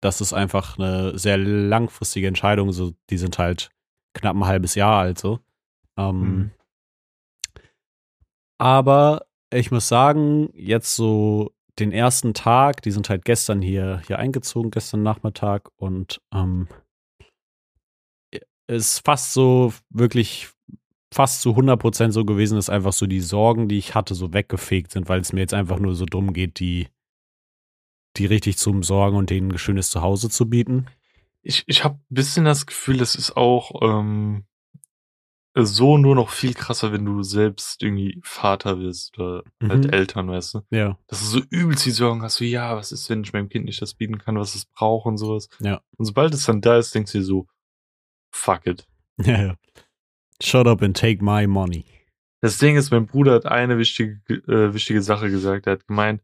das 0.00 0.20
ist 0.20 0.32
einfach 0.32 0.78
eine 0.78 1.18
sehr 1.18 1.38
langfristige 1.38 2.26
Entscheidung, 2.28 2.72
so, 2.72 2.92
die 3.10 3.18
sind 3.18 3.38
halt 3.38 3.70
knapp 4.14 4.36
ein 4.36 4.44
halbes 4.46 4.74
Jahr 4.74 4.98
alt, 4.98 5.18
so. 5.18 5.40
Ähm, 5.98 6.20
Mhm. 6.20 6.50
Aber 8.58 9.26
ich 9.52 9.70
muss 9.70 9.88
sagen, 9.88 10.48
jetzt 10.54 10.94
so 10.96 11.52
den 11.78 11.92
ersten 11.92 12.34
Tag, 12.34 12.82
die 12.82 12.92
sind 12.92 13.08
halt 13.08 13.24
gestern 13.24 13.60
hier, 13.60 14.00
hier 14.06 14.18
eingezogen, 14.18 14.70
gestern 14.70 15.02
Nachmittag 15.02 15.70
und 15.76 16.20
ähm, 16.32 16.68
ist 18.66 19.04
fast 19.04 19.32
so 19.32 19.72
wirklich 19.90 20.53
fast 21.14 21.42
zu 21.42 21.50
100% 21.50 22.10
so 22.10 22.24
gewesen, 22.24 22.56
dass 22.56 22.68
einfach 22.68 22.92
so 22.92 23.06
die 23.06 23.20
Sorgen, 23.20 23.68
die 23.68 23.78
ich 23.78 23.94
hatte, 23.94 24.14
so 24.14 24.32
weggefegt 24.32 24.90
sind, 24.90 25.08
weil 25.08 25.20
es 25.20 25.32
mir 25.32 25.40
jetzt 25.40 25.54
einfach 25.54 25.78
nur 25.78 25.94
so 25.94 26.06
drum 26.06 26.32
geht, 26.32 26.58
die, 26.58 26.88
die 28.16 28.26
richtig 28.26 28.58
zu 28.58 28.70
umsorgen 28.70 29.16
und 29.16 29.30
denen 29.30 29.52
ein 29.52 29.58
schönes 29.58 29.90
Zuhause 29.90 30.28
zu 30.28 30.50
bieten. 30.50 30.86
Ich, 31.42 31.62
ich 31.66 31.84
habe 31.84 31.96
ein 31.96 32.14
bisschen 32.14 32.44
das 32.44 32.66
Gefühl, 32.66 33.00
es 33.00 33.14
ist 33.14 33.36
auch 33.36 33.80
ähm, 33.82 34.44
so 35.56 35.98
nur 35.98 36.16
noch 36.16 36.30
viel 36.30 36.52
krasser, 36.52 36.92
wenn 36.92 37.04
du 37.04 37.22
selbst 37.22 37.82
irgendwie 37.82 38.20
Vater 38.24 38.80
wirst 38.80 39.16
oder 39.18 39.44
halt 39.62 39.84
Mhm. 39.84 39.90
Eltern, 39.90 40.28
weißt 40.28 40.54
du. 40.54 40.60
Ja, 40.70 40.98
Dass 41.06 41.20
du 41.20 41.26
so 41.26 41.40
übelst 41.48 41.86
die 41.86 41.92
Sorgen 41.92 42.22
hast, 42.22 42.36
so, 42.36 42.44
ja, 42.44 42.76
was 42.76 42.90
ist, 42.90 43.08
wenn 43.08 43.22
ich 43.22 43.32
meinem 43.32 43.48
Kind 43.48 43.66
nicht 43.66 43.80
das 43.80 43.94
bieten 43.94 44.18
kann, 44.18 44.36
was 44.36 44.56
es 44.56 44.64
braucht 44.64 45.06
und 45.06 45.18
sowas. 45.18 45.48
Ja. 45.60 45.80
Und 45.96 46.06
sobald 46.06 46.34
es 46.34 46.44
dann 46.44 46.60
da 46.60 46.76
ist, 46.76 46.92
denkst 46.92 47.12
du 47.12 47.18
dir 47.18 47.24
so, 47.24 47.46
fuck 48.32 48.66
it. 48.66 48.88
ja, 49.18 49.42
ja. 49.42 49.54
Shut 50.42 50.66
up 50.66 50.82
and 50.82 50.96
take 50.96 51.22
my 51.22 51.46
money. 51.46 51.84
Das 52.40 52.58
Ding 52.58 52.76
ist, 52.76 52.90
mein 52.90 53.06
Bruder 53.06 53.32
hat 53.32 53.46
eine 53.46 53.78
wichtige, 53.78 54.20
äh, 54.28 54.74
wichtige 54.74 55.00
Sache 55.00 55.30
gesagt. 55.30 55.66
Er 55.66 55.74
hat 55.74 55.86
gemeint, 55.86 56.22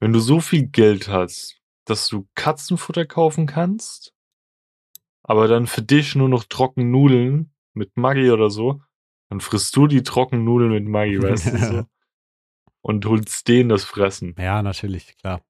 wenn 0.00 0.12
du 0.12 0.18
so 0.18 0.40
viel 0.40 0.66
Geld 0.66 1.08
hast, 1.08 1.60
dass 1.84 2.08
du 2.08 2.26
Katzenfutter 2.34 3.04
kaufen 3.04 3.46
kannst, 3.46 4.14
aber 5.22 5.48
dann 5.48 5.66
für 5.66 5.82
dich 5.82 6.14
nur 6.14 6.28
noch 6.28 6.44
trocken 6.44 6.90
Nudeln 6.90 7.52
mit 7.74 7.96
Maggi 7.96 8.30
oder 8.30 8.48
so, 8.48 8.80
dann 9.28 9.40
frisst 9.40 9.74
du 9.76 9.86
die 9.86 10.02
trockenen 10.02 10.44
Nudeln 10.44 10.70
mit 10.70 10.86
Maggi, 10.86 11.22
weißt 11.22 11.46
du 11.46 11.58
so. 11.58 11.86
Und 12.80 13.04
holst 13.04 13.48
denen 13.48 13.68
das 13.68 13.84
Fressen. 13.84 14.36
Ja, 14.38 14.62
natürlich, 14.62 15.16
klar. 15.16 15.42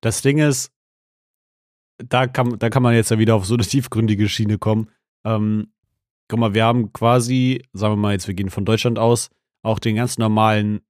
Das 0.00 0.22
Ding 0.22 0.38
ist, 0.38 0.72
da 1.98 2.26
kann, 2.26 2.58
da 2.58 2.70
kann 2.70 2.82
man 2.82 2.94
jetzt 2.94 3.10
ja 3.10 3.18
wieder 3.18 3.34
auf 3.34 3.44
so 3.44 3.54
eine 3.54 3.64
tiefgründige 3.64 4.28
Schiene 4.28 4.58
kommen. 4.58 4.90
Ähm, 5.24 5.72
guck 6.28 6.38
mal, 6.38 6.54
wir 6.54 6.64
haben 6.64 6.92
quasi, 6.92 7.62
sagen 7.72 7.94
wir 7.94 7.96
mal 7.98 8.12
jetzt, 8.12 8.26
wir 8.26 8.34
gehen 8.34 8.50
von 8.50 8.64
Deutschland 8.64 8.98
aus, 8.98 9.30
auch 9.62 9.78
den 9.78 9.96
ganz 9.96 10.18
normalen 10.18 10.80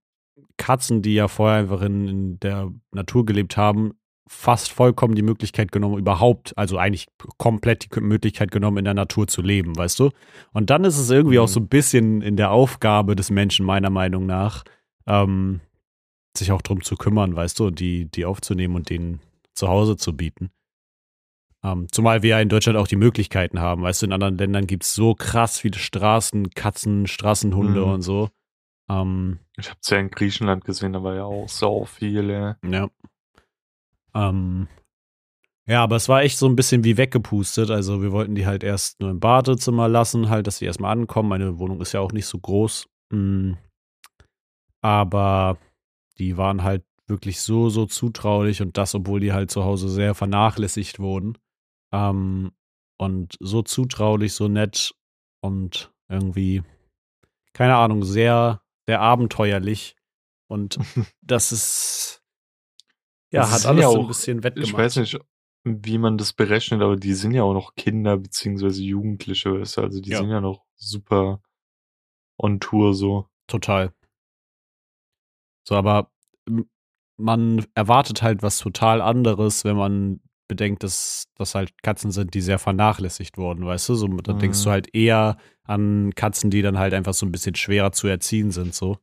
Katzen, 0.57 1.03
die 1.03 1.15
ja 1.15 1.29
vorher 1.29 1.59
einfach 1.59 1.83
in, 1.83 2.09
in 2.09 2.41
der 2.41 2.73
Natur 2.93 3.25
gelebt 3.27 3.57
haben, 3.57 3.93
fast 4.29 4.73
vollkommen 4.73 5.15
die 5.15 5.23
Möglichkeit 5.23 5.71
genommen, 5.71 5.99
überhaupt, 5.99 6.57
also 6.59 6.79
eigentlich 6.79 7.07
komplett 7.39 7.85
die 7.85 8.01
Möglichkeit 8.01 8.51
genommen, 8.51 8.79
in 8.79 8.85
der 8.85 8.95
Natur 8.95 9.29
zu 9.29 9.41
leben, 9.41 9.77
weißt 9.77 9.99
du? 10.01 10.11
Und 10.53 10.71
dann 10.71 10.85
ist 10.85 10.99
es 10.99 11.11
irgendwie 11.11 11.37
Mhm. 11.37 11.43
auch 11.43 11.49
so 11.49 11.61
ein 11.61 11.69
bisschen 11.69 12.23
in 12.23 12.37
der 12.37 12.51
Aufgabe 12.51 13.15
des 13.15 13.31
Menschen, 13.31 13.65
meiner 13.65 13.91
Meinung 13.91 14.27
nach, 14.27 14.65
ähm, 15.07 15.61
sich 16.37 16.51
auch 16.53 16.61
drum 16.63 16.83
zu 16.83 16.97
kümmern, 16.97 17.37
weißt 17.37 17.61
du, 17.61 17.67
und 17.69 17.79
die, 17.81 18.07
die 18.11 18.25
aufzunehmen 18.25 18.75
und 18.75 18.91
denen 18.91 19.21
zu 19.55 19.69
Hause 19.69 19.97
zu 19.97 20.17
bieten. 20.17 20.51
Ähm, 21.65 21.89
zumal 21.91 22.23
wir 22.23 22.31
ja 22.31 22.41
in 22.41 22.49
Deutschland 22.49 22.79
auch 22.79 22.87
die 22.87 22.97
Möglichkeiten 22.97 23.61
haben, 23.61 23.83
weißt 23.83 24.03
du, 24.03 24.07
in 24.07 24.13
anderen 24.13 24.39
Ländern 24.39 24.67
gibt 24.67 24.85
es 24.85 24.95
so 24.95 25.15
krass 25.15 25.59
viele 25.59 25.79
Straßen, 25.79 26.51
Katzen, 26.51 27.07
Straßenhunde 27.07 27.81
Mhm. 27.85 27.93
und 27.93 28.03
so. 28.03 28.31
Ähm, 28.89 29.41
Ich 29.59 29.71
hab's 29.71 29.91
ja 29.91 29.99
in 29.99 30.11
Griechenland 30.11 30.65
gesehen, 30.65 30.93
da 30.93 31.03
war 31.03 31.15
ja 31.15 31.25
auch 31.25 31.49
so 31.49 31.85
viel, 31.87 32.31
ja. 32.31 32.57
ja. 32.65 32.89
Ähm, 34.15 34.69
ja, 35.67 35.83
aber 35.83 35.97
es 35.97 36.09
war 36.09 36.23
echt 36.23 36.39
so 36.39 36.47
ein 36.47 36.55
bisschen 36.57 36.85
wie 36.85 36.97
weggepustet. 36.97 37.71
Also 37.71 38.01
wir 38.01 38.13
wollten 38.13 38.37
die 38.37 38.47
halt 38.47 38.63
erst 38.63 39.01
nur 39.01 39.11
im 39.11 39.19
Badezimmer 39.19 39.89
lassen, 39.89 40.29
halt, 40.29 40.47
dass 40.47 40.59
sie 40.59 40.67
erstmal 40.67 40.93
ankommen. 40.93 41.29
Meine 41.29 41.59
Wohnung 41.59 41.81
ist 41.81 41.93
ja 41.93 42.01
auch 42.01 42.13
nicht 42.13 42.27
so 42.27 42.39
groß. 42.39 42.87
Mm. 43.11 43.55
Aber 44.81 45.59
die 46.19 46.37
waren 46.37 46.63
halt 46.63 46.85
wirklich 47.09 47.41
so, 47.41 47.69
so 47.69 47.87
zutraulich 47.87 48.63
und 48.63 48.77
das, 48.77 48.95
obwohl 48.95 49.21
die 49.21 49.33
halt 49.33 49.51
zu 49.51 49.65
Hause 49.65 49.89
sehr 49.89 50.15
vernachlässigt 50.15 50.99
wurden. 51.01 51.37
Ähm, 51.97 52.53
und 52.99 53.37
so 53.41 53.63
zutraulich, 53.63 54.33
so 54.35 54.49
nett 54.49 54.95
und 55.43 55.93
irgendwie, 56.09 56.63
keine 57.53 57.77
Ahnung, 57.77 58.03
sehr, 58.05 58.63
sehr 58.87 59.01
abenteuerlich. 59.01 59.97
Und 60.49 60.79
das 61.23 61.53
ist, 61.53 62.23
ja, 63.33 63.41
Das 63.43 63.53
hat 63.53 63.67
alles 63.67 63.83
ja 63.83 63.91
so 63.91 63.99
ein 63.99 64.05
auch- 64.05 64.09
bisschen 64.09 64.43
wettgemacht. 64.43 64.69
Ich 64.71 64.77
weiß 64.77 64.97
nicht, 64.97 65.19
wie 65.65 65.99
man 65.99 66.17
das 66.17 66.33
berechnet, 66.33 66.81
aber 66.83 66.97
die 66.97 67.15
sind 67.15 67.33
ja 67.33 67.43
auch 67.43 67.55
noch 67.55 67.75
Kinder 67.75 68.17
beziehungsweise 68.17 68.83
Jugendliche, 68.83 69.59
weißt 69.61 69.79
du, 69.79 69.81
also 69.83 70.01
die 70.01 70.11
Ja. 70.11 70.19
sind 70.19 70.31
ja 70.31 70.41
noch 70.41 70.65
super 70.77 71.43
on 72.39 72.61
Tour 72.61 72.95
so. 72.95 73.29
Total. 73.49 73.93
So, 75.67 75.75
aber 75.75 76.11
man 77.19 77.67
erwartet 77.75 78.23
halt 78.23 78.43
was 78.43 78.59
total 78.59 79.01
anderes, 79.01 79.65
wenn 79.65 79.77
man 79.77 80.21
bedenkt, 80.49 80.83
dass 80.83 81.27
das 81.37 81.55
halt 81.55 81.83
Katzen 81.83 82.11
sind, 82.13 82.35
die 82.35 82.41
sehr 82.41 82.59
vernachlässigt 82.59 83.37
wurden, 83.39 83.65
weißt 83.67 83.89
du? 83.89 83.95
So, 83.95 84.07
da 84.09 84.33
Mhm. 84.35 84.39
denkst 84.39 84.63
du 84.65 84.71
halt 84.71 84.95
eher 84.95 85.37
an 85.65 86.13
Katzen, 86.15 86.51
die 86.51 86.63
dann 86.63 86.79
halt 86.79 86.95
einfach 86.95 87.15
so 87.15 87.27
ein 87.27 87.33
bisschen 87.33 87.55
schwerer 87.55 87.93
zu 87.93 88.07
erziehen 88.09 88.51
sind, 88.51 88.75
so. 88.75 88.99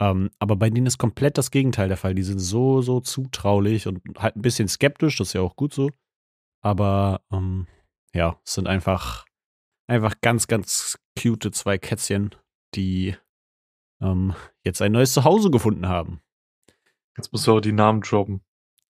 Ähm, 0.00 0.30
aber 0.38 0.56
bei 0.56 0.70
denen 0.70 0.86
ist 0.86 0.98
komplett 0.98 1.36
das 1.38 1.50
Gegenteil 1.50 1.88
der 1.88 1.96
Fall. 1.98 2.14
Die 2.14 2.22
sind 2.22 2.38
so, 2.38 2.80
so 2.80 3.00
zutraulich 3.00 3.86
und 3.86 4.00
halt 4.18 4.34
ein 4.36 4.42
bisschen 4.42 4.66
skeptisch, 4.68 5.16
das 5.18 5.28
ist 5.28 5.32
ja 5.34 5.42
auch 5.42 5.56
gut 5.56 5.74
so. 5.74 5.90
Aber 6.62 7.20
ähm, 7.30 7.66
ja, 8.14 8.40
es 8.44 8.54
sind 8.54 8.66
einfach, 8.66 9.26
einfach 9.86 10.14
ganz, 10.20 10.46
ganz 10.46 10.98
cute 11.20 11.54
zwei 11.54 11.78
Kätzchen, 11.78 12.34
die 12.74 13.14
ähm, 14.00 14.34
jetzt 14.64 14.80
ein 14.82 14.92
neues 14.92 15.12
Zuhause 15.12 15.50
gefunden 15.50 15.86
haben. 15.86 16.20
Jetzt 17.16 17.30
musst 17.32 17.46
du 17.46 17.52
auch 17.56 17.60
die 17.60 17.72
Namen 17.72 18.00
droppen. 18.00 18.40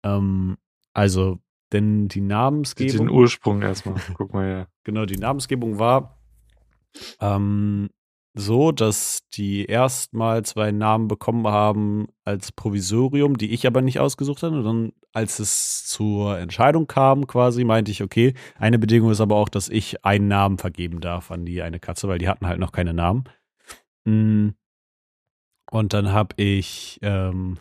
Ähm, 0.04 0.58
also, 0.94 1.40
denn 1.74 2.08
die 2.08 2.20
Den 2.20 2.28
Namensgebung, 2.28 3.10
Ursprung 3.10 3.62
erstmal. 3.62 3.96
Guck 4.18 4.34
mal 4.34 4.46
her. 4.46 4.68
genau, 4.84 5.06
die 5.06 5.18
Namensgebung 5.18 5.80
war 5.80 6.20
ähm, 7.20 7.90
so, 8.36 8.72
dass 8.72 9.28
die 9.34 9.66
erstmal 9.66 10.44
zwei 10.44 10.72
Namen 10.72 11.08
bekommen 11.08 11.48
haben 11.48 12.08
als 12.26 12.52
Provisorium, 12.52 13.38
die 13.38 13.52
ich 13.52 13.68
aber 13.68 13.82
nicht 13.82 14.00
ausgesucht 14.00 14.42
hatte. 14.42 14.56
Und 14.56 14.64
dann, 14.64 14.94
als 15.12 15.38
es 15.40 15.86
zur 15.86 16.40
Entscheidung 16.40 16.88
kam, 16.88 17.28
quasi, 17.28 17.64
meinte 17.64 17.92
ich, 17.92 18.02
okay, 18.02 18.34
eine 18.58 18.80
Bedingung 18.80 19.12
ist 19.12 19.22
aber 19.22 19.36
auch, 19.36 19.50
dass 19.50 19.70
ich 19.70 20.04
einen 20.04 20.28
Namen 20.28 20.58
vergeben 20.58 21.00
darf 21.00 21.30
an 21.30 21.46
die 21.46 21.62
eine 21.62 21.80
Katze, 21.80 22.08
weil 22.08 22.18
die 22.18 22.28
hatten 22.28 22.48
halt 22.48 22.60
noch 22.60 22.72
keine 22.72 22.94
Namen. 22.94 23.26
Mm. 24.06 24.50
Und 25.72 25.94
dann 25.94 26.12
habe 26.12 26.36
ich, 26.38 27.00
ähm, 27.02 27.58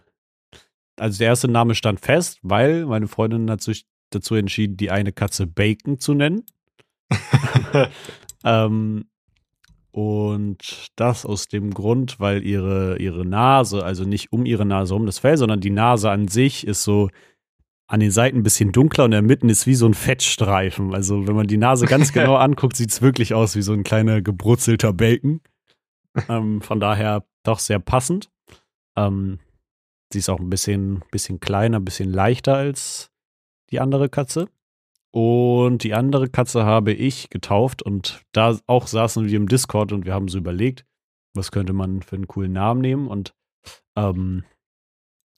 also 0.98 1.18
der 1.18 1.29
erste 1.29 1.48
Name 1.48 1.75
stand 1.75 2.01
fest, 2.01 2.38
weil 2.42 2.87
meine 2.87 3.09
Freundin 3.09 3.51
hat 3.51 3.62
sich 3.62 3.87
dazu 4.14 4.35
entschieden, 4.35 4.77
die 4.77 4.90
eine 4.90 5.12
Katze 5.12 5.46
Bacon 5.46 5.98
zu 5.98 6.14
nennen. 6.14 6.44
Ähm, 8.44 9.05
Und 9.92 10.88
das 10.96 11.25
aus 11.27 11.46
dem 11.46 11.72
Grund, 11.72 12.18
weil 12.18 12.42
ihre, 12.44 12.98
ihre 12.98 13.25
Nase, 13.27 13.85
also 13.85 14.05
nicht 14.05 14.33
um 14.33 14.46
ihre 14.46 14.64
Nase 14.64 14.94
rum 14.94 15.07
das 15.07 15.18
Fell, 15.20 15.37
sondern 15.37 15.61
die 15.61 15.70
Nase 15.70 16.11
an 16.11 16.27
sich 16.29 16.66
ist 16.66 16.83
so 16.83 17.09
an 17.88 18.01
den 18.01 18.11
Seiten 18.11 18.38
ein 18.38 18.42
bisschen 18.42 18.72
dunkler 18.72 19.05
und 19.05 19.12
in 19.12 19.12
der 19.12 19.22
Mitte 19.22 19.46
ist 19.46 19.66
wie 19.66 19.75
so 19.75 19.87
ein 19.87 19.94
Fettstreifen. 19.94 20.94
Also 20.94 21.29
wenn 21.29 21.37
man 21.37 21.46
die 21.46 21.59
Nase 21.59 21.87
ganz 21.87 22.12
genau 22.14 22.37
anguckt, 22.37 22.77
sieht 22.77 22.90
es 22.90 23.03
wirklich 23.03 23.35
aus 23.35 23.55
wie 23.55 23.62
so 23.62 23.75
ein 23.75 23.85
kleiner 23.85 24.22
gebrutzelter 24.22 24.92
Bacon. 24.92 25.40
ähm, 26.29 26.62
von 26.62 26.81
daher 26.81 27.25
doch 27.44 27.61
sehr 27.61 27.79
passend. 27.79 28.31
Ähm, 28.96 29.38
sie 30.12 30.18
ist 30.20 30.31
auch 30.31 30.40
ein 30.40 30.51
bisschen, 30.51 31.05
bisschen 31.12 31.38
kleiner, 31.38 31.79
ein 31.79 31.85
bisschen 31.85 32.11
leichter 32.11 32.57
als 32.57 33.12
die 33.72 33.80
andere 33.80 34.08
Katze. 34.08 34.48
Und 35.11 35.82
die 35.82 35.92
andere 35.92 36.28
Katze 36.28 36.64
habe 36.64 36.92
ich 36.92 37.28
getauft 37.28 37.82
und 37.82 38.22
da 38.32 38.58
auch 38.66 38.87
saßen 38.87 39.26
wir 39.26 39.37
im 39.37 39.48
Discord 39.48 39.92
und 39.92 40.06
wir 40.06 40.14
haben 40.14 40.28
so 40.28 40.38
überlegt, 40.38 40.87
was 41.35 41.50
könnte 41.50 41.74
man 41.74 42.00
für 42.00 42.16
einen 42.16 42.28
coolen 42.28 42.52
Namen 42.52 42.80
nehmen 42.80 43.08
und 43.08 43.35
ähm, 43.94 44.44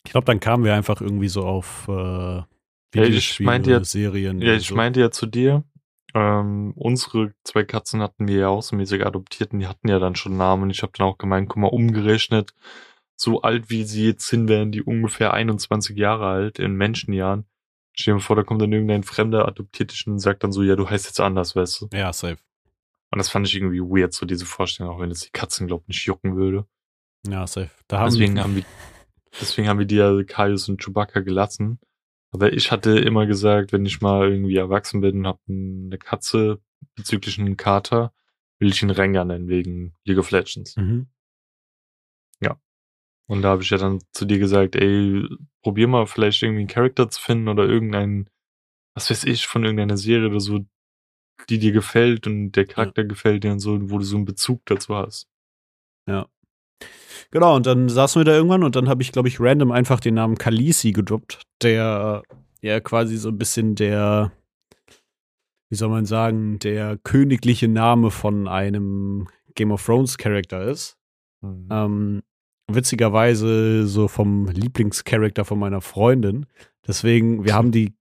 ich 0.06 0.12
glaube, 0.12 0.26
dann 0.26 0.38
kamen 0.38 0.64
wir 0.64 0.74
einfach 0.74 1.00
irgendwie 1.00 1.28
so 1.28 1.44
auf 1.44 1.88
äh, 1.88 2.42
Videospiele, 2.92 3.50
ja, 3.50 3.78
ja, 3.78 3.84
Serien. 3.84 4.40
Ja, 4.40 4.54
ich 4.54 4.68
so. 4.68 4.76
meinte 4.76 5.00
ja 5.00 5.10
zu 5.10 5.26
dir, 5.26 5.64
ähm, 6.14 6.72
unsere 6.76 7.34
zwei 7.42 7.64
Katzen 7.64 8.00
hatten 8.00 8.28
wir 8.28 8.36
ja 8.36 8.48
auch 8.48 8.62
so 8.62 8.76
mäßig 8.76 9.04
adoptiert 9.04 9.52
und 9.52 9.60
die 9.60 9.66
hatten 9.66 9.88
ja 9.88 9.98
dann 9.98 10.14
schon 10.14 10.36
Namen. 10.36 10.64
Und 10.64 10.70
ich 10.70 10.82
habe 10.82 10.92
dann 10.96 11.06
auch 11.06 11.18
gemeint, 11.18 11.48
guck 11.48 11.56
mal, 11.56 11.68
umgerechnet, 11.68 12.54
so 13.16 13.42
alt 13.42 13.70
wie 13.70 13.84
sie 13.84 14.06
jetzt 14.06 14.28
sind, 14.28 14.48
wären 14.48 14.72
die 14.72 14.82
ungefähr 14.82 15.32
21 15.32 15.96
Jahre 15.96 16.26
alt 16.26 16.58
in 16.58 16.74
Menschenjahren. 16.74 17.46
Stell 17.96 18.14
dir 18.14 18.20
vor, 18.20 18.36
da 18.36 18.42
kommt 18.42 18.60
dann 18.60 18.72
irgendein 18.72 19.04
Fremder, 19.04 19.46
adoptiert 19.46 19.92
dich 19.92 20.06
und 20.06 20.18
sagt 20.18 20.42
dann 20.42 20.52
so, 20.52 20.62
ja, 20.62 20.76
du 20.76 20.88
heißt 20.88 21.06
jetzt 21.06 21.20
anders, 21.20 21.54
weißt 21.54 21.80
du? 21.80 21.88
Ja, 21.92 22.12
safe. 22.12 22.38
Und 23.10 23.18
das 23.18 23.28
fand 23.28 23.46
ich 23.46 23.54
irgendwie 23.54 23.80
weird, 23.80 24.12
so 24.12 24.26
diese 24.26 24.46
Vorstellung, 24.46 24.92
auch 24.92 25.00
wenn 25.00 25.10
es 25.10 25.20
die 25.20 25.30
Katzen, 25.30 25.68
glaub 25.68 25.86
nicht 25.86 26.04
jucken 26.04 26.36
würde. 26.36 26.66
Ja, 27.26 27.46
safe. 27.46 27.70
Da 27.86 28.00
haben 28.00 28.10
deswegen, 28.10 28.40
haben 28.42 28.56
wir, 28.56 28.64
deswegen 29.40 29.68
haben 29.68 29.78
wir 29.78 29.86
die 29.86 29.96
ja 29.96 30.22
Kaius 30.24 30.68
und 30.68 30.82
Chewbacca 30.82 31.20
gelassen. 31.20 31.78
Aber 32.32 32.52
ich 32.52 32.72
hatte 32.72 32.98
immer 32.98 33.26
gesagt, 33.26 33.72
wenn 33.72 33.86
ich 33.86 34.00
mal 34.00 34.28
irgendwie 34.28 34.56
erwachsen 34.56 35.00
bin 35.00 35.18
und 35.18 35.26
habe 35.28 35.38
eine 35.48 35.98
Katze 35.98 36.60
bezüglich 36.96 37.38
einen 37.38 37.56
Kater, 37.56 38.12
will 38.58 38.70
ich 38.70 38.82
ihn 38.82 38.90
Rengar 38.90 39.24
nennen, 39.24 39.46
wegen 39.46 39.94
League 40.04 40.18
of 40.18 40.32
Legends. 40.32 40.76
Mhm. 40.76 41.06
Und 43.26 43.42
da 43.42 43.50
habe 43.50 43.62
ich 43.62 43.70
ja 43.70 43.78
dann 43.78 44.00
zu 44.12 44.26
dir 44.26 44.38
gesagt, 44.38 44.76
ey, 44.76 45.26
probier 45.62 45.88
mal 45.88 46.06
vielleicht 46.06 46.42
irgendwie 46.42 46.60
einen 46.60 46.68
Charakter 46.68 47.08
zu 47.08 47.20
finden 47.20 47.48
oder 47.48 47.64
irgendeinen, 47.64 48.28
was 48.94 49.10
weiß 49.10 49.24
ich, 49.24 49.46
von 49.46 49.64
irgendeiner 49.64 49.96
Serie 49.96 50.28
oder 50.28 50.40
so, 50.40 50.60
die 51.48 51.58
dir 51.58 51.72
gefällt 51.72 52.26
und 52.26 52.52
der 52.52 52.66
Charakter 52.66 53.02
ja. 53.02 53.08
gefällt 53.08 53.44
dir 53.44 53.52
und 53.52 53.60
so, 53.60 53.90
wo 53.90 53.98
du 53.98 54.04
so 54.04 54.16
einen 54.16 54.26
Bezug 54.26 54.62
dazu 54.66 54.94
hast. 54.94 55.28
Ja. 56.08 56.26
Genau, 57.30 57.56
und 57.56 57.66
dann 57.66 57.88
saßen 57.88 58.20
wir 58.20 58.24
da 58.24 58.32
irgendwann 58.32 58.62
und 58.62 58.76
dann 58.76 58.88
habe 58.88 59.02
ich, 59.02 59.10
glaube 59.10 59.28
ich, 59.28 59.40
random 59.40 59.72
einfach 59.72 60.00
den 60.00 60.14
Namen 60.14 60.36
Kalisi 60.36 60.92
gedroppt, 60.92 61.42
der 61.62 62.22
ja 62.60 62.80
quasi 62.80 63.16
so 63.16 63.30
ein 63.30 63.38
bisschen 63.38 63.74
der, 63.74 64.32
wie 65.70 65.76
soll 65.76 65.88
man 65.88 66.06
sagen, 66.06 66.58
der 66.58 66.98
königliche 66.98 67.68
Name 67.68 68.10
von 68.10 68.48
einem 68.48 69.28
Game 69.54 69.72
of 69.72 69.84
Thrones 69.84 70.18
Charakter 70.18 70.62
ist. 70.62 70.96
Mhm. 71.40 71.68
Ähm, 71.70 72.22
witzigerweise 72.70 73.86
so 73.86 74.08
vom 74.08 74.46
Lieblingscharakter 74.46 75.44
von 75.44 75.58
meiner 75.58 75.80
Freundin. 75.80 76.46
Deswegen, 76.86 77.44
wir 77.44 77.54
haben 77.54 77.72
die, 77.72 77.94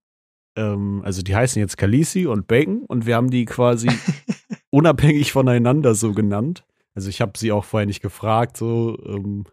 ähm, 0.55 1.01
also 1.03 1.21
die 1.21 1.35
heißen 1.35 1.59
jetzt 1.59 1.77
Khaleesi 1.77 2.25
und 2.25 2.47
Bacon 2.47 2.83
und 2.85 3.05
wir 3.05 3.15
haben 3.15 3.29
die 3.29 3.45
quasi 3.45 3.89
unabhängig 4.69 5.31
voneinander 5.31 5.95
so 5.95 6.13
genannt. 6.13 6.65
Also 6.95 7.09
ich 7.09 7.21
habe 7.21 7.37
sie 7.37 7.51
auch 7.51 7.65
vorher 7.65 7.87
nicht 7.87 8.01
gefragt, 8.01 8.57
so 8.57 8.97
ähm, 9.05 9.45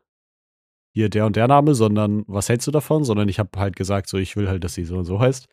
hier 0.92 1.09
der 1.09 1.27
und 1.27 1.37
der 1.37 1.49
Name, 1.49 1.75
sondern 1.75 2.25
was 2.27 2.49
hältst 2.49 2.66
du 2.66 2.70
davon? 2.70 3.05
Sondern 3.05 3.29
ich 3.29 3.38
habe 3.38 3.51
halt 3.59 3.77
gesagt, 3.77 4.09
so 4.09 4.18
ich 4.18 4.37
will 4.37 4.49
halt, 4.49 4.64
dass 4.64 4.75
sie 4.75 4.85
so 4.85 4.99
und 4.99 5.05
so 5.05 5.20
heißt. 5.20 5.49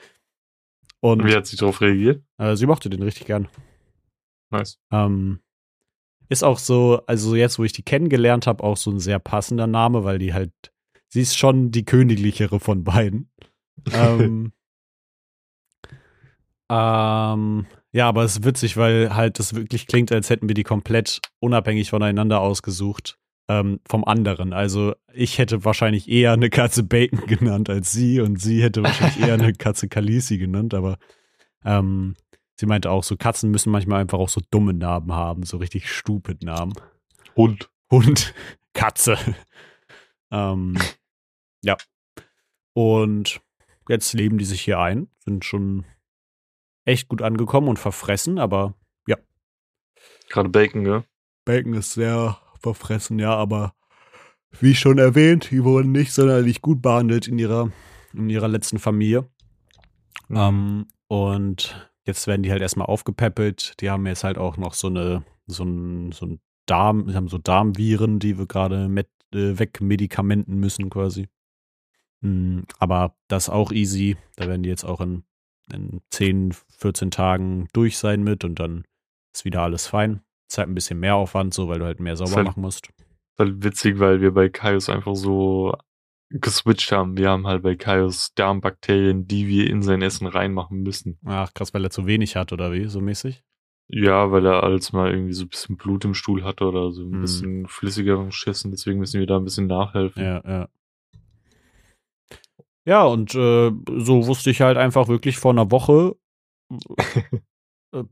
Und 0.99 1.23
wie 1.25 1.35
hat 1.35 1.45
sie 1.45 1.57
darauf 1.57 1.81
reagiert? 1.81 2.23
Äh, 2.37 2.55
sie 2.55 2.65
mochte 2.65 2.89
den 2.89 3.03
richtig 3.03 3.27
gern. 3.27 3.47
Nice. 4.49 4.79
Ähm, 4.91 5.39
ist 6.29 6.43
auch 6.43 6.59
so, 6.59 7.01
also 7.07 7.35
jetzt, 7.35 7.59
wo 7.59 7.63
ich 7.63 7.73
die 7.73 7.83
kennengelernt 7.83 8.47
habe, 8.47 8.63
auch 8.63 8.77
so 8.77 8.91
ein 8.91 8.99
sehr 8.99 9.19
passender 9.19 9.67
Name, 9.67 10.03
weil 10.03 10.19
die 10.19 10.33
halt, 10.33 10.51
sie 11.07 11.21
ist 11.21 11.37
schon 11.37 11.71
die 11.71 11.85
königlichere 11.85 12.59
von 12.59 12.83
beiden. 12.83 13.31
ähm, 13.93 14.51
ähm, 16.69 17.65
ja, 17.93 18.07
aber 18.07 18.23
es 18.23 18.37
ist 18.37 18.45
witzig, 18.45 18.77
weil 18.77 19.15
halt 19.15 19.39
das 19.39 19.55
wirklich 19.55 19.87
klingt, 19.87 20.11
als 20.11 20.29
hätten 20.29 20.47
wir 20.47 20.55
die 20.55 20.63
komplett 20.63 21.21
unabhängig 21.39 21.89
voneinander 21.89 22.41
ausgesucht 22.41 23.17
ähm, 23.47 23.79
vom 23.87 24.03
anderen. 24.03 24.53
Also 24.53 24.93
ich 25.13 25.37
hätte 25.37 25.63
wahrscheinlich 25.63 26.09
eher 26.09 26.33
eine 26.33 26.49
Katze 26.49 26.83
Bacon 26.83 27.21
genannt 27.27 27.69
als 27.69 27.91
sie 27.91 28.19
und 28.19 28.41
sie 28.41 28.61
hätte 28.61 28.83
wahrscheinlich 28.83 29.25
eher 29.25 29.35
eine 29.35 29.53
Katze 29.57 29.87
Kalisi 29.87 30.37
genannt, 30.37 30.73
aber 30.73 30.97
ähm, 31.63 32.15
Sie 32.59 32.65
meinte 32.65 32.89
auch, 32.89 33.03
so 33.03 33.15
Katzen 33.15 33.51
müssen 33.51 33.71
manchmal 33.71 34.01
einfach 34.01 34.17
auch 34.17 34.29
so 34.29 34.41
dumme 34.49 34.73
Namen 34.73 35.13
haben, 35.13 35.43
so 35.43 35.57
richtig 35.57 35.89
stupid 35.91 36.43
Namen. 36.43 36.73
Hund. 37.35 37.69
Hund. 37.91 38.33
Katze. 38.73 39.17
ähm, 40.31 40.77
ja. 41.63 41.77
Und 42.73 43.41
jetzt 43.89 44.13
leben 44.13 44.37
die 44.37 44.45
sich 44.45 44.61
hier 44.61 44.79
ein, 44.79 45.07
sind 45.23 45.45
schon 45.45 45.85
echt 46.85 47.07
gut 47.07 47.21
angekommen 47.21 47.67
und 47.67 47.79
verfressen, 47.79 48.39
aber 48.39 48.75
ja. 49.07 49.17
Gerade 50.29 50.49
Bacon, 50.49 50.85
ja? 50.85 51.03
Bacon 51.45 51.73
ist 51.73 51.93
sehr 51.93 52.39
verfressen, 52.59 53.19
ja, 53.19 53.33
aber 53.35 53.73
wie 54.59 54.75
schon 54.75 54.97
erwähnt, 54.97 55.51
die 55.51 55.63
wurden 55.63 55.91
nicht 55.91 56.13
sonderlich 56.13 56.61
gut 56.61 56.81
behandelt 56.81 57.27
in 57.27 57.37
ihrer, 57.37 57.71
in 58.13 58.29
ihrer 58.29 58.47
letzten 58.47 58.79
Familie. 58.79 59.29
Mhm. 60.29 60.37
Ähm, 60.37 60.87
und 61.07 61.91
Jetzt 62.07 62.25
werden 62.25 62.41
die 62.41 62.51
halt 62.51 62.61
erstmal 62.61 62.87
aufgepäppelt. 62.87 63.79
Die 63.81 63.89
haben 63.89 64.07
jetzt 64.07 64.23
halt 64.23 64.37
auch 64.37 64.55
noch 64.55 64.73
so 64.73 64.87
eine, 64.87 65.25
so 65.45 65.63
ein, 65.65 66.13
so 66.13 66.25
ein 66.25 66.39
Darm, 66.65 67.13
haben 67.13 67.27
so 67.27 67.37
Darmviren, 67.37 68.19
die 68.19 68.37
wir 68.37 68.47
gerade 68.47 68.87
mit, 68.87 69.09
äh, 69.33 69.59
wegmedikamenten 69.59 70.57
müssen 70.57 70.89
quasi. 70.89 71.27
Mhm, 72.21 72.63
aber 72.79 73.15
das 73.27 73.49
auch 73.49 73.73
easy. 73.73 74.15
Da 74.37 74.47
werden 74.47 74.63
die 74.63 74.69
jetzt 74.69 74.85
auch 74.85 75.01
in, 75.01 75.23
in 75.71 75.99
10, 76.11 76.53
14 76.77 77.11
Tagen 77.11 77.67
durch 77.73 77.97
sein 77.97 78.23
mit 78.23 78.45
und 78.45 78.57
dann 78.57 78.85
ist 79.33 79.43
wieder 79.43 79.63
alles 79.63 79.87
fein. 79.87 80.21
Ist 80.49 80.57
halt 80.57 80.69
ein 80.69 80.75
bisschen 80.75 81.01
mehr 81.01 81.15
Aufwand, 81.15 81.53
so, 81.53 81.67
weil 81.67 81.79
du 81.79 81.85
halt 81.85 81.99
mehr 81.99 82.15
sauber 82.15 82.37
halt, 82.37 82.47
machen 82.47 82.61
musst. 82.61 82.87
Ist 82.87 83.39
halt 83.39 83.63
witzig, 83.65 83.99
weil 83.99 84.21
wir 84.21 84.33
bei 84.33 84.47
Kaius 84.47 84.89
einfach 84.89 85.15
so 85.15 85.75
geswitcht 86.29 86.91
haben. 86.91 87.17
Wir 87.17 87.29
haben 87.29 87.47
halt 87.47 87.63
bei 87.63 87.75
Kaios 87.75 88.33
Darmbakterien, 88.35 89.27
die 89.27 89.47
wir 89.47 89.69
in 89.69 89.81
sein 89.81 90.01
Essen 90.01 90.27
reinmachen 90.27 90.81
müssen. 90.81 91.17
Ach, 91.25 91.53
krass, 91.53 91.73
weil 91.73 91.83
er 91.83 91.89
zu 91.89 92.05
wenig 92.05 92.35
hat 92.35 92.51
oder 92.51 92.71
wie, 92.71 92.85
so 92.85 93.01
mäßig? 93.01 93.43
Ja, 93.89 94.31
weil 94.31 94.45
er 94.45 94.63
als 94.63 94.91
mal 94.91 95.11
irgendwie 95.11 95.33
so 95.33 95.45
ein 95.45 95.49
bisschen 95.49 95.77
Blut 95.77 96.03
im 96.03 96.13
Stuhl 96.13 96.43
hatte 96.43 96.65
oder 96.65 96.91
so 96.91 97.03
ein 97.03 97.13
hm. 97.13 97.21
bisschen 97.21 97.67
flüssigeren 97.67 98.31
Schiss 98.31 98.65
und 98.65 98.71
deswegen 98.71 98.99
müssen 98.99 99.19
wir 99.19 99.27
da 99.27 99.37
ein 99.37 99.45
bisschen 99.45 99.67
nachhelfen. 99.67 100.23
Ja, 100.23 100.41
ja. 100.45 100.69
Ja, 102.85 103.03
und 103.03 103.35
äh, 103.35 103.71
so 103.97 104.27
wusste 104.27 104.49
ich 104.49 104.61
halt 104.61 104.77
einfach 104.77 105.07
wirklich 105.09 105.37
vor 105.37 105.51
einer 105.51 105.71
Woche 105.71 106.15
äh, 107.91 108.03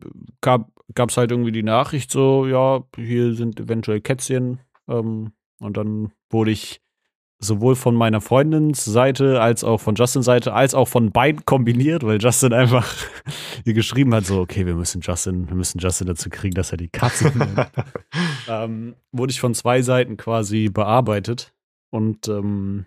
gab 0.42 0.70
es 1.10 1.18
halt 1.18 1.32
irgendwie 1.32 1.52
die 1.52 1.64
Nachricht 1.64 2.12
so, 2.12 2.46
ja, 2.46 2.84
hier 2.96 3.34
sind 3.34 3.60
eventuell 3.60 4.02
Kätzchen 4.02 4.60
ähm, 4.88 5.34
und 5.60 5.78
dann 5.78 6.12
wurde 6.30 6.52
ich 6.52 6.82
sowohl 7.40 7.76
von 7.76 7.96
meiner 7.96 8.22
Freundins 8.22 8.86
Seite 8.86 9.42
als 9.42 9.64
auch 9.64 9.80
von 9.80 9.96
Justins 9.96 10.26
Seite 10.26 10.54
als 10.54 10.74
auch 10.74 10.88
von 10.88 11.12
beiden 11.12 11.46
kombiniert, 11.46 12.04
weil 12.04 12.22
Justin 12.22 12.54
einfach 12.54 12.94
ihr 13.66 13.74
geschrieben 13.74 14.14
hat, 14.14 14.26
so, 14.26 14.40
okay, 14.40 14.66
wir 14.66 14.76
müssen 14.76 15.02
Justin, 15.02 15.48
wir 15.48 15.56
müssen 15.56 15.80
Justin 15.80 16.08
dazu 16.08 16.30
kriegen, 16.30 16.56
dass 16.56 16.72
er 16.72 16.78
die 16.78 16.90
Katze 16.90 17.32
nimmt. 17.38 17.70
ähm, 18.48 18.96
wurde 19.12 19.32
ich 19.32 19.40
von 19.40 19.54
zwei 19.54 19.82
Seiten 19.82 20.18
quasi 20.18 20.70
bearbeitet 20.70 21.54
und 21.92 22.28
ähm, 22.28 22.86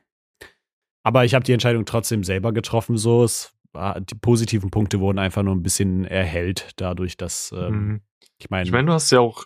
aber 1.02 1.24
ich 1.24 1.34
habe 1.34 1.44
die 1.44 1.52
Entscheidung 1.52 1.84
trotzdem 1.84 2.24
selber 2.24 2.52
getroffen, 2.52 2.96
so 2.96 3.24
es 3.24 3.54
die 4.00 4.14
positiven 4.14 4.70
Punkte 4.70 4.98
wurden 4.98 5.18
einfach 5.18 5.42
nur 5.42 5.54
ein 5.54 5.62
bisschen 5.62 6.04
erhellt 6.04 6.70
dadurch, 6.76 7.16
dass 7.16 7.52
ähm, 7.56 7.74
mhm. 7.74 8.00
ich 8.38 8.50
meine. 8.50 8.64
Ich 8.64 8.72
meine, 8.72 8.86
du 8.86 8.92
hast 8.92 9.10
ja 9.10 9.20
auch 9.20 9.44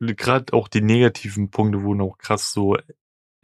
gerade 0.00 0.52
auch 0.52 0.68
die 0.68 0.80
negativen 0.80 1.50
Punkte 1.50 1.82
wurden 1.82 2.00
auch 2.00 2.18
krass 2.18 2.52
so 2.52 2.76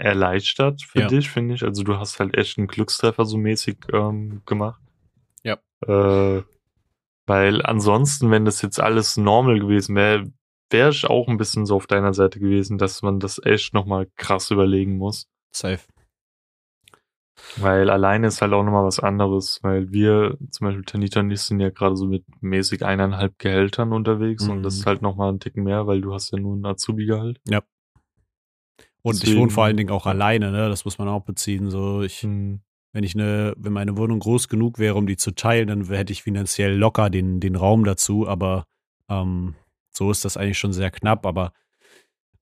erleichtert 0.01 0.83
für 0.83 1.01
ja. 1.01 1.07
dich, 1.07 1.31
finde 1.31 1.55
ich. 1.55 1.63
Also 1.63 1.83
du 1.83 1.99
hast 1.99 2.19
halt 2.21 2.37
echt 2.37 2.59
einen 2.59 2.67
Glückstreffer 2.67 3.25
so 3.25 3.37
mäßig 3.37 3.77
ähm, 3.93 4.43
gemacht. 4.47 4.81
Ja. 5.43 5.59
Äh, 5.87 6.43
weil 7.27 7.63
ansonsten, 7.65 8.31
wenn 8.31 8.45
das 8.45 8.63
jetzt 8.63 8.81
alles 8.81 9.17
normal 9.17 9.61
gewesen 9.61 9.95
wäre, 9.95 10.25
wäre 10.71 10.91
ich 10.91 11.07
auch 11.07 11.29
ein 11.29 11.37
bisschen 11.37 11.67
so 11.67 11.77
auf 11.77 11.87
deiner 11.87 12.15
Seite 12.15 12.41
gewesen, 12.41 12.79
dass 12.79 13.03
man 13.03 13.21
das 13.21 13.41
echt 13.45 13.75
nochmal 13.75 14.09
krass 14.17 14.51
überlegen 14.51 14.97
muss. 14.97 15.27
Safe. 15.55 15.81
Weil 17.57 17.89
alleine 17.91 18.27
ist 18.27 18.43
halt 18.43 18.53
auch 18.53 18.63
nochmal 18.63 18.85
was 18.85 19.01
anderes, 19.01 19.61
weil 19.63 19.91
wir, 19.91 20.37
zum 20.51 20.67
Beispiel 20.67 20.85
Tanita 20.85 21.21
und 21.21 21.31
ich, 21.31 21.41
sind 21.41 21.59
ja 21.61 21.71
gerade 21.71 21.97
so 21.97 22.07
mit 22.07 22.25
mäßig 22.41 22.85
eineinhalb 22.85 23.39
Gehältern 23.39 23.93
unterwegs 23.93 24.47
und 24.49 24.63
das 24.63 24.75
Mhm. 24.75 24.81
ist 24.81 24.87
halt 24.87 25.03
nochmal 25.03 25.33
ein 25.33 25.41
Ticken 25.41 25.65
mehr, 25.65 25.87
weil 25.87 26.01
du 26.01 26.13
hast 26.13 26.31
ja 26.33 26.39
nur 26.39 26.55
ein 26.57 26.65
Azubi-Gehalt. 26.65 27.41
Und 29.03 29.15
ich 29.15 29.21
Deswegen- 29.21 29.41
wohne 29.41 29.51
vor 29.51 29.65
allen 29.65 29.77
Dingen 29.77 29.91
auch 29.91 30.07
alleine, 30.07 30.51
ne? 30.53 30.69
Das 30.69 30.85
muss 30.85 30.99
man 30.99 31.09
auch 31.09 31.23
beziehen. 31.23 31.71
So, 31.71 32.03
ich, 32.03 32.23
Hm. 32.23 32.61
wenn 32.93 33.05
ich 33.05 33.15
eine, 33.15 33.55
wenn 33.57 33.73
meine 33.73 33.97
Wohnung 33.97 34.19
groß 34.19 34.49
genug 34.49 34.79
wäre, 34.79 34.97
um 34.97 35.07
die 35.07 35.17
zu 35.17 35.31
teilen, 35.33 35.69
dann 35.69 35.85
hätte 35.87 36.13
ich 36.13 36.23
finanziell 36.23 36.75
locker 36.77 37.09
den, 37.09 37.41
den 37.41 37.57
Raum 37.57 37.85
dazu, 37.85 38.27
aber 38.29 38.67
ähm, 39.09 39.55
so 39.91 40.11
ist 40.11 40.25
das 40.25 40.37
eigentlich 40.37 40.59
schon 40.59 40.73
sehr 40.73 40.91
knapp. 40.91 41.25
Aber 41.25 41.53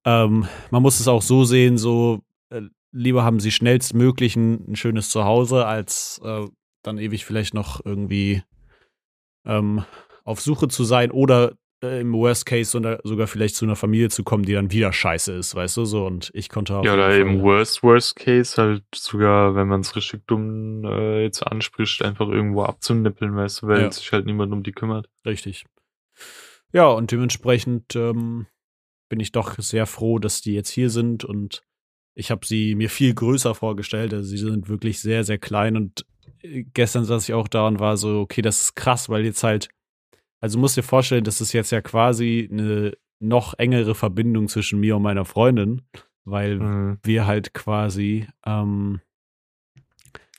ähm, 0.05 0.47
man 0.71 0.83
muss 0.83 1.01
es 1.01 1.09
auch 1.09 1.23
so 1.23 1.45
sehen, 1.45 1.77
so 1.79 2.21
äh, 2.51 2.63
lieber 2.93 3.25
haben 3.25 3.41
sie 3.41 3.51
schnellstmöglich 3.53 4.37
ein, 4.37 4.73
ein 4.73 4.77
schönes 4.77 5.11
Zuhause, 5.11 5.67
als 5.67 6.21
äh, 6.25 6.47
dann 6.83 6.99
ewig 6.99 7.25
vielleicht 7.25 7.53
noch 7.55 7.85
irgendwie 7.85 8.43
ähm, 9.45 9.85
auf 10.25 10.41
Suche 10.41 10.69
zu 10.69 10.85
sein 10.85 11.11
oder 11.11 11.53
im 11.81 12.13
Worst 12.13 12.45
Case 12.47 12.71
sogar- 12.71 12.99
sogar 13.05 13.27
vielleicht 13.27 13.55
zu 13.55 13.65
einer 13.65 13.77
Familie 13.77 14.09
zu 14.09 14.25
kommen, 14.25 14.45
die 14.45 14.53
dann 14.53 14.73
wieder 14.73 14.93
scheiße 14.93 15.33
ist, 15.35 15.55
weißt 15.55 15.77
du 15.77 15.85
so. 15.85 16.07
Und 16.07 16.31
ich 16.35 16.49
konnte 16.49 16.77
auf 16.77 16.85
Ja, 16.85 16.95
oder 16.95 17.17
im 17.17 17.41
Worst, 17.43 17.83
Worst 17.83 18.17
Case 18.17 18.61
halt 18.61 18.83
sogar, 18.95 19.55
wenn 19.55 19.69
man 19.69 19.81
es 19.83 19.95
richtig 19.95 20.27
dumm 20.27 20.85
äh, 20.85 21.23
jetzt 21.23 21.43
anspricht, 21.47 22.03
einfach 22.03 22.29
irgendwo 22.29 22.63
abzunippeln, 22.65 23.37
weißt 23.37 23.63
du, 23.63 23.67
weil 23.69 23.81
Ja. 23.83 23.93
sich 23.93 24.11
halt 24.13 24.27
niemand 24.27 24.53
um 24.53 24.63
die 24.63 24.73
kümmert. 24.73 25.09
Richtig. 25.25 25.65
Ja, 26.73 26.87
und 26.89 27.13
dementsprechend 27.13 27.95
ähm, 27.97 28.47
bin 29.09 29.21
ich 29.21 29.33
doch 29.33 29.55
sehr 29.59 29.87
froh, 29.87 30.19
dass 30.19 30.41
die 30.43 30.55
jetzt 30.55 30.71
hier 30.71 30.91
sind 30.91 31.25
und 31.25 31.63
ich 32.15 32.31
habe 32.33 32.45
sie 32.45 32.75
mir 32.75 32.91
viel 32.91 33.15
größer 33.15 33.55
vorgestellt. 33.55 34.13
Also 34.13 34.29
sie 34.29 34.39
sind 34.39 34.69
wirklich 34.69 35.01
sehr, 35.01 35.23
sehr 35.25 35.39
klein 35.39 35.77
und 35.77 36.05
äh, 36.43 36.65
gestern 36.75 37.05
saß 37.05 37.29
ich 37.29 37.35
auch 37.35 37.49
da 37.49 37.67
und 37.69 37.79
war 37.79 37.97
so, 37.97 38.19
okay, 38.21 38.43
das 38.43 38.61
ist 38.61 38.75
krass, 38.75 39.09
weil 39.09 39.25
jetzt 39.25 39.45
halt, 39.45 39.69
also 40.41 40.59
musst 40.59 40.77
dir 40.77 40.83
vorstellen, 40.83 41.25
das 41.25 41.41
ist 41.41 41.53
jetzt 41.53 41.71
ja 41.73 41.81
quasi 41.81 42.49
eine 42.51 42.93
noch 43.21 43.55
engere 43.59 43.95
Verbindung 43.95 44.49
zwischen 44.49 44.79
mir 44.81 44.97
und 44.97 45.03
meiner 45.03 45.25
Freundin, 45.25 45.83
weil 46.25 46.59
Mhm. 46.59 46.99
wir 47.03 47.27
halt 47.27 47.53
quasi 47.55 48.27
ähm, 48.47 49.01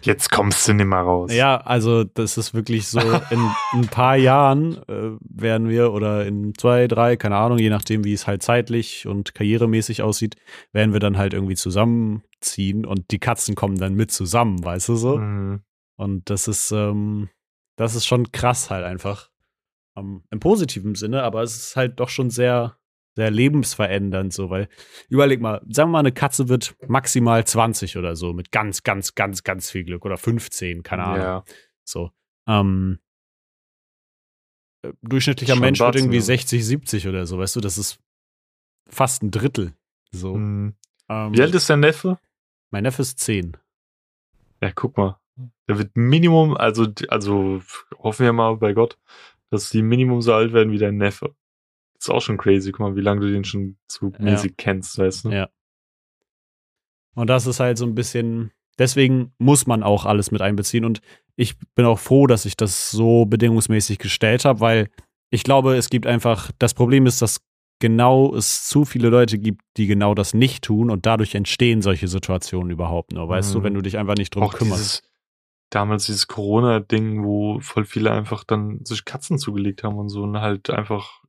Jetzt 0.01 0.31
kommst 0.31 0.65
du 0.65 0.73
nimmer 0.73 0.99
raus. 1.01 1.33
Ja, 1.33 1.57
also 1.57 2.05
das 2.05 2.37
ist 2.37 2.53
wirklich 2.53 2.87
so, 2.87 3.01
in 3.01 3.39
ein 3.73 3.87
paar 3.89 4.15
Jahren 4.15 4.77
äh, 4.87 5.11
werden 5.19 5.67
wir 5.67 5.91
oder 5.91 6.25
in 6.25 6.53
zwei, 6.55 6.87
drei, 6.87 7.17
keine 7.17 7.35
Ahnung, 7.35 7.57
je 7.57 7.69
nachdem, 7.69 8.05
wie 8.05 8.13
es 8.13 8.25
halt 8.25 8.41
zeitlich 8.41 9.07
und 9.07 9.35
karrieremäßig 9.35 10.01
aussieht, 10.01 10.37
werden 10.71 10.93
wir 10.93 11.01
dann 11.01 11.17
halt 11.17 11.33
irgendwie 11.33 11.55
zusammenziehen 11.55 12.85
und 12.85 13.11
die 13.11 13.19
Katzen 13.19 13.55
kommen 13.55 13.77
dann 13.77 13.95
mit 13.95 14.09
zusammen, 14.11 14.63
weißt 14.63 14.87
du 14.87 14.95
so? 14.95 15.17
Mhm. 15.17 15.63
Und 15.97 16.29
das 16.29 16.47
ist, 16.47 16.71
ähm, 16.71 17.27
das 17.75 17.93
ist 17.95 18.05
schon 18.05 18.31
krass 18.31 18.69
halt 18.69 18.85
einfach. 18.85 19.28
Ähm, 19.99 20.23
Im 20.31 20.39
positiven 20.39 20.95
Sinne, 20.95 21.23
aber 21.23 21.43
es 21.43 21.55
ist 21.55 21.75
halt 21.75 21.99
doch 21.99 22.09
schon 22.09 22.29
sehr, 22.29 22.77
sehr 23.15 23.31
lebensverändernd 23.31 24.33
so, 24.33 24.49
weil 24.49 24.69
überleg 25.09 25.41
mal, 25.41 25.61
sagen 25.69 25.89
wir 25.89 25.93
mal, 25.93 25.99
eine 25.99 26.11
Katze 26.11 26.49
wird 26.49 26.75
maximal 26.87 27.45
20 27.45 27.97
oder 27.97 28.15
so, 28.15 28.33
mit 28.33 28.51
ganz, 28.51 28.83
ganz, 28.83 29.15
ganz, 29.15 29.43
ganz 29.43 29.69
viel 29.71 29.83
Glück 29.83 30.05
oder 30.05 30.17
15, 30.17 30.83
keine 30.83 31.03
Ahnung. 31.03 31.21
Ja. 31.21 31.43
So. 31.83 32.11
Ähm, 32.47 32.99
äh, 34.83 34.93
durchschnittlicher 35.01 35.53
Schon 35.53 35.61
Mensch 35.61 35.79
wird 35.79 35.95
irgendwie 35.95 36.17
ja. 36.17 36.23
60, 36.23 36.65
70 36.65 37.07
oder 37.07 37.25
so, 37.25 37.37
weißt 37.37 37.55
du, 37.55 37.59
das 37.59 37.77
ist 37.77 37.99
fast 38.87 39.23
ein 39.23 39.31
Drittel. 39.31 39.73
So. 40.11 40.35
Mhm. 40.35 40.75
Ähm, 41.09 41.33
Wie 41.33 41.41
alt 41.41 41.53
ist 41.55 41.69
der 41.69 41.77
Neffe? 41.77 42.19
mein 42.71 42.83
Neffe 42.83 43.01
ist 43.01 43.19
10. 43.19 43.57
Ja, 44.61 44.71
guck 44.73 44.97
mal. 44.97 45.19
Der 45.67 45.77
wird 45.77 45.95
Minimum, 45.95 46.55
also, 46.55 46.87
also 47.07 47.61
hoffen 47.97 48.25
wir 48.25 48.33
mal 48.33 48.57
bei 48.57 48.73
Gott, 48.73 48.97
dass 49.51 49.69
die 49.69 49.81
Minimum 49.81 50.21
so 50.21 50.33
alt 50.33 50.53
werden 50.53 50.71
wie 50.71 50.77
dein 50.77 50.97
Neffe. 50.97 51.35
Das 51.95 52.05
ist 52.05 52.09
auch 52.09 52.21
schon 52.21 52.37
crazy. 52.37 52.71
Guck 52.71 52.79
mal, 52.81 52.95
wie 52.95 53.01
lange 53.01 53.21
du 53.21 53.31
den 53.31 53.43
schon 53.43 53.77
zu 53.87 54.11
Ja. 54.17 54.23
mäßig 54.25 54.55
kennst, 54.57 54.97
weißt 54.97 55.25
du? 55.25 55.29
Ja. 55.31 55.49
Und 57.15 57.27
das 57.29 57.47
ist 57.47 57.59
halt 57.59 57.77
so 57.77 57.85
ein 57.85 57.95
bisschen, 57.95 58.51
deswegen 58.77 59.33
muss 59.37 59.67
man 59.67 59.83
auch 59.83 60.05
alles 60.05 60.31
mit 60.31 60.41
einbeziehen. 60.41 60.85
Und 60.85 61.01
ich 61.35 61.55
bin 61.75 61.85
auch 61.85 61.99
froh, 61.99 62.27
dass 62.27 62.45
ich 62.45 62.55
das 62.55 62.91
so 62.91 63.25
bedingungsmäßig 63.25 63.97
gestellt 63.99 64.45
habe, 64.45 64.59
weil 64.61 64.89
ich 65.31 65.43
glaube, 65.43 65.75
es 65.75 65.89
gibt 65.89 66.07
einfach, 66.07 66.51
das 66.59 66.73
Problem 66.73 67.05
ist, 67.05 67.21
dass 67.21 67.41
genau 67.81 68.33
es 68.35 68.67
zu 68.67 68.83
viele 68.85 69.09
Leute 69.09 69.37
gibt, 69.39 69.61
die 69.77 69.87
genau 69.87 70.13
das 70.13 70.33
nicht 70.33 70.63
tun 70.63 70.89
und 70.89 71.05
dadurch 71.05 71.35
entstehen 71.35 71.81
solche 71.81 72.07
Situationen 72.07 72.71
überhaupt 72.71 73.13
nur. 73.13 73.27
Weißt 73.29 73.53
du, 73.53 73.59
Mhm. 73.59 73.63
wenn 73.63 73.73
du 73.75 73.81
dich 73.81 73.97
einfach 73.97 74.15
nicht 74.15 74.35
drum 74.35 74.43
auch 74.43 74.53
kümmerst. 74.53 74.79
dieses, 74.81 75.08
damals 75.69 76.05
dieses 76.05 76.27
Corona-Ding, 76.27 77.23
wo 77.23 77.59
voll 77.59 77.85
viele 77.85 78.11
einfach 78.11 78.43
dann 78.43 78.83
sich 78.85 79.05
Katzen 79.05 79.37
zugelegt 79.37 79.83
haben 79.83 79.97
und 79.97 80.09
so 80.09 80.23
und 80.23 80.39
halt 80.39 80.69
einfach 80.69 81.21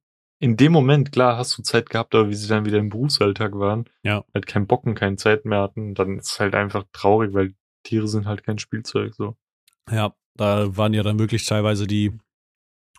in 0.43 0.57
dem 0.57 0.73
Moment, 0.73 1.13
klar, 1.13 1.37
hast 1.37 1.59
du 1.59 1.63
Zeit 1.63 1.91
gehabt, 1.91 2.15
aber 2.15 2.31
wie 2.31 2.35
sie 2.35 2.49
dann 2.49 2.65
wieder 2.65 2.79
im 2.79 2.89
Berufsalltag 2.89 3.59
waren, 3.59 3.85
Ja. 4.03 4.25
halt 4.33 4.47
keinen 4.47 4.67
Bocken, 4.67 4.95
keine 4.95 5.17
Zeit 5.17 5.45
mehr 5.45 5.61
hatten, 5.61 5.95
dann 5.95 6.19
ist 6.19 6.33
es 6.33 6.41
halt 6.41 6.55
einfach 6.55 6.85
traurig, 6.93 7.35
weil 7.35 7.53
Tiere 7.83 8.09
sind 8.09 8.27
halt 8.27 8.43
kein 8.43 8.59
Spielzeug, 8.59 9.15
so. 9.15 9.37
Ja, 9.91 10.15
da 10.37 10.75
waren 10.77 10.95
ja 10.95 11.03
dann 11.03 11.19
wirklich 11.19 11.45
teilweise 11.45 11.87
die, 11.87 12.07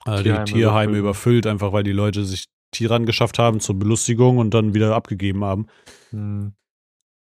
äh, 0.06 0.18
die 0.18 0.24
Tierheime 0.24 0.44
Tierheime 0.46 0.98
überfüllt. 0.98 1.00
überfüllt, 1.00 1.48
einfach 1.48 1.74
weil 1.74 1.84
die 1.84 1.92
Leute 1.94 2.26
sich 2.26 2.46
Tiere 2.72 2.94
angeschafft 2.96 3.40
haben 3.40 3.60
zur 3.60 3.78
Belustigung 3.78 4.38
und 4.38 4.54
dann 4.54 4.76
wieder 4.76 4.96
abgegeben 4.96 5.44
haben. 5.44 5.66
Hm. 6.12 6.54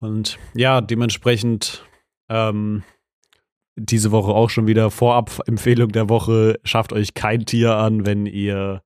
Und 0.00 0.38
ja, 0.54 0.80
dementsprechend 0.82 1.84
ähm, 2.28 2.82
diese 3.76 4.10
Woche 4.10 4.32
auch 4.32 4.50
schon 4.50 4.66
wieder 4.66 4.90
Vorab-Empfehlung 4.90 5.90
der 5.92 6.08
Woche. 6.08 6.58
Schafft 6.64 6.92
euch 6.92 7.14
kein 7.14 7.44
Tier 7.46 7.76
an, 7.76 8.04
wenn 8.06 8.26
ihr 8.26 8.82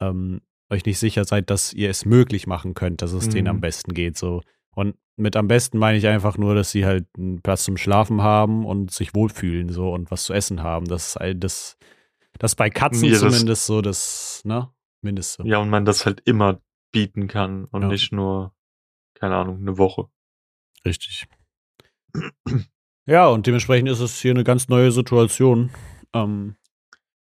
ähm, 0.00 0.40
euch 0.70 0.84
nicht 0.86 0.98
sicher 0.98 1.24
seid, 1.24 1.50
dass 1.50 1.72
ihr 1.72 1.90
es 1.90 2.04
möglich 2.04 2.46
machen 2.46 2.74
könnt, 2.74 3.02
dass 3.02 3.12
es 3.12 3.28
denen 3.28 3.44
Mhm. 3.44 3.50
am 3.56 3.60
besten 3.60 3.94
geht. 3.94 4.16
So. 4.16 4.40
Und 4.74 4.96
mit 5.16 5.36
am 5.36 5.46
besten 5.46 5.78
meine 5.78 5.98
ich 5.98 6.06
einfach 6.08 6.38
nur, 6.38 6.54
dass 6.54 6.70
sie 6.70 6.86
halt 6.86 7.06
einen 7.16 7.42
Platz 7.42 7.64
zum 7.64 7.76
Schlafen 7.76 8.22
haben 8.22 8.64
und 8.64 8.90
sich 8.90 9.14
wohlfühlen 9.14 9.68
so 9.68 9.92
und 9.92 10.10
was 10.10 10.24
zu 10.24 10.32
essen 10.32 10.62
haben. 10.62 10.86
Das 10.86 11.08
ist 11.08 11.16
all 11.18 11.34
das, 11.34 11.76
das 12.38 12.54
bei 12.56 12.70
Katzen 12.70 13.04
Ja, 13.04 13.12
das- 13.12 13.20
zumindest 13.20 13.66
so 13.66 13.82
das, 13.82 14.40
ne? 14.44 14.70
Mindeste. 15.02 15.42
Ja, 15.46 15.58
und 15.58 15.68
man 15.68 15.84
das 15.84 16.06
halt 16.06 16.22
immer 16.24 16.60
bieten 16.92 17.28
kann 17.28 17.66
und 17.66 17.82
Ja. 17.82 17.88
nicht 17.88 18.12
nur, 18.12 18.54
keine 19.14 19.36
Ahnung, 19.36 19.58
eine 19.60 19.76
Woche. 19.78 20.06
Richtig. 20.84 21.26
Ja, 23.06 23.26
und 23.28 23.46
dementsprechend 23.46 23.88
ist 23.88 24.00
es 24.00 24.20
hier 24.20 24.30
eine 24.32 24.44
ganz 24.44 24.68
neue 24.68 24.92
Situation. 24.92 25.70
Ähm, 26.12 26.56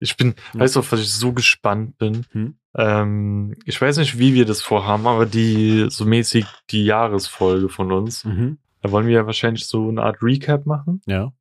Ich 0.03 0.17
bin, 0.17 0.35
Ja. 0.55 0.61
weißt 0.61 0.77
du, 0.77 0.81
auf 0.81 0.93
was 0.93 1.01
ich 1.01 1.13
so 1.13 1.35
gespannt 1.35 1.99
bin? 1.99 2.25
Hm? 2.33 2.55
Ähm, 2.75 3.55
ich 3.67 3.79
weiß 3.81 3.99
nicht, 3.99 4.19
wie 4.19 4.33
wir 4.33 4.47
das 4.47 4.63
vorhaben, 4.63 5.07
aber 5.07 5.27
die, 5.27 5.87
so 5.91 6.07
mäßig 6.07 6.47
die 6.71 6.87
Jahresfolge 6.87 7.69
von 7.69 7.93
uns, 7.93 8.25
mhm. 8.25 8.57
da 8.81 8.91
wollen 8.93 9.07
wir 9.07 9.13
ja 9.15 9.27
wahrscheinlich 9.27 9.67
so 9.67 9.89
eine 9.91 10.03
Art 10.03 10.23
Recap 10.23 10.65
machen 10.65 11.03
Ja. 11.07 11.33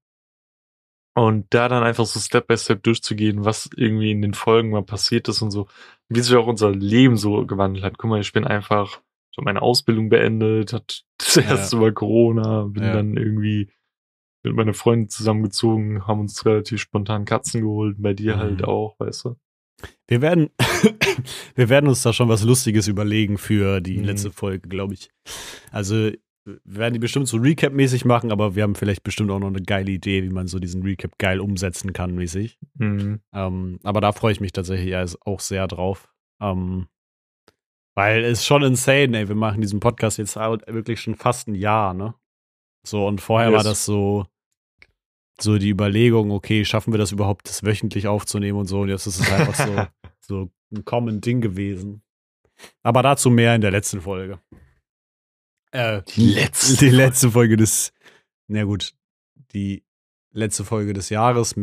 und 1.16 1.46
da 1.52 1.70
dann 1.70 1.84
einfach 1.84 2.06
so 2.06 2.20
Step 2.20 2.48
by 2.48 2.58
Step 2.58 2.84
durchzugehen, 2.84 3.46
was 3.46 3.70
irgendwie 3.78 4.12
in 4.12 4.22
den 4.22 4.34
Folgen 4.34 4.72
mal 4.72 4.84
passiert 4.84 5.30
ist 5.30 5.42
und 5.42 5.52
so, 5.52 5.68
wie 6.10 6.20
sich 6.20 6.36
auch 6.36 6.48
unser 6.48 6.72
Leben 6.72 7.16
so 7.16 7.46
gewandelt 7.46 7.86
hat. 7.86 7.98
Guck 7.98 8.10
mal, 8.10 8.20
ich 8.20 8.34
bin 8.34 8.46
einfach, 8.46 9.00
ich 9.32 9.38
habe 9.38 9.46
meine 9.46 9.62
Ausbildung 9.62 10.10
beendet, 10.10 10.74
hat 10.74 11.04
das 11.18 11.36
Ja. 11.36 11.42
erste 11.44 11.78
Mal 11.78 11.94
Corona, 11.94 12.64
bin 12.64 12.84
Ja. 12.84 12.94
dann 12.94 13.16
irgendwie 13.16 13.72
mit 14.44 14.56
meiner 14.56 14.74
Freundin 14.74 15.10
zusammengezogen, 15.10 16.08
haben 16.08 16.22
uns 16.22 16.46
relativ 16.46 16.80
spontan 16.82 17.26
Katzen 17.26 17.62
geholt, 17.62 17.98
bei 18.00 18.14
dir 18.14 18.36
Mhm. 18.36 18.40
halt 18.40 18.64
auch, 18.64 18.96
weißt 19.00 19.26
du? 19.26 19.36
Wir 20.08 20.22
werden, 20.22 20.50
wir 21.56 21.70
werden 21.70 21.88
uns 21.88 22.02
da 22.02 22.14
schon 22.14 22.30
was 22.30 22.44
Lustiges 22.44 22.88
überlegen 22.88 23.38
für 23.38 23.82
die 23.82 23.98
Mhm. 23.98 24.04
letzte 24.06 24.32
Folge, 24.32 24.68
glaube 24.70 24.94
ich. 24.94 25.10
Also, 25.72 26.12
wir 26.46 26.60
werden 26.66 26.94
die 26.94 27.00
bestimmt 27.00 27.28
so 27.28 27.38
Recap-mäßig 27.38 28.06
machen, 28.06 28.32
aber 28.32 28.56
wir 28.56 28.64
haben 28.64 28.76
vielleicht 28.76 29.04
bestimmt 29.04 29.30
auch 29.30 29.40
noch 29.40 29.48
eine 29.50 29.62
geile 29.62 29.92
Idee, 29.92 30.24
wie 30.24 30.30
man 30.30 30.48
so 30.48 30.58
diesen 30.60 30.82
Recap 30.84 31.18
geil 31.20 31.40
umsetzen 31.40 31.94
kann, 31.94 32.16
mäßig. 32.16 32.58
Mhm. 32.78 33.20
Ähm, 33.34 33.80
aber 33.84 34.02
da 34.02 34.12
freue 34.14 34.32
ich 34.32 34.40
mich 34.42 34.52
tatsächlich 34.54 34.96
auch 35.26 35.40
sehr 35.42 35.68
drauf. 35.68 36.12
Ähm, 36.42 36.88
weil 37.96 38.24
es 38.24 38.40
ist 38.40 38.46
schon 38.46 38.64
insane, 38.64 39.18
ey. 39.18 39.28
Wir 39.28 39.36
machen 39.36 39.62
diesen 39.62 39.80
Podcast 39.82 40.18
jetzt 40.18 40.38
halt 40.38 40.66
wirklich 40.68 41.02
schon 41.02 41.16
fast 41.16 41.48
ein 41.50 41.56
Jahr, 41.56 41.94
ne? 41.94 42.16
So, 42.86 43.06
und 43.08 43.22
vorher 43.22 43.50
Yes. 43.50 43.58
war 43.58 43.64
das 43.64 43.86
so, 43.86 44.26
so 45.40 45.58
die 45.58 45.70
Überlegung, 45.70 46.32
okay, 46.32 46.66
schaffen 46.66 46.94
wir 46.94 46.98
das 46.98 47.12
überhaupt, 47.12 47.48
das 47.50 47.64
wöchentlich 47.64 48.08
aufzunehmen 48.08 48.58
und 48.60 48.68
so. 48.68 48.82
Und 48.82 48.90
jetzt 48.90 49.06
ist 49.08 49.20
es 49.20 49.32
einfach 49.32 49.56
so, 49.56 49.86
so 50.20 50.52
ein 50.72 50.86
common 50.86 51.22
Ding 51.22 51.42
gewesen. 51.42 52.02
Aber 52.84 53.04
dazu 53.04 53.30
mehr 53.30 53.56
in 53.56 53.62
der 53.62 53.72
letzten 53.72 54.02
Folge. 54.02 54.40
Äh, 55.72 56.02
Die 56.16 56.34
letzte 56.34 56.78
Die 56.86 56.90
letzte 56.92 57.32
Folge 57.32 57.56
des, 57.58 57.94
na 58.48 58.64
gut, 58.64 58.94
die 59.54 59.84
letzte 60.32 60.64
Folge 60.66 60.94
des 60.94 61.10
Jahres 61.10 61.54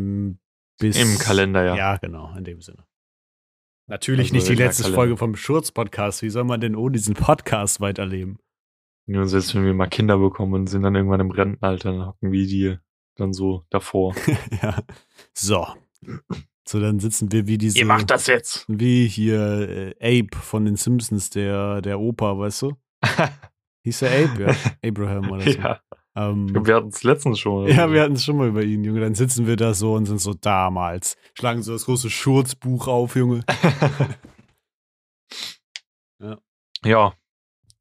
bis. 0.79 0.97
Im 0.99 1.19
Kalender, 1.19 1.65
ja. 1.65 1.77
Ja, 1.77 1.97
genau, 1.97 2.35
in 2.37 2.45
dem 2.45 2.61
Sinne. 2.63 2.85
Natürlich 3.89 4.27
Also 4.29 4.35
nicht 4.35 4.49
die 4.49 4.55
letzte. 4.55 4.93
Folge 4.93 5.17
vom 5.17 5.37
Schurz-Podcast. 5.37 6.23
Wie 6.23 6.31
soll 6.31 6.45
man 6.45 6.61
denn 6.61 6.75
ohne 6.77 6.93
diesen 6.97 7.15
Podcast 7.15 7.81
weiterleben? 7.81 8.39
Nur 9.07 9.27
selbst 9.27 9.55
wenn 9.55 9.65
wir 9.65 9.75
mal 9.75 9.87
Kinder 9.89 10.19
bekommen 10.19 10.55
und 10.55 10.67
sind 10.67 10.83
dann 10.83 10.95
irgendwann 10.95 11.21
im 11.21 11.31
Rentenalter, 11.31 11.93
dann 11.93 12.07
hocken 12.07 12.33
wir 12.33 12.47
die 12.47 12.77
dann 13.17 13.33
so 13.33 13.65
davor. 13.71 14.15
ja. 14.63 14.83
So. 15.33 15.67
So, 16.69 16.81
dann 16.81 16.99
sitzen 16.99 17.31
wir 17.31 17.47
wie 17.47 17.59
diese. 17.59 17.79
Ihr 17.79 17.87
macht 17.87 18.11
das 18.11 18.27
jetzt. 18.27 18.65
Wie 18.69 19.07
hier 19.07 19.95
äh, 20.01 20.21
Abe 20.21 20.37
von 20.37 20.65
den 20.65 20.77
Simpsons, 20.77 21.31
der, 21.31 21.81
der 21.81 22.01
Opa, 22.01 22.37
weißt 22.39 22.63
du? 22.63 22.73
Hieß 23.85 24.01
der 24.01 24.25
Abe, 24.25 24.43
ja. 24.43 24.89
Abraham 24.89 25.31
oder 25.31 25.43
so. 25.45 25.51
ja. 25.59 25.81
Ähm, 26.17 26.67
Wir 26.67 26.75
hatten 26.75 26.89
es 26.89 27.05
letztens 27.05 27.39
schon. 27.39 27.69
ja, 27.69 27.93
wir 27.93 28.03
hatten 28.03 28.15
es 28.15 28.25
schon 28.25 28.39
mal 28.39 28.49
über 28.49 28.63
ihn, 28.63 28.83
Junge. 28.83 29.01
Dann 29.01 29.15
sitzen 29.15 29.47
wir 29.47 29.57
da 29.57 29.75
so 29.75 29.95
und 29.95 30.07
sind 30.07 30.21
so 30.21 30.35
damals. 30.35 31.17
Schlagen 31.35 31.63
so 31.63 31.73
das 31.73 31.85
große 31.85 32.11
Schurzbuch 32.11 32.89
auf, 32.89 33.15
Junge. 33.17 33.45
Ja. 36.85 37.15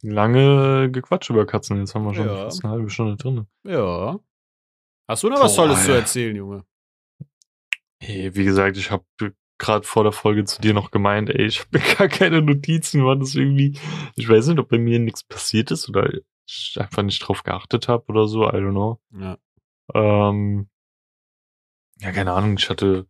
Lange 0.09 0.89
gequatscht 0.91 1.29
über 1.29 1.45
Katzen. 1.45 1.77
Jetzt 1.79 1.95
haben 1.95 2.05
wir 2.05 2.13
schon 2.13 2.27
Ja. 2.27 2.35
fast 2.45 2.63
eine 2.63 2.73
halbe 2.73 2.89
Stunde 2.89 3.15
drin. 3.17 3.47
Ja. 3.63 4.19
Hast 5.07 5.23
du 5.23 5.29
noch 5.29 5.39
was 5.41 5.55
Tolles 5.55 5.85
zu 5.85 5.91
erzählen, 5.93 6.35
Junge? 6.35 6.65
Hey, 8.01 8.35
wie 8.35 8.43
gesagt, 8.43 8.77
ich 8.77 8.91
habe 8.91 9.05
gerade 9.57 9.85
vor 9.87 10.03
der 10.03 10.11
Folge 10.11 10.43
zu 10.45 10.61
dir 10.61 10.73
noch 10.73 10.91
gemeint, 10.91 11.29
ey, 11.29 11.45
ich 11.45 11.61
habe 11.61 11.69
gar 11.97 12.07
keine 12.07 12.41
Notizen, 12.41 13.05
war 13.05 13.15
das 13.15 13.35
irgendwie, 13.35 13.79
ich 14.15 14.27
weiß 14.27 14.47
nicht, 14.47 14.59
ob 14.59 14.69
bei 14.69 14.77
mir 14.77 14.99
nichts 14.99 15.23
passiert 15.23 15.71
ist 15.71 15.87
oder 15.89 16.11
ich 16.47 16.77
einfach 16.79 17.03
nicht 17.03 17.19
drauf 17.19 17.43
geachtet 17.43 17.87
habe 17.87 18.05
oder 18.07 18.27
so, 18.27 18.43
I 18.43 18.53
don't 18.57 18.71
know. 18.71 18.99
Ja. 19.17 19.37
Ähm, 19.93 20.69
ja, 21.99 22.11
keine 22.11 22.33
Ahnung, 22.33 22.57
ich 22.57 22.69
hatte 22.69 23.07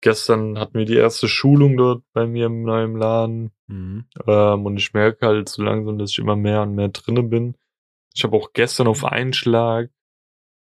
gestern 0.00 0.58
hatten 0.58 0.78
wir 0.78 0.84
die 0.84 0.96
erste 0.96 1.26
Schulung 1.28 1.76
dort 1.76 2.04
bei 2.12 2.26
mir 2.26 2.46
im 2.46 2.62
neuen 2.62 2.96
Laden 2.96 3.50
Mhm. 3.68 4.06
ähm, 4.26 4.66
und 4.66 4.76
ich 4.78 4.92
merke 4.94 5.26
halt 5.26 5.48
so 5.48 5.62
langsam, 5.62 5.98
dass 5.98 6.10
ich 6.10 6.18
immer 6.18 6.36
mehr 6.36 6.62
und 6.62 6.74
mehr 6.74 6.88
drinne 6.88 7.22
bin. 7.22 7.56
Ich 8.14 8.24
habe 8.24 8.36
auch 8.36 8.52
gestern 8.52 8.88
auf 8.88 9.04
einen 9.04 9.32
Schlag 9.32 9.90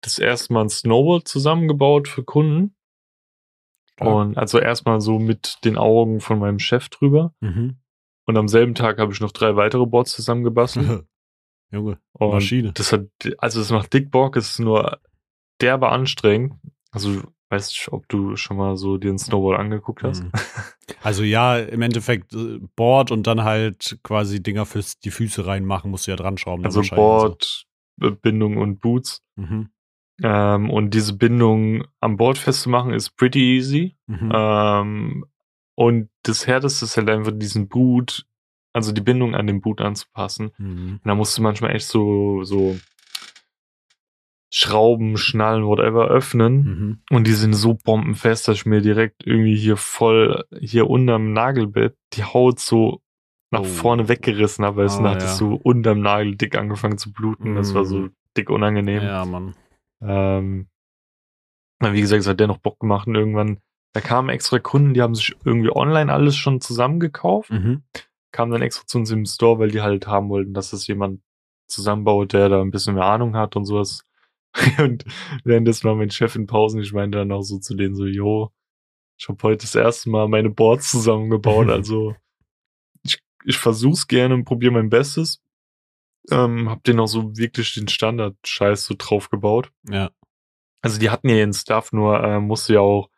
das 0.02 0.18
erste 0.18 0.52
Mal 0.52 0.62
ein 0.62 0.68
Snowboard 0.68 1.28
zusammengebaut 1.28 2.08
für 2.08 2.24
Kunden. 2.24 2.74
Stark. 3.94 4.10
Und 4.10 4.38
also 4.38 4.58
erstmal 4.58 5.00
so 5.00 5.18
mit 5.18 5.58
den 5.64 5.76
Augen 5.76 6.20
von 6.20 6.38
meinem 6.38 6.58
Chef 6.58 6.88
drüber. 6.88 7.34
Mhm. 7.40 7.78
Und 8.24 8.36
am 8.36 8.48
selben 8.48 8.74
Tag 8.74 8.98
habe 8.98 9.12
ich 9.12 9.20
noch 9.20 9.32
drei 9.32 9.56
weitere 9.56 9.86
Boards 9.86 10.12
zusammengebastelt. 10.12 11.04
Junge, 11.70 11.98
Und 12.12 12.30
Maschine. 12.30 12.72
Das 12.72 12.92
hat, 12.92 13.06
also 13.38 13.60
es 13.60 13.70
macht 13.70 13.92
dick 13.92 14.10
Bock, 14.10 14.36
es 14.36 14.50
ist 14.50 14.58
nur 14.60 15.00
derbe 15.60 15.88
anstrengend. 15.88 16.54
Also 16.90 17.22
weiß 17.52 17.68
nicht, 17.68 17.92
ob 17.92 18.08
du 18.08 18.34
schon 18.36 18.56
mal 18.56 18.76
so 18.76 18.96
dir 18.96 19.10
ein 19.10 19.18
Snowboard 19.18 19.60
angeguckt 19.60 20.02
hast. 20.02 20.24
Mhm. 20.24 20.32
Also 21.00 21.24
ja, 21.24 21.58
im 21.58 21.82
Endeffekt 21.82 22.32
äh, 22.34 22.60
Board 22.76 23.10
und 23.10 23.26
dann 23.26 23.42
halt 23.42 23.98
quasi 24.02 24.42
Dinger 24.42 24.66
für 24.66 24.84
die 25.02 25.10
Füße 25.10 25.46
reinmachen, 25.46 25.90
musst 25.90 26.06
du 26.06 26.10
ja 26.12 26.16
dran 26.16 26.36
schrauben. 26.36 26.64
Also 26.64 26.82
Board, 26.82 27.66
äh, 28.00 28.10
Bindung 28.10 28.56
und 28.56 28.80
Boots. 28.80 29.22
So. 29.36 29.42
Mhm. 29.42 29.70
Ähm, 30.22 30.70
und 30.70 30.94
diese 30.94 31.16
Bindung 31.16 31.84
am 32.00 32.16
Board 32.16 32.38
festzumachen 32.38 32.92
ist 32.92 33.16
pretty 33.16 33.56
easy. 33.56 33.96
Mhm. 34.06 34.32
Ähm, 34.32 35.24
und 35.74 36.10
das 36.22 36.46
Härteste 36.46 36.84
ist 36.84 36.96
halt 36.96 37.08
einfach 37.08 37.32
diesen 37.34 37.68
Boot, 37.68 38.26
also 38.72 38.92
die 38.92 39.00
Bindung 39.00 39.34
an 39.34 39.46
den 39.46 39.60
Boot 39.60 39.80
anzupassen. 39.80 40.52
Mhm. 40.58 41.00
Und 41.02 41.06
da 41.06 41.14
musst 41.14 41.36
du 41.36 41.42
manchmal 41.42 41.74
echt 41.74 41.86
so, 41.86 42.44
so 42.44 42.76
Schrauben, 44.54 45.16
Schnallen, 45.16 45.64
whatever 45.64 46.08
öffnen. 46.08 46.54
Mhm. 46.64 46.98
Und 47.10 47.26
die 47.26 47.32
sind 47.32 47.54
so 47.54 47.72
bombenfest, 47.74 48.48
dass 48.48 48.56
ich 48.56 48.66
mir 48.66 48.82
direkt 48.82 49.26
irgendwie 49.26 49.56
hier 49.56 49.78
voll, 49.78 50.44
hier 50.60 50.90
unterm 50.90 51.32
Nagelbett, 51.32 51.96
die 52.12 52.24
Haut 52.24 52.60
so 52.60 53.00
nach 53.50 53.60
Oh. 53.60 53.64
vorne 53.64 54.08
weggerissen 54.08 54.62
habe, 54.64 54.76
weil 54.78 54.86
es 54.86 54.98
Ah, 54.98 55.10
hat 55.10 55.22
ja. 55.22 55.28
so 55.28 55.54
unterm 55.54 56.00
Nagel 56.00 56.36
dick 56.36 56.56
angefangen 56.56 56.98
zu 56.98 57.12
bluten. 57.12 57.54
Das 57.54 57.74
war 57.74 57.86
so 57.86 57.96
Mhm. 57.98 58.10
dick 58.36 58.50
unangenehm. 58.50 59.02
Ja, 59.02 59.24
Mann. 59.24 59.54
Ähm, 60.02 60.68
wie 61.80 62.00
gesagt, 62.00 62.20
es 62.20 62.26
hat 62.28 62.38
dennoch 62.40 62.58
Bock 62.58 62.78
gemacht 62.78 63.06
und 63.08 63.14
irgendwann, 63.14 63.58
da 63.94 64.00
kamen 64.00 64.28
extra 64.28 64.58
Kunden, 64.58 64.94
die 64.94 65.02
haben 65.02 65.14
sich 65.14 65.34
irgendwie 65.44 65.70
online 65.74 66.12
alles 66.12 66.36
schon 66.36 66.60
zusammengekauft, 66.60 67.50
Mhm. 67.50 67.82
kamen 68.32 68.52
dann 68.52 68.62
extra 68.62 68.86
zu 68.86 68.98
uns 68.98 69.10
im 69.10 69.24
Store, 69.26 69.58
weil 69.58 69.70
die 69.70 69.80
halt 69.80 70.06
haben 70.06 70.28
wollten, 70.28 70.54
dass 70.54 70.70
das 70.70 70.86
jemand 70.86 71.20
zusammenbaut, 71.68 72.32
der 72.34 72.48
da 72.48 72.60
ein 72.60 72.70
bisschen 72.70 72.94
mehr 72.94 73.04
Ahnung 73.06 73.34
hat 73.36 73.56
und 73.56 73.64
sowas. 73.64 74.04
Und 74.78 75.04
währenddessen 75.44 75.84
war 75.84 75.94
mein 75.94 76.10
Chef 76.10 76.36
in 76.36 76.46
Pausen, 76.46 76.80
ich 76.82 76.92
meinte 76.92 77.18
dann 77.18 77.32
auch 77.32 77.42
so 77.42 77.58
zu 77.58 77.74
denen 77.74 77.94
so, 77.94 78.04
yo, 78.06 78.52
ich 79.18 79.28
habe 79.28 79.42
heute 79.42 79.62
das 79.62 79.74
erste 79.74 80.10
Mal 80.10 80.28
meine 80.28 80.50
Boards 80.50 80.90
zusammengebaut, 80.90 81.68
also 81.70 82.14
ich, 83.02 83.18
ich 83.44 83.56
versuch's 83.56 84.06
gerne 84.08 84.34
und 84.34 84.44
probiere 84.44 84.72
mein 84.72 84.90
Bestes. 84.90 85.40
Ähm, 86.30 86.68
hab 86.70 86.84
den 86.84 87.00
auch 87.00 87.06
so 87.06 87.36
wirklich 87.36 87.74
den 87.74 87.88
Standard-Scheiß 87.88 88.84
so 88.84 88.94
drauf 88.96 89.28
gebaut. 89.28 89.72
Ja. 89.88 90.10
Also 90.80 91.00
die 91.00 91.10
hatten 91.10 91.28
ja 91.28 91.36
ihren 91.36 91.52
Stuff, 91.52 91.92
nur 91.92 92.22
äh, 92.22 92.38
musst 92.40 92.68
du 92.68 92.74
ja 92.74 92.80
auch, 92.80 93.08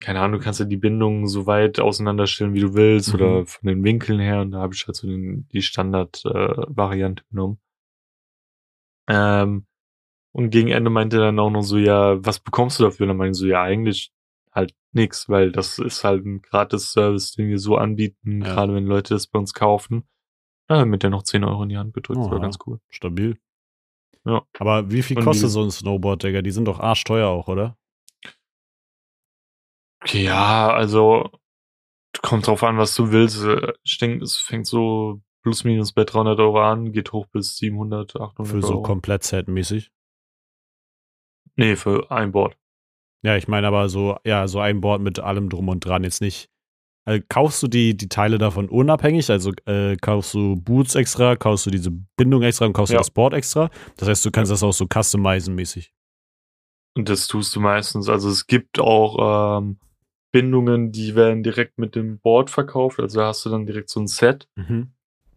keine 0.00 0.20
Ahnung, 0.20 0.40
du 0.40 0.44
kannst 0.44 0.58
ja 0.58 0.66
die 0.66 0.76
Bindungen 0.76 1.28
so 1.28 1.46
weit 1.46 1.78
auseinanderstellen, 1.78 2.54
wie 2.54 2.60
du 2.60 2.74
willst, 2.74 3.08
Mhm. 3.10 3.14
oder 3.14 3.46
von 3.46 3.68
den 3.68 3.84
Winkeln 3.84 4.18
her. 4.18 4.40
Und 4.40 4.52
da 4.52 4.58
habe 4.60 4.74
ich 4.74 4.86
halt 4.86 4.96
so 4.96 5.06
den, 5.06 5.46
die 5.52 5.62
Standard-Variante 5.62 7.22
genommen. 7.30 7.60
Ähm, 9.08 9.66
und 10.32 10.50
gegen 10.50 10.68
Ende 10.68 10.90
meinte 10.90 11.16
er 11.18 11.24
dann 11.26 11.38
auch 11.38 11.50
noch 11.50 11.62
so, 11.62 11.76
ja, 11.78 12.24
was 12.24 12.40
bekommst 12.40 12.78
du 12.80 12.84
dafür? 12.84 13.04
Und 13.04 13.08
dann 13.08 13.16
meinte 13.18 13.32
ich 13.32 13.38
so, 13.38 13.46
ja, 13.46 13.62
eigentlich 13.62 14.12
halt 14.52 14.74
nix, 14.92 15.28
weil 15.28 15.52
das 15.52 15.78
ist 15.78 16.04
halt 16.04 16.24
ein 16.26 16.42
Gratis-Service, 16.42 17.32
den 17.32 17.48
wir 17.48 17.58
so 17.58 17.76
anbieten, 17.76 18.42
Ja. 18.42 18.54
gerade 18.54 18.74
wenn 18.74 18.86
Leute 18.86 19.14
das 19.14 19.26
bei 19.26 19.38
uns 19.38 19.54
kaufen. 19.54 20.04
Ja, 20.68 20.76
dann 20.78 20.88
mit 20.90 21.02
der 21.02 21.10
noch 21.10 21.22
10 21.22 21.44
Euro 21.44 21.62
in 21.62 21.68
die 21.70 21.78
Hand 21.78 21.94
gedrückt, 21.94 22.20
das 22.20 22.30
war 22.30 22.40
ganz 22.40 22.58
cool. 22.66 22.80
Stabil. 22.90 23.38
Ja. 24.24 24.42
Aber 24.58 24.90
wie 24.90 25.02
viel 25.02 25.18
Und 25.18 25.24
kostet 25.24 25.48
die- 25.48 25.52
so 25.52 25.62
ein 25.62 25.70
Snowboard, 25.70 26.22
Digga? 26.22 26.42
Die 26.42 26.50
sind 26.50 26.66
doch 26.66 26.78
arschteuer 26.80 27.28
auch, 27.28 27.48
oder? 27.48 27.76
Ja, 30.06 30.72
also 30.72 31.30
kommt 32.22 32.46
drauf 32.46 32.62
an, 32.62 32.76
was 32.78 32.94
du 32.94 33.10
willst. 33.12 33.42
Äh, 33.44 33.72
Ich 33.84 33.98
denke, 33.98 34.24
es 34.24 34.36
fängt 34.36 34.66
so 34.66 35.20
plus 35.42 35.64
minus 35.64 35.92
bei 35.92 36.04
300 36.04 36.38
Euro 36.38 36.60
an, 36.60 36.92
geht 36.92 37.12
hoch 37.12 37.26
bis 37.26 37.56
700, 37.56 38.16
800 38.16 38.52
Für 38.52 38.62
so 38.62 38.74
Euro. 38.74 38.82
Komplett-Set-mäßig. 38.82 39.90
Nee, 41.56 41.76
für 41.76 42.10
ein 42.10 42.32
Board. 42.32 42.56
Ja, 43.24 43.36
ich 43.36 43.46
meine 43.48 43.66
aber 43.68 43.88
so, 43.88 44.16
ja, 44.24 44.48
so 44.48 44.58
ein 44.60 44.80
Board 44.80 45.00
mit 45.00 45.20
allem 45.20 45.48
drum 45.48 45.68
und 45.68 45.80
dran. 45.84 46.02
Jetzt 46.04 46.20
nicht. 46.20 46.48
Also, 47.04 47.22
kaufst 47.28 47.62
du 47.62 47.68
die, 47.68 47.96
die 47.96 48.08
Teile 48.08 48.38
davon 48.38 48.68
unabhängig? 48.68 49.30
Also 49.30 49.52
äh, 49.66 49.96
kaufst 49.96 50.34
du 50.34 50.56
Boots 50.56 50.94
extra, 50.94 51.36
kaufst 51.36 51.66
du 51.66 51.70
diese 51.70 51.90
Bindung 52.16 52.42
extra 52.42 52.66
und 52.66 52.72
kaufst 52.72 52.92
Ja. 52.92 52.98
du 52.98 53.00
das 53.00 53.10
Board 53.10 53.34
extra? 53.34 53.70
Das 53.96 54.08
heißt, 54.08 54.24
du 54.24 54.30
kannst 54.30 54.50
das 54.52 54.62
auch 54.62 54.72
so 54.72 54.86
customizen 54.92 55.54
mäßig. 55.54 55.92
Und 56.94 57.08
das 57.08 57.26
tust 57.26 57.56
du 57.56 57.60
meistens. 57.60 58.08
Also 58.08 58.28
es 58.28 58.46
gibt 58.46 58.78
auch 58.78 59.58
ähm, 59.58 59.78
Bindungen, 60.32 60.92
die 60.92 61.14
werden 61.14 61.42
direkt 61.42 61.78
mit 61.78 61.94
dem 61.94 62.18
Board 62.20 62.50
verkauft. 62.50 63.00
Also 63.00 63.22
hast 63.22 63.44
du 63.46 63.50
dann 63.50 63.66
direkt 63.66 63.88
so 63.88 64.00
ein 64.00 64.06
Set. 64.06 64.48
Mhm. 64.56 64.92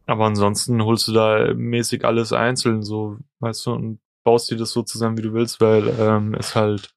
Aber 0.06 0.26
ansonsten 0.26 0.84
holst 0.84 1.08
du 1.08 1.14
da 1.14 1.54
mäßig 1.56 2.06
alles 2.06 2.32
einzeln, 2.32 2.84
so, 2.84 3.18
weißt 3.40 3.66
du, 3.66 3.72
und 3.74 4.00
baust 4.26 4.52
dir 4.52 4.58
das 4.58 4.72
so 4.72 4.84
zusammen, 4.84 5.18
wie 5.18 5.22
du 5.22 5.34
willst, 5.34 5.62
weil 5.62 5.88
ähm, 5.98 6.34
es 6.34 6.56
halt 6.56 6.94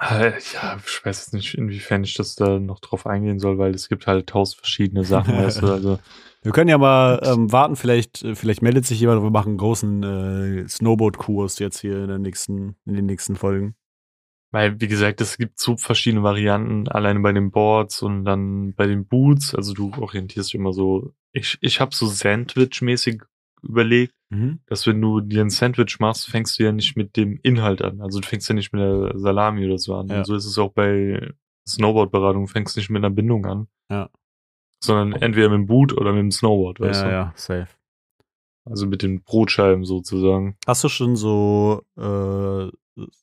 äh, 0.00 0.30
ja, 0.54 0.78
ich 0.86 1.04
weiß 1.04 1.26
jetzt 1.26 1.34
nicht, 1.34 1.54
inwiefern 1.54 2.04
ich 2.04 2.14
das 2.14 2.36
da 2.36 2.60
noch 2.60 2.78
drauf 2.78 3.04
eingehen 3.04 3.40
soll, 3.40 3.58
weil 3.58 3.74
es 3.74 3.88
gibt 3.88 4.06
halt 4.06 4.28
tausend 4.28 4.58
verschiedene 4.58 5.04
Sachen, 5.04 5.36
weißt 5.36 5.62
du, 5.62 5.66
also 5.72 5.98
Wir 6.42 6.52
können 6.52 6.70
ja 6.70 6.78
mal 6.78 7.20
ähm, 7.24 7.50
warten, 7.50 7.74
vielleicht, 7.74 8.22
äh, 8.22 8.36
vielleicht 8.36 8.62
meldet 8.62 8.86
sich 8.86 9.00
jemand, 9.00 9.22
wir 9.22 9.30
machen 9.30 9.50
einen 9.50 9.58
großen 9.58 10.02
äh, 10.04 10.68
Snowboard-Kurs 10.68 11.58
jetzt 11.58 11.80
hier 11.80 11.98
in, 11.98 12.08
der 12.08 12.18
nächsten, 12.18 12.76
in 12.86 12.94
den 12.94 13.06
nächsten 13.06 13.34
Folgen. 13.34 13.74
Weil, 14.52 14.80
wie 14.80 14.88
gesagt, 14.88 15.20
es 15.20 15.36
gibt 15.36 15.58
so 15.58 15.76
verschiedene 15.76 16.22
Varianten, 16.22 16.88
alleine 16.88 17.20
bei 17.20 17.32
den 17.32 17.50
Boards 17.50 18.00
und 18.00 18.24
dann 18.24 18.74
bei 18.74 18.86
den 18.86 19.06
Boots. 19.06 19.54
Also 19.54 19.74
du 19.74 19.92
orientierst 19.98 20.50
dich 20.50 20.54
immer 20.54 20.72
so. 20.72 21.12
Ich, 21.32 21.58
ich 21.60 21.80
habe 21.80 21.94
so 21.94 22.06
Sandwich-mäßig 22.06 23.24
überlegt, 23.62 24.14
Mhm. 24.30 24.60
dass 24.66 24.86
wenn 24.86 25.00
du 25.00 25.20
dir 25.20 25.40
ein 25.42 25.48
Sandwich 25.50 25.98
machst, 26.00 26.28
fängst 26.28 26.58
du 26.58 26.64
ja 26.64 26.72
nicht 26.72 26.96
mit 26.96 27.16
dem 27.16 27.38
Inhalt 27.42 27.80
an. 27.82 28.00
Also 28.02 28.20
du 28.20 28.28
fängst 28.28 28.48
ja 28.48 28.54
nicht 28.54 28.72
mit 28.74 28.82
der 28.82 29.18
Salami 29.18 29.64
oder 29.66 29.78
so 29.78 29.94
an. 29.94 30.08
Ja. 30.08 30.18
Und 30.18 30.24
so 30.26 30.34
ist 30.34 30.44
es 30.44 30.58
auch 30.58 30.72
bei 30.72 31.32
Snowboard-Beratung. 31.66 32.46
Du 32.46 32.52
fängst 32.52 32.76
nicht 32.76 32.90
mit 32.90 33.00
einer 33.00 33.14
Bindung 33.14 33.46
an. 33.46 33.68
Ja. 33.90 34.10
Sondern 34.82 35.12
entweder 35.20 35.48
mit 35.48 35.56
dem 35.60 35.66
Boot 35.66 35.92
oder 35.96 36.12
mit 36.12 36.20
dem 36.20 36.30
Snowboard, 36.30 36.78
weißt 36.80 37.02
Ja, 37.02 37.06
du? 37.08 37.12
ja, 37.12 37.32
safe. 37.36 37.68
Also 38.64 38.86
mit 38.86 39.02
den 39.02 39.22
Brotscheiben 39.22 39.84
sozusagen. 39.86 40.56
Hast 40.66 40.84
du 40.84 40.88
schon 40.90 41.16
so, 41.16 41.82
äh, 41.96 42.70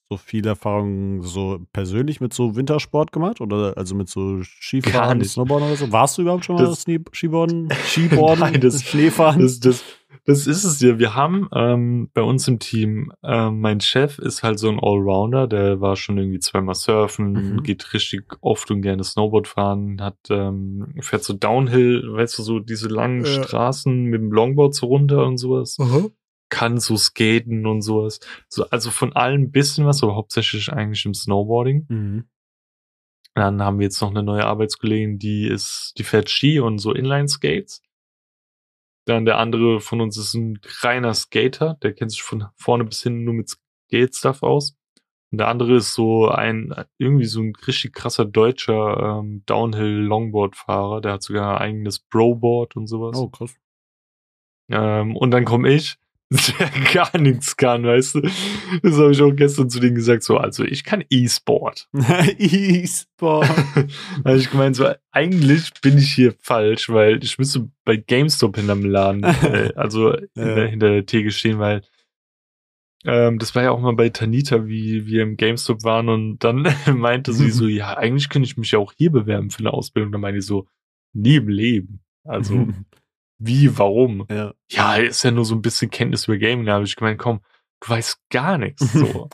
so 0.09 0.17
viel 0.17 0.47
Erfahrung 0.47 1.21
so 1.21 1.59
persönlich 1.71 2.19
mit 2.21 2.33
so 2.33 2.55
Wintersport 2.55 3.11
gemacht? 3.11 3.41
Oder 3.41 3.77
also 3.77 3.93
mit 3.93 4.09
so 4.09 4.41
Skifahren. 4.43 5.23
Snowboarden 5.23 5.67
oder 5.67 5.77
so? 5.77 5.91
Warst 5.91 6.17
du 6.17 6.23
überhaupt 6.23 6.45
schon 6.45 6.55
mal 6.55 6.65
Das- 6.65 6.83
Skiboarden? 7.13 7.69
Skiboarden? 7.85 8.39
Nein, 8.39 8.61
das- 8.61 8.81
Schneefahren? 8.83 9.41
Das, 9.41 9.59
das, 9.59 9.83
das 10.25 10.47
ist 10.47 10.63
es 10.63 10.81
ja. 10.81 10.97
Wir 10.99 11.13
haben 11.15 11.47
ähm, 11.53 12.09
bei 12.13 12.21
uns 12.21 12.47
im 12.47 12.59
Team, 12.59 13.11
ähm, 13.23 13.59
mein 13.61 13.79
Chef 13.79 14.17
ist 14.19 14.41
halt 14.43 14.57
so 14.59 14.69
ein 14.69 14.79
Allrounder, 14.79 15.47
der 15.47 15.81
war 15.81 15.95
schon 15.95 16.17
irgendwie 16.17 16.39
zweimal 16.39 16.75
surfen, 16.75 17.31
Mhm. 17.53 17.63
geht 17.63 17.93
richtig 17.93 18.23
oft 18.41 18.69
und 18.71 18.81
gerne 18.81 19.03
Snowboard 19.03 19.47
fahren, 19.47 20.01
hat 20.01 20.17
ähm, 20.29 20.93
fährt 21.01 21.23
so 21.23 21.33
Downhill, 21.33 22.03
weißt 22.13 22.39
du, 22.39 22.43
so 22.43 22.59
diese 22.59 22.87
langen 22.87 23.23
Ja. 23.25 23.43
Straßen 23.43 24.03
mit 24.05 24.19
dem 24.21 24.31
Longboard 24.31 24.73
so 24.73 24.87
runter 24.87 25.25
und 25.25 25.37
sowas. 25.37 25.77
kann 26.49 26.79
so 26.79 26.95
skaten 26.95 27.65
und 27.65 27.81
sowas. 27.81 28.19
So, 28.49 28.65
also 28.69 28.91
von 28.91 29.13
allem 29.13 29.41
ein 29.43 29.51
bisschen 29.51 29.85
was, 29.85 30.03
aber 30.03 30.15
hauptsächlich 30.15 30.71
eigentlich 30.71 31.03
im 31.05 31.13
Snowboarding. 31.15 31.85
Mhm. 31.89 32.25
Dann 33.33 33.61
haben 33.61 33.79
wir 33.79 33.85
jetzt 33.85 33.99
noch 33.99 34.11
eine 34.11 34.23
neue 34.23 34.45
Arbeitskollegin, 34.45 35.17
die 35.19 35.47
ist, 35.47 35.93
die 35.97 36.03
fährt 36.03 36.29
Ski 36.29 36.59
und 36.59 36.77
so 36.77 36.93
Inline-Skates. 36.93 37.81
Dann 39.05 39.25
der 39.25 39.37
andere 39.37 39.79
von 39.79 40.01
uns 40.01 40.17
ist 40.17 40.33
ein 40.33 40.59
reiner 40.81 41.13
Skater, 41.13 41.77
der 41.81 41.93
kennt 41.93 42.11
sich 42.11 42.23
von 42.23 42.45
vorne 42.55 42.83
bis 42.85 43.03
hinten 43.03 43.23
nur 43.23 43.35
mit 43.35 43.49
Skate-Stuff 43.49 44.43
aus. 44.43 44.75
Und 45.31 45.39
der 45.39 45.47
andere 45.47 45.75
ist 45.75 45.93
so 45.93 46.29
ein, 46.29 46.73
irgendwie 46.97 47.25
so 47.25 47.41
ein 47.41 47.53
richtig 47.67 47.93
krasser 47.93 48.25
deutscher 48.25 49.19
ähm, 49.19 49.43
Downhill-Longboard-Fahrer, 49.45 51.01
der 51.01 51.13
hat 51.13 51.23
sogar 51.23 51.59
ein 51.59 51.69
eigenes 51.69 51.99
Bro-Board 51.99 52.75
und 52.75 52.87
sowas. 52.87 53.17
Oh, 53.17 53.29
krass. 53.29 53.55
Ähm, 54.69 55.15
und 55.15 55.31
dann 55.31 55.45
komme 55.45 55.69
ich, 55.69 55.97
der 56.59 56.69
gar 56.93 57.17
nichts 57.19 57.55
kann, 57.55 57.83
weißt 57.83 58.15
du. 58.15 58.21
Das 58.81 58.97
habe 58.97 59.11
ich 59.11 59.21
auch 59.21 59.31
gestern 59.31 59.69
zu 59.69 59.79
denen 59.79 59.95
gesagt, 59.95 60.23
so, 60.23 60.37
also 60.37 60.63
ich 60.63 60.83
kann 60.83 61.03
E-Sport. 61.09 61.87
E-Sport. 62.37 63.47
da 64.23 64.29
habe 64.29 64.37
ich 64.37 64.49
gemeint, 64.49 64.75
so, 64.75 64.91
eigentlich 65.11 65.71
bin 65.81 65.97
ich 65.97 66.13
hier 66.13 66.33
falsch, 66.39 66.89
weil 66.89 67.23
ich 67.23 67.37
müsste 67.37 67.69
bei 67.85 67.97
GameStop 67.97 68.55
hinterm 68.57 68.83
Laden, 68.83 69.23
äh, 69.23 69.71
also 69.75 70.13
Ja. 70.13 70.19
hinter, 70.35 70.67
hinter 70.67 70.89
der 70.89 71.05
Theke 71.05 71.31
stehen, 71.31 71.59
weil 71.59 71.81
ähm, 73.07 73.37
das 73.37 73.53
war 73.53 73.61
ja 73.61 73.69
auch 73.71 73.79
mal 73.79 73.93
bei 73.93 74.09
Tanita, 74.09 74.65
wie 74.65 75.05
wir 75.05 75.21
im 75.21 75.37
GameStop 75.37 75.83
waren 75.83 76.09
und 76.09 76.39
dann 76.39 76.67
meinte 76.95 77.33
sie 77.33 77.51
so, 77.51 77.67
ja, 77.67 77.95
eigentlich 77.97 78.29
könnte 78.29 78.47
ich 78.47 78.57
mich 78.57 78.71
ja 78.71 78.79
auch 78.79 78.93
hier 78.97 79.11
bewerben 79.11 79.51
für 79.51 79.59
eine 79.59 79.73
Ausbildung. 79.73 80.11
Dann 80.11 80.21
meinte 80.21 80.39
ich 80.39 80.45
so, 80.47 80.67
nie 81.13 81.35
im 81.35 81.47
Leben. 81.47 81.99
Also, 82.23 82.67
wie, 83.37 83.77
warum? 83.77 84.25
ja. 84.29 84.53
Ja, 84.71 84.95
ist 84.95 85.23
ja 85.23 85.31
nur 85.31 85.45
so 85.45 85.55
ein 85.55 85.61
bisschen 85.61 85.89
Kenntnis 85.91 86.27
über 86.27 86.37
Gaming. 86.37 86.65
Da 86.65 86.73
habe 86.75 86.85
ich 86.85 86.95
gemeint, 86.95 87.19
komm, 87.19 87.41
du 87.81 87.89
weißt 87.89 88.19
gar 88.29 88.57
nichts. 88.57 88.81
So. 88.93 89.29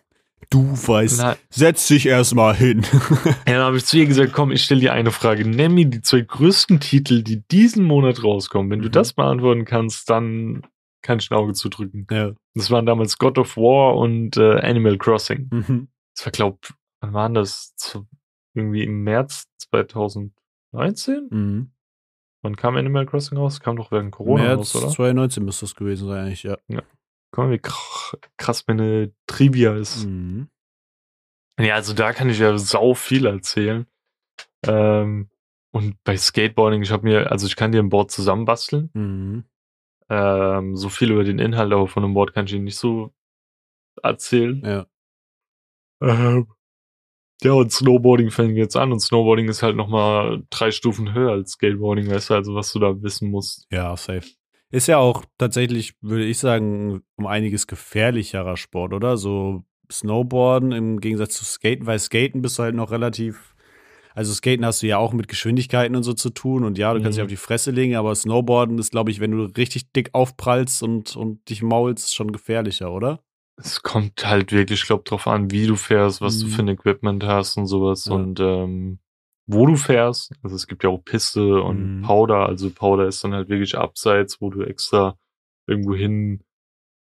Du 0.50 0.72
weißt, 0.74 1.20
Na, 1.20 1.38
setz 1.50 1.88
dich 1.88 2.08
erstmal 2.08 2.54
hin. 2.56 2.82
ja, 3.48 3.54
dann 3.54 3.62
habe 3.62 3.78
ich 3.78 3.86
zu 3.86 3.98
ihr 3.98 4.06
gesagt, 4.06 4.34
komm, 4.34 4.52
ich 4.52 4.64
stelle 4.64 4.82
dir 4.82 4.92
eine 4.92 5.12
Frage. 5.12 5.48
Nenn 5.48 5.74
mir 5.74 5.86
die 5.86 6.02
zwei 6.02 6.22
größten 6.22 6.82
Titel, 6.82 7.24
die 7.24 7.42
diesen 7.48 7.86
Monat 7.86 8.22
rauskommen. 8.22 8.70
Wenn 8.70 8.82
du 8.82 8.88
Mhm. 8.90 8.92
das 8.92 9.14
beantworten 9.14 9.64
kannst, 9.64 10.10
dann 10.10 10.64
kann 11.04 11.20
ich 11.20 11.32
ein 11.32 11.38
Auge 11.38 11.54
zudrücken. 11.54 12.06
ja. 12.12 12.32
Das 12.54 12.70
waren 12.70 12.86
damals 12.86 13.18
God 13.18 13.38
of 13.38 13.56
War 13.56 13.96
und 13.96 14.36
äh, 14.36 14.60
Animal 14.60 14.98
Crossing. 14.98 15.48
Mhm. 15.54 15.88
Das 16.18 16.26
war, 16.26 16.32
glaub, 16.34 16.60
wann 17.00 17.14
waren 17.14 17.34
das? 17.34 17.74
Zu, 17.78 18.06
irgendwie 18.54 18.84
im 18.84 19.04
März 19.04 19.46
2019? 19.60 21.28
Mhm. 21.32 21.72
Wann 22.44 22.56
kam 22.56 22.76
Animal 22.76 23.06
Crossing 23.06 23.38
raus? 23.38 23.60
Kam 23.60 23.76
doch 23.76 23.92
während 23.92 24.12
Corona 24.12 24.44
März 24.44 24.76
raus, 24.76 24.84
oder? 24.84 24.92
2019 24.92 25.46
müsste 25.46 25.66
das 25.66 25.76
gewesen 25.76 26.08
sein, 26.08 26.26
eigentlich, 26.26 26.44
ja. 26.44 26.58
Guck 27.32 27.46
mal, 27.46 27.52
wie 27.52 27.60
kr- 27.60 28.18
krass 28.38 28.66
meine 28.68 29.14
Trivia 29.28 29.76
ist. 29.76 30.06
Mhm. 30.06 30.50
Ja, 31.60 31.76
also 31.76 31.94
da 31.94 32.14
kann 32.14 32.30
ich 32.30 32.40
ja 32.40 32.58
sau 32.58 32.94
viel 32.96 33.26
erzählen. 33.26 33.86
Ähm, 34.64 35.30
und 35.72 36.04
bei 36.04 36.18
Skateboarding, 36.18 36.82
ich 36.82 36.92
habe 36.92 37.04
mir, 37.04 37.32
also 37.32 37.46
ich 37.46 37.56
kann 37.56 37.72
dir 37.72 37.80
ein 37.82 37.90
Board 37.90 38.12
zusammenbasteln. 38.12 38.90
Mhm. 38.94 39.44
Ähm, 40.10 40.76
so 40.76 40.90
viel 40.90 41.12
über 41.12 41.24
den 41.24 41.40
Inhalt, 41.40 41.72
aber 41.72 41.88
von 41.88 42.04
einem 42.04 42.14
Board 42.14 42.34
kann 42.34 42.46
ich 42.46 42.54
Ihnen 42.54 42.66
nicht 42.66 42.78
so 42.78 43.14
erzählen. 44.02 44.62
Ja. 44.66 44.86
Ähm, 46.02 46.48
ja, 47.44 47.54
und 47.54 47.72
Snowboarding 47.72 48.30
fängt 48.32 48.56
jetzt 48.58 48.76
an 48.78 48.92
und 48.92 49.00
Snowboarding 49.00 49.50
ist 49.50 49.64
halt 49.64 49.76
nochmal 49.76 50.44
drei 50.50 50.72
Stufen 50.72 51.14
höher 51.14 51.32
als 51.32 51.52
Skateboarding, 51.54 52.10
weißt 52.10 52.30
du, 52.30 52.34
also 52.36 52.56
was 52.56 52.72
du 52.74 52.80
da 52.80 53.02
wissen 53.02 53.30
musst. 53.30 53.66
Ja, 53.72 53.96
safe. 53.98 54.28
Ist 54.70 54.88
ja 54.88 54.98
auch 55.00 55.26
tatsächlich, 55.38 55.96
würde 56.02 56.26
ich 56.26 56.40
sagen, 56.40 57.02
um 57.18 57.28
einiges 57.28 57.68
gefährlicherer 57.68 58.56
Sport, 58.58 58.94
oder? 58.94 59.18
So 59.18 59.64
Snowboarden 59.92 60.72
im 60.72 61.00
Gegensatz 61.02 61.34
zu 61.34 61.44
Skaten, 61.44 61.86
weil 61.86 62.00
Skaten 62.00 62.42
bist 62.42 62.58
du 62.58 62.64
halt 62.64 62.76
noch 62.76 62.92
relativ. 62.92 63.56
Also 64.14 64.34
Skaten 64.34 64.66
hast 64.66 64.82
du 64.82 64.88
ja 64.88 64.98
auch 64.98 65.14
mit 65.14 65.28
Geschwindigkeiten 65.30 65.96
und 65.96 66.04
so 66.04 66.14
zu 66.14 66.30
tun 66.32 66.64
und 66.66 66.78
ja, 66.78 66.94
du 66.94 67.02
kannst 67.02 67.18
dich 67.18 67.22
Mhm. 67.22 67.26
auf 67.28 67.30
die 67.30 67.38
Fresse 67.38 67.72
legen, 67.72 67.96
aber 67.96 68.14
Snowboarden 68.14 68.78
ist, 68.78 68.92
glaube 68.92 69.10
ich, 69.12 69.20
wenn 69.22 69.32
du 69.32 69.44
richtig 69.44 69.92
dick 69.94 70.10
aufprallst 70.14 70.84
und, 70.84 71.16
und 71.16 71.50
dich 71.50 71.62
maulst, 71.62 72.14
schon 72.14 72.32
gefährlicher, 72.34 72.92
oder? 72.92 73.20
Es 73.64 73.82
kommt 73.84 74.26
halt 74.26 74.52
wirklich, 74.52 74.82
ich 74.82 74.88
glaube, 74.88 75.04
drauf 75.04 75.28
an, 75.28 75.52
wie 75.52 75.68
du 75.68 75.76
fährst, 75.76 76.20
was 76.22 76.40
du 76.40 76.46
Mhm. 76.48 76.50
für 76.50 76.62
ein 76.64 76.68
Equipment 76.70 77.24
hast 77.24 77.58
und 77.58 77.68
sowas 77.68 78.06
Ja. 78.06 78.14
und 78.16 78.40
ähm, 78.40 79.00
wo 79.48 79.66
du 79.66 79.76
fährst. 79.76 80.34
Also 80.44 80.56
es 80.56 80.68
gibt 80.68 80.84
ja 80.84 80.90
auch 80.90 81.04
Piste 81.04 81.62
und 81.62 82.00
Mhm. 82.00 82.02
Powder. 82.04 82.46
Also 82.48 82.70
Powder 82.72 83.08
ist 83.08 83.24
dann 83.24 83.34
halt 83.34 83.50
wirklich 83.50 83.78
abseits, 83.78 84.40
wo 84.42 84.50
du 84.50 84.64
extra 84.64 85.18
irgendwo 85.68 85.94
hin 85.96 86.44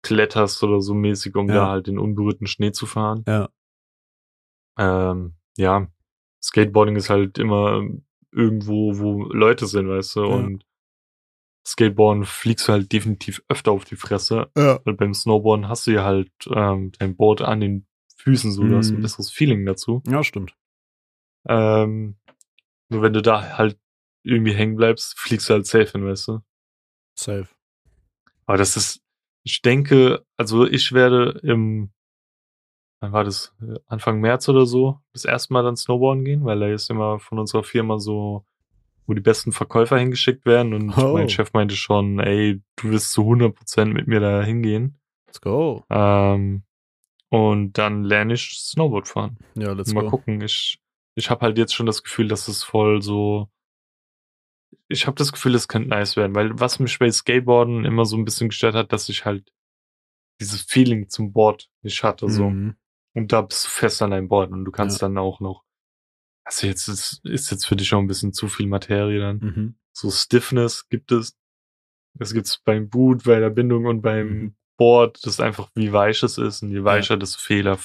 kletterst 0.03 0.61
oder 0.63 0.81
so 0.81 0.93
mäßig, 0.93 1.35
um 1.35 1.47
Ja. 1.47 1.53
da 1.55 1.67
halt 1.69 1.87
den 1.87 1.99
unberührten 1.99 2.47
Schnee 2.47 2.71
zu 2.71 2.85
fahren. 2.85 3.23
Ja. 3.27 3.49
Ähm, 4.77 5.33
ja, 5.57 5.87
Skateboarding 6.43 6.95
ist 6.95 7.09
halt 7.09 7.37
immer 7.37 7.81
irgendwo, 8.31 8.97
wo 8.97 9.23
Leute 9.25 9.65
sind, 9.67 9.89
weißt 9.89 10.15
du, 10.15 10.21
Ja. 10.21 10.27
und 10.27 10.65
Skateboarden 11.71 12.25
fliegst 12.25 12.67
du 12.67 12.73
halt 12.73 12.91
definitiv 12.91 13.41
öfter 13.47 13.71
auf 13.71 13.85
die 13.85 13.95
Fresse, 13.95 14.51
Ja. 14.57 14.79
weil 14.85 14.93
beim 14.95 15.13
Snowboarden 15.13 15.69
hast 15.69 15.87
du 15.87 15.91
ja 15.91 16.03
halt 16.03 16.31
ähm, 16.53 16.91
dein 16.99 17.15
Board 17.15 17.41
an 17.41 17.59
den 17.61 17.87
Füßen 18.17 18.51
so, 18.51 18.67
du 18.67 18.75
hast 18.77 18.91
ein 18.91 18.97
Mhm. 18.97 19.01
besseres 19.03 19.31
Feeling 19.31 19.65
dazu. 19.65 20.03
Ja, 20.07 20.23
stimmt. 20.23 20.55
Ähm, 21.47 22.17
nur 22.89 23.01
wenn 23.01 23.13
du 23.13 23.21
da 23.21 23.57
halt 23.57 23.79
irgendwie 24.23 24.53
hängen 24.53 24.75
bleibst, 24.75 25.17
fliegst 25.17 25.49
du 25.49 25.53
halt 25.53 25.65
safe 25.65 25.91
hin, 25.91 26.05
weißt 26.05 26.27
du. 26.27 26.39
Safe. 27.17 27.47
Aber 28.45 28.57
das 28.57 28.75
ist, 28.77 29.01
ich 29.43 29.61
denke, 29.61 30.25
also 30.37 30.67
ich 30.67 30.91
werde 30.91 31.39
im, 31.43 31.91
wann 32.99 33.11
war 33.13 33.23
das, 33.23 33.55
Anfang 33.87 34.19
März 34.19 34.47
oder 34.49 34.65
so, 34.65 34.99
das 35.13 35.25
erste 35.25 35.53
Mal 35.53 35.63
dann 35.63 35.77
Snowboarden 35.77 36.25
gehen, 36.25 36.43
weil 36.45 36.59
da 36.59 36.67
ist 36.67 36.89
immer 36.89 37.17
von 37.19 37.39
unserer 37.39 37.63
Firma 37.63 37.97
so, 37.97 38.45
wo 39.07 39.13
die 39.13 39.21
besten 39.21 39.51
Verkäufer 39.51 39.97
hingeschickt 39.97 40.45
werden 40.45 40.73
und 40.73 40.97
Oh. 40.97 41.13
mein 41.13 41.29
Chef 41.29 41.53
meinte 41.53 41.75
schon, 41.75 42.19
ey, 42.19 42.61
du 42.77 42.91
wirst 42.91 43.11
zu 43.11 43.23
100% 43.23 43.85
mit 43.93 44.07
mir 44.07 44.19
da 44.19 44.41
hingehen. 44.43 44.99
Let's 45.27 45.41
go. 45.41 45.83
Ähm, 45.89 46.63
und 47.29 47.73
dann 47.77 48.03
lerne 48.03 48.33
ich 48.33 48.57
Snowboard 48.59 49.07
fahren. 49.07 49.37
Ja, 49.55 49.71
let's 49.73 49.93
Mal 49.93 50.01
go. 50.03 50.09
gucken. 50.09 50.41
Ich, 50.41 50.79
ich 51.15 51.29
habe 51.29 51.45
halt 51.45 51.57
jetzt 51.57 51.73
schon 51.73 51.85
das 51.85 52.03
Gefühl, 52.03 52.27
dass 52.27 52.47
es 52.47 52.63
voll 52.63 53.01
so. 53.01 53.49
Ich 54.87 55.07
habe 55.07 55.15
das 55.15 55.31
Gefühl, 55.31 55.55
es 55.55 55.67
könnte 55.69 55.89
nice 55.89 56.17
werden, 56.17 56.35
weil 56.35 56.59
was 56.59 56.79
mich 56.79 56.99
bei 56.99 57.09
Skateboarden 57.09 57.85
immer 57.85 58.05
so 58.05 58.17
ein 58.17 58.25
bisschen 58.25 58.49
gestört 58.49 58.75
hat, 58.75 58.91
dass 58.91 59.07
ich 59.09 59.25
halt 59.25 59.51
dieses 60.41 60.61
Feeling 60.63 61.07
zum 61.09 61.31
Board 61.31 61.69
nicht 61.81 62.03
hatte. 62.03 62.29
So. 62.29 62.49
Mhm. 62.49 62.75
Und 63.13 63.31
da 63.31 63.41
bist 63.41 63.65
du 63.65 63.69
fest 63.69 64.01
an 64.01 64.11
deinem 64.11 64.27
Board 64.27 64.51
und 64.51 64.65
du 64.65 64.71
kannst 64.71 65.01
dann 65.01 65.17
auch 65.17 65.39
noch. 65.39 65.63
Also 66.51 66.67
jetzt 66.67 66.87
ist, 66.89 67.21
ist 67.23 67.49
jetzt 67.49 67.65
für 67.65 67.75
dich 67.77 67.93
auch 67.93 67.99
ein 67.99 68.07
bisschen 68.07 68.33
zu 68.33 68.47
viel 68.49 68.67
Materie 68.67 69.19
dann. 69.19 69.37
Mhm. 69.37 69.75
So 69.93 70.11
Stiffness 70.11 70.87
gibt 70.89 71.11
es. 71.13 71.37
Das 72.13 72.33
gibt's 72.33 72.59
beim 72.65 72.89
Boot, 72.89 73.23
bei 73.23 73.39
der 73.39 73.49
Bindung 73.49 73.85
und 73.85 74.01
beim 74.01 74.27
Mhm. 74.27 74.55
Board. 74.77 75.17
Das 75.25 75.33
ist 75.35 75.39
einfach, 75.39 75.69
wie 75.75 75.93
weich 75.93 76.21
es 76.23 76.37
ist. 76.37 76.61
Und 76.61 76.71
je 76.71 76.83
weicher, 76.83 77.15
desto 77.15 77.39
Fehler 77.39 77.79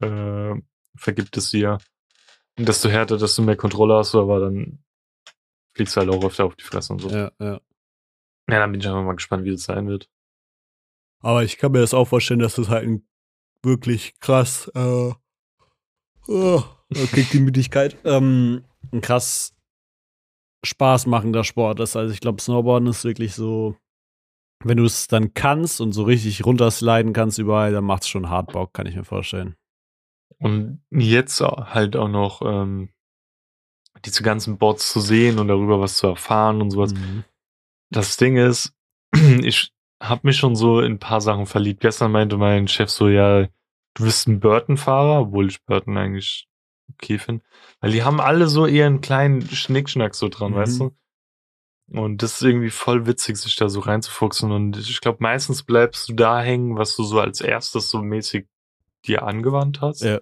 äh, 0.00 0.54
vergibt 0.96 1.36
es 1.36 1.50
dir. 1.50 1.78
Und 2.58 2.66
desto 2.68 2.88
härter, 2.88 3.18
desto 3.18 3.42
mehr 3.42 3.56
Kontrolle 3.56 3.94
hast 3.96 4.14
du, 4.14 4.20
aber 4.22 4.40
dann 4.40 4.82
fliegst 5.74 5.94
du 5.96 6.00
halt 6.00 6.10
auch 6.10 6.24
öfter 6.24 6.46
auf 6.46 6.56
die 6.56 6.64
Fresse 6.64 6.92
und 6.94 7.00
so. 7.00 7.10
Ja, 7.10 7.30
Ja, 7.38 7.44
ja. 7.52 7.60
dann 8.46 8.72
bin 8.72 8.80
ich 8.80 8.86
einfach 8.86 9.04
mal 9.04 9.14
gespannt, 9.16 9.44
wie 9.44 9.50
das 9.52 9.64
sein 9.64 9.86
wird. 9.86 10.08
Aber 11.20 11.42
ich 11.44 11.58
kann 11.58 11.72
mir 11.72 11.80
das 11.80 11.94
auch 11.94 12.06
vorstellen, 12.06 12.40
dass 12.40 12.54
das 12.54 12.68
halt 12.68 12.86
ein 12.86 13.06
wirklich 13.62 14.18
krass, 14.20 14.70
äh, 14.74 15.12
oh, 16.28 16.62
da 16.90 17.04
kriegt 17.06 17.32
die 17.32 17.40
Müdigkeit, 17.40 17.96
ähm, 18.04 18.64
ein 18.92 19.00
krass 19.00 19.54
Spaß 20.64 21.06
machender 21.06 21.44
Sport 21.44 21.80
ist. 21.80 21.96
Also 21.96 22.12
ich 22.12 22.20
glaube, 22.20 22.40
Snowboarden 22.40 22.88
ist 22.88 23.04
wirklich 23.04 23.34
so, 23.34 23.76
wenn 24.64 24.76
du 24.76 24.84
es 24.84 25.06
dann 25.06 25.34
kannst 25.34 25.80
und 25.80 25.92
so 25.92 26.02
richtig 26.02 26.44
runtersliden 26.44 27.12
kannst 27.12 27.38
überall, 27.38 27.72
dann 27.72 27.84
macht 27.84 28.02
es 28.02 28.08
schon 28.08 28.28
hart 28.28 28.52
Bock, 28.52 28.72
kann 28.74 28.86
ich 28.86 28.96
mir 28.96 29.04
vorstellen. 29.04 29.56
Und 30.38 30.82
jetzt 30.90 31.40
halt 31.40 31.96
auch 31.96 32.08
noch 32.08 32.42
ähm, 32.42 32.90
diese 34.04 34.22
ganzen 34.22 34.58
Boards 34.58 34.92
zu 34.92 35.00
sehen 35.00 35.38
und 35.38 35.48
darüber 35.48 35.80
was 35.80 35.96
zu 35.96 36.08
erfahren 36.08 36.60
und 36.60 36.70
sowas. 36.70 36.94
Mhm. 36.94 37.24
Das 37.90 38.16
Ding 38.16 38.36
ist, 38.36 38.74
ich 39.14 39.72
habe 40.00 40.20
mich 40.24 40.36
schon 40.36 40.54
so 40.54 40.80
in 40.80 40.92
ein 40.92 40.98
paar 40.98 41.20
Sachen 41.20 41.46
verliebt. 41.46 41.80
Gestern 41.80 42.12
meinte 42.12 42.36
mein 42.36 42.68
Chef 42.68 42.90
so, 42.90 43.08
ja, 43.08 43.48
du 43.98 44.04
bist 44.04 44.26
ein 44.28 44.40
Burton-Fahrer, 44.40 45.20
obwohl 45.20 45.48
ich 45.48 45.62
Burton 45.64 45.96
eigentlich 45.98 46.48
okay 46.94 47.18
finde. 47.18 47.44
Weil 47.80 47.92
die 47.92 48.02
haben 48.02 48.20
alle 48.20 48.48
so 48.48 48.66
eher 48.66 48.86
einen 48.86 49.00
kleinen 49.02 49.42
Schnickschnack 49.42 50.14
so 50.14 50.28
dran, 50.28 50.52
Mhm. 50.52 50.56
weißt 50.56 50.80
du? 50.80 50.96
Und 51.90 52.22
das 52.22 52.34
ist 52.34 52.42
irgendwie 52.42 52.70
voll 52.70 53.06
witzig, 53.06 53.36
sich 53.38 53.56
da 53.56 53.68
so 53.68 53.80
reinzufuchsen. 53.80 54.52
Und 54.52 54.76
ich 54.76 55.00
glaube, 55.00 55.18
meistens 55.20 55.62
bleibst 55.62 56.08
du 56.08 56.12
da 56.14 56.40
hängen, 56.40 56.76
was 56.76 56.94
du 56.96 57.02
so 57.02 57.20
als 57.20 57.40
erstes 57.40 57.88
so 57.90 58.02
mäßig 58.02 58.46
dir 59.06 59.22
angewandt 59.22 59.80
hast. 59.80 60.02
Ja. 60.02 60.20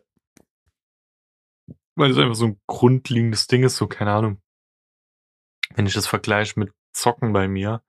Weil 1.97 2.11
es 2.11 2.18
einfach 2.18 2.35
so 2.37 2.47
ein 2.47 2.61
grundlegendes 2.66 3.47
Ding 3.47 3.64
ist, 3.64 3.77
so 3.77 3.87
keine 3.89 4.12
Ahnung. 4.12 4.41
Wenn 5.74 5.87
ich 5.87 5.95
das 5.95 6.07
vergleiche 6.07 6.59
mit 6.61 6.72
Zocken 6.93 7.33
bei 7.33 7.49
mir, 7.49 7.83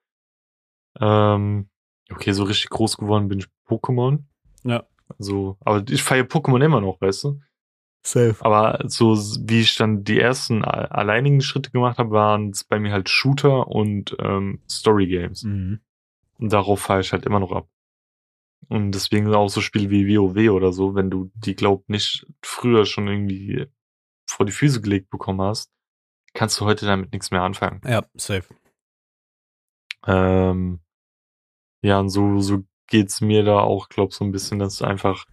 ähm, 1.00 1.70
Okay, 2.10 2.32
so 2.32 2.44
richtig 2.44 2.70
groß 2.70 2.96
geworden 2.96 3.28
bin 3.28 3.40
ich 3.40 3.48
Pokémon. 3.68 4.24
Ja. 4.64 4.88
Also, 5.18 5.58
aber 5.62 5.84
ich 5.90 6.04
feiere 6.04 6.26
Pokémon 6.26 6.64
immer 6.64 6.82
noch, 6.82 7.00
weißt 7.02 7.24
du? 7.26 7.40
Safe. 8.06 8.36
Aber 8.40 8.80
so 8.86 9.16
wie 9.16 9.62
ich 9.62 9.76
dann 9.76 10.04
die 10.04 10.20
ersten 10.20 10.64
alleinigen 10.64 11.42
Schritte 11.42 11.72
gemacht 11.72 11.98
habe, 11.98 12.12
waren 12.12 12.52
es 12.52 12.64
bei 12.64 12.80
mir 12.80 12.92
halt 12.92 13.10
Shooter 13.10 13.68
und 13.68 14.16
ähm, 14.20 14.62
Story 14.70 15.08
Games. 15.08 15.44
Mhm. 15.44 15.82
Und 16.40 16.54
darauf 16.54 16.82
fahre 16.82 17.02
ich 17.02 17.12
halt 17.12 17.26
immer 17.26 17.40
noch 17.40 17.52
ab. 17.52 17.68
Und 18.70 18.92
deswegen 18.92 19.34
auch 19.34 19.50
so 19.50 19.62
Spiele 19.62 19.90
wie 19.90 20.18
WoW 20.18 20.52
oder 20.52 20.74
so, 20.74 20.96
wenn 20.96 21.10
du 21.10 21.32
die, 21.36 21.56
glaub 21.56 21.88
nicht 21.90 22.26
früher 22.42 22.86
schon 22.86 23.08
irgendwie 23.08 23.68
vor 24.26 24.46
die 24.46 24.52
Füße 24.52 24.82
gelegt 24.82 25.10
bekommen 25.10 25.42
hast, 25.42 25.72
kannst 26.34 26.60
du 26.60 26.66
heute 26.66 26.86
damit 26.86 27.12
nichts 27.12 27.32
mehr 27.32 27.42
anfangen. 27.42 27.82
Ja, 27.86 28.06
safe. 28.16 28.48
Ähm, 30.06 30.80
ja, 31.82 32.00
und 32.00 32.10
so, 32.10 32.40
so 32.40 32.64
geht's 32.88 33.22
mir 33.22 33.44
da 33.44 33.60
auch, 33.60 33.90
glaub 33.90 34.14
so 34.14 34.24
ein 34.26 34.32
bisschen, 34.32 34.60
dass 34.60 34.82
einfach 34.82 35.26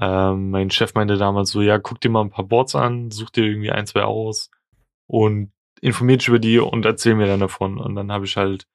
ähm, 0.00 0.50
mein 0.50 0.70
Chef 0.70 0.94
meinte 0.94 1.16
damals 1.16 1.50
so, 1.50 1.60
ja, 1.62 1.78
guck 1.78 2.00
dir 2.00 2.10
mal 2.10 2.20
ein 2.22 2.30
paar 2.30 2.44
Boards 2.46 2.74
an, 2.74 3.10
such 3.10 3.30
dir 3.30 3.44
irgendwie 3.44 3.70
ein, 3.72 3.86
zwei 3.86 4.02
aus 4.04 4.50
und 5.06 5.52
informier 5.80 6.18
dich 6.18 6.28
über 6.28 6.38
die 6.38 6.58
und 6.58 6.84
erzähl 6.84 7.14
mir 7.14 7.26
dann 7.26 7.40
davon. 7.40 7.78
Und 7.78 7.94
dann 7.96 8.12
habe 8.12 8.24
ich 8.24 8.36
halt, 8.36 8.66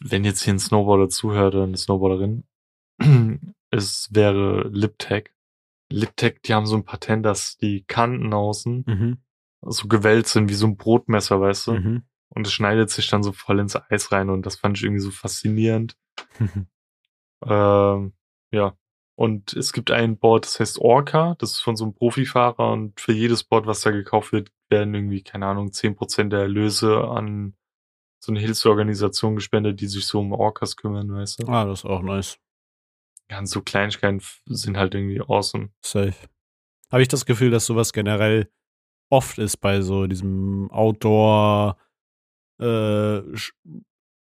wenn 0.00 0.24
jetzt 0.24 0.42
hier 0.42 0.54
ein 0.54 0.58
Snowboarder 0.58 1.08
zuhört 1.08 1.54
oder 1.54 1.64
eine 1.64 1.76
Snowboarderin, 1.76 2.44
es 3.70 4.08
wäre 4.12 4.68
Liptech. 4.68 5.30
Liptech, 5.92 6.40
die 6.44 6.54
haben 6.54 6.66
so 6.66 6.76
ein 6.76 6.84
Patent, 6.84 7.24
dass 7.24 7.56
die 7.56 7.82
Kanten 7.84 8.32
außen 8.32 8.84
Mhm. 8.86 9.18
so 9.62 9.88
gewellt 9.88 10.26
sind 10.26 10.48
wie 10.48 10.54
so 10.54 10.66
ein 10.66 10.76
Brotmesser, 10.76 11.40
weißt 11.40 11.66
du? 11.68 11.72
Mhm. 11.72 12.02
Und 12.28 12.46
es 12.46 12.52
schneidet 12.52 12.90
sich 12.90 13.08
dann 13.08 13.22
so 13.22 13.32
voll 13.32 13.58
ins 13.58 13.76
Eis 13.76 14.12
rein 14.12 14.30
und 14.30 14.46
das 14.46 14.56
fand 14.56 14.76
ich 14.76 14.84
irgendwie 14.84 15.02
so 15.02 15.10
faszinierend. 15.10 15.96
Ähm, 17.46 18.12
ja. 18.52 18.76
Und 19.16 19.52
es 19.52 19.72
gibt 19.72 19.90
ein 19.90 20.16
Board, 20.18 20.46
das 20.46 20.60
heißt 20.60 20.78
Orca, 20.78 21.34
das 21.38 21.52
ist 21.52 21.60
von 21.60 21.76
so 21.76 21.84
einem 21.84 21.94
Profifahrer 21.94 22.72
und 22.72 22.98
für 23.00 23.12
jedes 23.12 23.44
Board, 23.44 23.66
was 23.66 23.82
da 23.82 23.90
gekauft 23.90 24.32
wird, 24.32 24.50
werden 24.70 24.94
irgendwie, 24.94 25.22
keine 25.22 25.46
Ahnung, 25.46 25.68
10% 25.68 26.30
der 26.30 26.40
Erlöse 26.40 27.04
an 27.06 27.54
so 28.22 28.32
eine 28.32 28.40
Hilfsorganisation 28.40 29.34
gespendet, 29.34 29.80
die 29.80 29.88
sich 29.88 30.06
so 30.06 30.20
um 30.20 30.32
Orcas 30.32 30.76
kümmern, 30.76 31.12
weißt 31.12 31.42
du? 31.42 31.48
ah, 31.48 31.64
das 31.64 31.80
ist 31.80 31.84
auch 31.84 32.02
nice. 32.02 32.38
Ja, 33.30 33.44
so 33.44 33.62
Kleinigkeiten 33.62 34.22
sind 34.46 34.76
halt 34.76 34.94
irgendwie 34.94 35.20
awesome. 35.20 35.70
Safe. 35.84 36.14
Habe 36.90 37.02
ich 37.02 37.08
das 37.08 37.26
Gefühl, 37.26 37.50
dass 37.50 37.66
sowas 37.66 37.92
generell 37.92 38.50
oft 39.10 39.38
ist 39.38 39.58
bei 39.58 39.80
so 39.80 40.06
diesem 40.06 40.70
Outdoor 40.70 41.76
äh, 42.60 43.20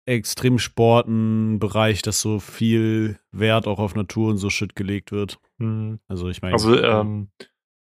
Extremsporten-Bereich, 0.06 2.02
dass 2.02 2.22
so 2.22 2.40
viel 2.40 3.20
Wert 3.32 3.68
auch 3.68 3.80
auf 3.80 3.96
Natur 3.96 4.30
und 4.30 4.38
so 4.38 4.50
Shit 4.50 4.76
gelegt 4.76 5.12
wird. 5.12 5.40
Mhm. 5.58 6.00
Also 6.08 6.30
ich 6.30 6.42
meine. 6.42 6.54
Also, 6.54 6.82
ähm, 6.82 7.30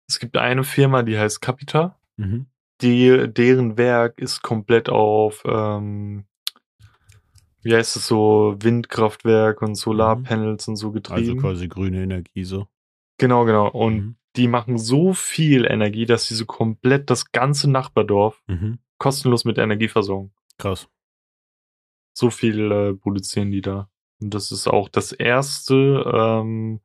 es 0.09 0.19
gibt 0.19 0.37
eine 0.37 0.65
Firma, 0.65 1.03
die 1.03 1.19
heißt 1.19 1.41
Capita. 1.41 1.99
mhm. 2.17 2.47
die, 2.83 3.27
deren 3.33 3.77
Werk 3.79 4.19
ist 4.21 4.43
komplett 4.43 4.89
auf, 4.91 5.43
ähm, 5.47 6.25
wie 7.63 7.75
heißt 7.75 7.97
es 7.97 8.07
so, 8.07 8.55
Windkraftwerk 8.61 9.63
und 9.63 9.75
Solarpanels 9.77 10.69
und 10.69 10.77
so 10.77 10.89
Also 10.89 10.93
getrieben. 10.93 11.41
quasi 11.41 11.69
grüne 11.69 12.03
Energie 12.03 12.45
so. 12.45 12.69
genau, 13.19 13.45
genau. 13.47 13.69
Und 13.71 13.95
Mhm. 13.97 14.17
die 14.37 14.47
machen 14.47 14.77
so 14.79 15.15
viel 15.15 15.65
Energie, 15.65 16.05
dass 16.05 16.27
sie 16.29 16.35
so 16.35 16.45
komplett 16.47 17.09
das 17.11 17.33
ganze 17.33 17.71
Nachbardorf 17.71 18.43
Mhm. 18.47 18.79
kostenlos 18.99 19.45
mit 19.47 19.57
Energie 19.59 19.89
versorgen. 19.89 20.33
Krass. 20.59 20.87
So 22.17 22.31
viel 22.31 22.73
äh, 22.73 22.95
produzieren 22.95 23.51
die 23.51 23.61
da. 23.61 23.91
Und 24.21 24.33
das 24.33 24.51
ist 24.51 24.67
auch 24.69 24.89
das 24.89 25.13
erste 25.13 25.75
ähm, 26.15 26.81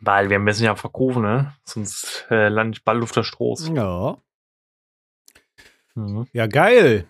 Weil 0.00 0.30
wir 0.30 0.38
müssen 0.38 0.64
ja 0.64 0.76
verkaufen, 0.76 1.22
ne? 1.22 1.56
Sonst 1.64 2.26
äh, 2.30 2.48
lande 2.48 2.76
ich 2.76 2.84
bald 2.84 3.02
auf 3.02 3.12
der 3.12 3.24
Stroß. 3.24 3.68
Ja. 3.68 4.20
Mhm. 5.94 6.26
Ja, 6.32 6.46
geil. 6.46 7.08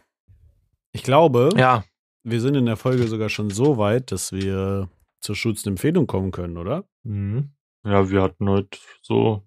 Ich 0.92 1.02
glaube, 1.02 1.50
Ja, 1.56 1.84
wir 2.24 2.40
sind 2.40 2.54
in 2.54 2.66
der 2.66 2.76
Folge 2.76 3.06
sogar 3.08 3.28
schon 3.28 3.50
so 3.50 3.78
weit, 3.78 4.12
dass 4.12 4.32
wir 4.32 4.88
zur 5.20 5.34
Schutzempfehlung 5.36 6.06
kommen 6.06 6.30
können, 6.30 6.56
oder? 6.56 6.84
mhm. 7.04 7.50
ja, 7.84 8.10
wir 8.10 8.22
hatten 8.22 8.48
heute 8.48 8.78
so 9.02 9.42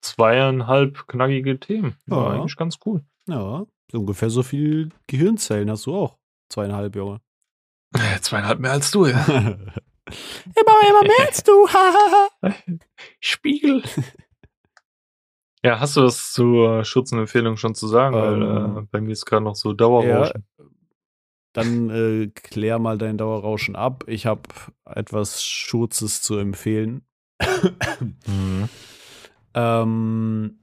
zweieinhalb 0.00 1.06
knackige 1.08 1.58
Themen. 1.60 1.96
War 2.06 2.34
Ja. 2.34 2.40
eigentlich 2.40 2.56
ganz 2.56 2.78
cool. 2.86 3.02
Ja. 3.28 3.66
Ungefähr 3.92 4.30
so 4.30 4.42
viel 4.42 4.90
Gehirnzellen 5.08 5.70
hast 5.70 5.86
du 5.86 5.94
auch. 5.94 6.16
Zweieinhalb, 6.48 6.94
Junge. 6.96 7.20
Äh, 7.94 8.20
zweieinhalb 8.20 8.60
mehr 8.60 8.72
als 8.72 8.90
du, 8.92 9.06
ja. 9.06 9.24
immer, 9.26 9.56
immer 10.88 11.02
mehr 11.02 11.26
als 11.26 11.42
du. 11.42 11.66
Spiegel. 13.20 13.82
ja, 15.62 15.80
hast 15.80 15.96
du 15.96 16.02
was 16.02 16.32
zur 16.32 16.84
Schutzempfehlung 16.84 17.56
schon 17.56 17.74
zu 17.74 17.88
sagen? 17.88 18.14
Weil 18.14 18.42
Ähm, 18.42 18.78
äh, 18.78 18.86
bei 18.90 19.00
mir 19.00 19.12
ist 19.12 19.26
gerade 19.26 19.44
noch 19.44 19.56
so 19.56 19.72
Dauerrauschen. 19.72 20.46
Dann 21.52 21.90
äh, 21.90 22.28
klär 22.28 22.78
mal 22.78 22.98
dein 22.98 23.18
Dauerrauschen 23.18 23.74
ab. 23.74 24.04
Ich 24.06 24.26
habe 24.26 24.42
etwas 24.84 25.42
Schutzes 25.42 26.22
zu 26.22 26.36
empfehlen. 26.36 27.02
Mhm. 28.26 28.68
Ähm, 29.54 30.58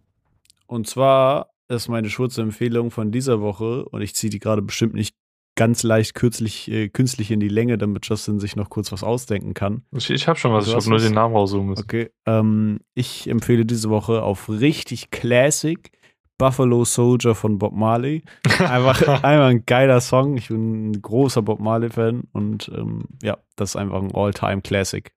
und 0.68 0.88
zwar 0.88 1.50
ist 1.68 1.90
meine 1.90 2.10
Schutzempfehlung 2.10 2.92
von 2.92 3.12
dieser 3.12 3.42
Woche, 3.42 3.86
und 3.90 4.02
ich 4.02 4.16
ziehe 4.16 4.30
die 4.30 4.40
gerade 4.40 4.62
bestimmt 4.62 4.94
nicht 4.94 5.16
ganz 5.56 5.84
leicht 5.84 6.14
kürzlich, 6.14 6.72
äh, 6.72 6.88
künstlich 6.88 7.32
in 7.32 7.40
die 7.40 7.50
Länge, 7.50 7.78
damit 7.78 8.08
Justin 8.08 8.40
sich 8.40 8.56
noch 8.56 8.70
kurz 8.70 8.92
was 8.92 9.04
ausdenken 9.04 9.54
kann. 9.54 9.84
Ich, 9.92 10.10
ich 10.10 10.28
habe 10.28 10.40
schon 10.40 10.54
was, 10.54 10.68
ich 10.68 10.74
habe 10.74 10.88
nur 10.88 11.00
den 11.00 11.14
Namen 11.14 11.36
raussuchen 11.36 11.68
müssen. 11.68 11.84
Okay. 11.84 12.12
Ähm, 12.26 12.80
ich 12.94 13.28
empfehle 13.28 13.66
diese 13.66 13.90
Woche 13.90 14.22
auf 14.22 14.50
richtig 14.50 15.10
Classic 15.10 15.92
Buffalo 16.38 16.86
Soldier 16.86 17.36
von 17.36 17.58
Bob 17.58 17.74
Marley. 17.74 18.24
Einfach, 18.60 19.02
einfach 19.24 19.48
ein 19.48 19.66
geiler 19.66 20.02
Song. 20.02 20.38
Ich 20.38 20.50
bin 20.50 20.92
ein 20.92 21.02
großer 21.02 21.42
Bob 21.42 21.60
Marley-Fan 21.60 22.24
und 22.32 22.70
ähm, 22.76 23.06
ja, 23.24 23.38
das 23.56 23.72
ist 23.72 23.76
einfach 23.76 24.02
ein 24.02 24.14
All-Time-Classic. 24.14 25.12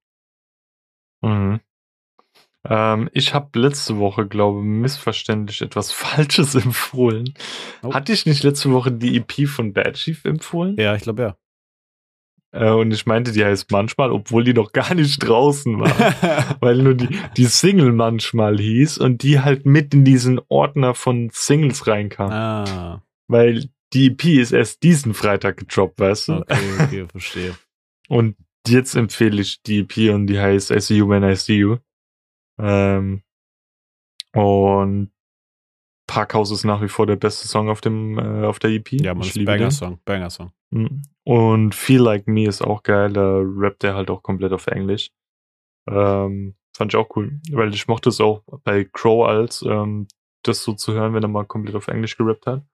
Mhm. 1.22 1.60
Ähm, 2.68 3.08
ich 3.12 3.32
habe 3.32 3.58
letzte 3.58 3.98
Woche, 3.98 4.26
glaube 4.26 4.62
missverständlich 4.62 5.62
etwas 5.62 5.92
Falsches 5.92 6.54
empfohlen. 6.54 7.34
Oh. 7.82 7.94
Hatte 7.94 8.12
ich 8.12 8.26
nicht 8.26 8.42
letzte 8.42 8.70
Woche 8.70 8.92
die 8.92 9.16
EP 9.16 9.48
von 9.48 9.72
Bad 9.72 9.94
Chief 9.94 10.24
empfohlen? 10.24 10.76
Ja, 10.78 10.94
ich 10.94 11.02
glaube 11.02 11.22
ja. 11.22 11.36
Äh, 12.52 12.70
und 12.70 12.92
ich 12.92 13.06
meinte, 13.06 13.32
die 13.32 13.44
heißt 13.44 13.70
manchmal, 13.70 14.10
obwohl 14.10 14.44
die 14.44 14.54
noch 14.54 14.72
gar 14.72 14.94
nicht 14.94 15.18
draußen 15.26 15.78
war. 15.78 16.56
weil 16.60 16.82
nur 16.82 16.94
die, 16.94 17.08
die 17.36 17.44
Single 17.46 17.92
manchmal 17.92 18.58
hieß 18.58 18.98
und 18.98 19.22
die 19.22 19.40
halt 19.40 19.66
mit 19.66 19.94
in 19.94 20.04
diesen 20.04 20.40
Ordner 20.48 20.94
von 20.94 21.30
Singles 21.32 21.86
reinkam. 21.86 22.30
ah, 22.30 23.02
Weil 23.28 23.68
die 23.92 24.08
EP 24.08 24.24
ist 24.24 24.52
erst 24.52 24.82
diesen 24.82 25.14
Freitag 25.14 25.56
gedroppt, 25.58 25.98
weißt 26.00 26.28
du? 26.28 26.32
okay, 26.42 26.56
okay, 26.80 27.06
verstehe. 27.08 27.56
Und 28.08 28.36
jetzt 28.66 28.94
empfehle 28.94 29.40
ich 29.40 29.62
die 29.62 29.80
EP 29.80 30.12
und 30.14 30.26
die 30.26 30.38
heißt 30.40 30.70
I 30.70 30.80
See 30.80 30.96
You 30.96 31.08
When 31.08 31.24
I 31.24 31.36
See 31.36 31.56
You. 31.58 31.76
Ähm, 32.58 33.22
und 34.32 35.10
Parkhaus 36.10 36.50
ist 36.50 36.64
nach 36.64 36.82
wie 36.82 36.88
vor 36.88 37.06
der 37.06 37.14
beste 37.14 37.46
Song 37.46 37.68
auf 37.68 37.80
dem 37.80 38.18
äh, 38.18 38.44
auf 38.44 38.58
der 38.58 38.70
EP. 38.70 38.92
Ja, 38.92 39.14
man, 39.14 39.22
ist 39.22 39.36
ein 39.36 39.40
liebe 39.40 39.52
den. 39.52 39.58
Banger-Song, 39.60 40.00
Banger-Song. 40.04 40.50
Mhm. 40.70 41.02
Und 41.22 41.74
Feel 41.74 42.00
Like 42.00 42.26
Me 42.26 42.48
ist 42.48 42.62
auch 42.62 42.82
geil. 42.82 43.12
Da 43.12 43.40
rappt 43.40 43.84
er 43.84 43.94
halt 43.94 44.10
auch 44.10 44.20
komplett 44.20 44.52
auf 44.52 44.66
Englisch. 44.66 45.12
Ähm, 45.88 46.56
fand 46.76 46.92
ich 46.92 46.96
auch 46.96 47.14
cool, 47.14 47.40
weil 47.52 47.72
ich 47.74 47.86
mochte 47.86 48.08
es 48.08 48.20
auch 48.20 48.42
bei 48.64 48.84
Crow 48.84 49.24
als 49.24 49.62
ähm, 49.62 50.08
das 50.42 50.64
so 50.64 50.72
zu 50.72 50.94
hören, 50.94 51.14
wenn 51.14 51.22
er 51.22 51.28
mal 51.28 51.46
komplett 51.46 51.76
auf 51.76 51.86
Englisch 51.86 52.16
gerappt 52.16 52.46
hat. 52.46 52.64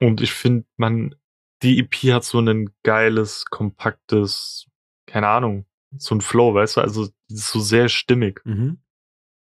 Und 0.00 0.20
ich 0.20 0.32
finde, 0.32 0.66
man, 0.76 1.14
die 1.62 1.78
EP 1.78 1.94
hat 2.12 2.24
so 2.24 2.40
ein 2.40 2.70
geiles, 2.82 3.44
kompaktes, 3.44 4.66
keine 5.06 5.28
Ahnung, 5.28 5.66
so 5.96 6.16
ein 6.16 6.20
Flow, 6.20 6.52
weißt 6.52 6.78
du, 6.78 6.80
also 6.80 7.08
so 7.28 7.60
sehr 7.60 7.88
stimmig. 7.88 8.40
Mhm. 8.44 8.80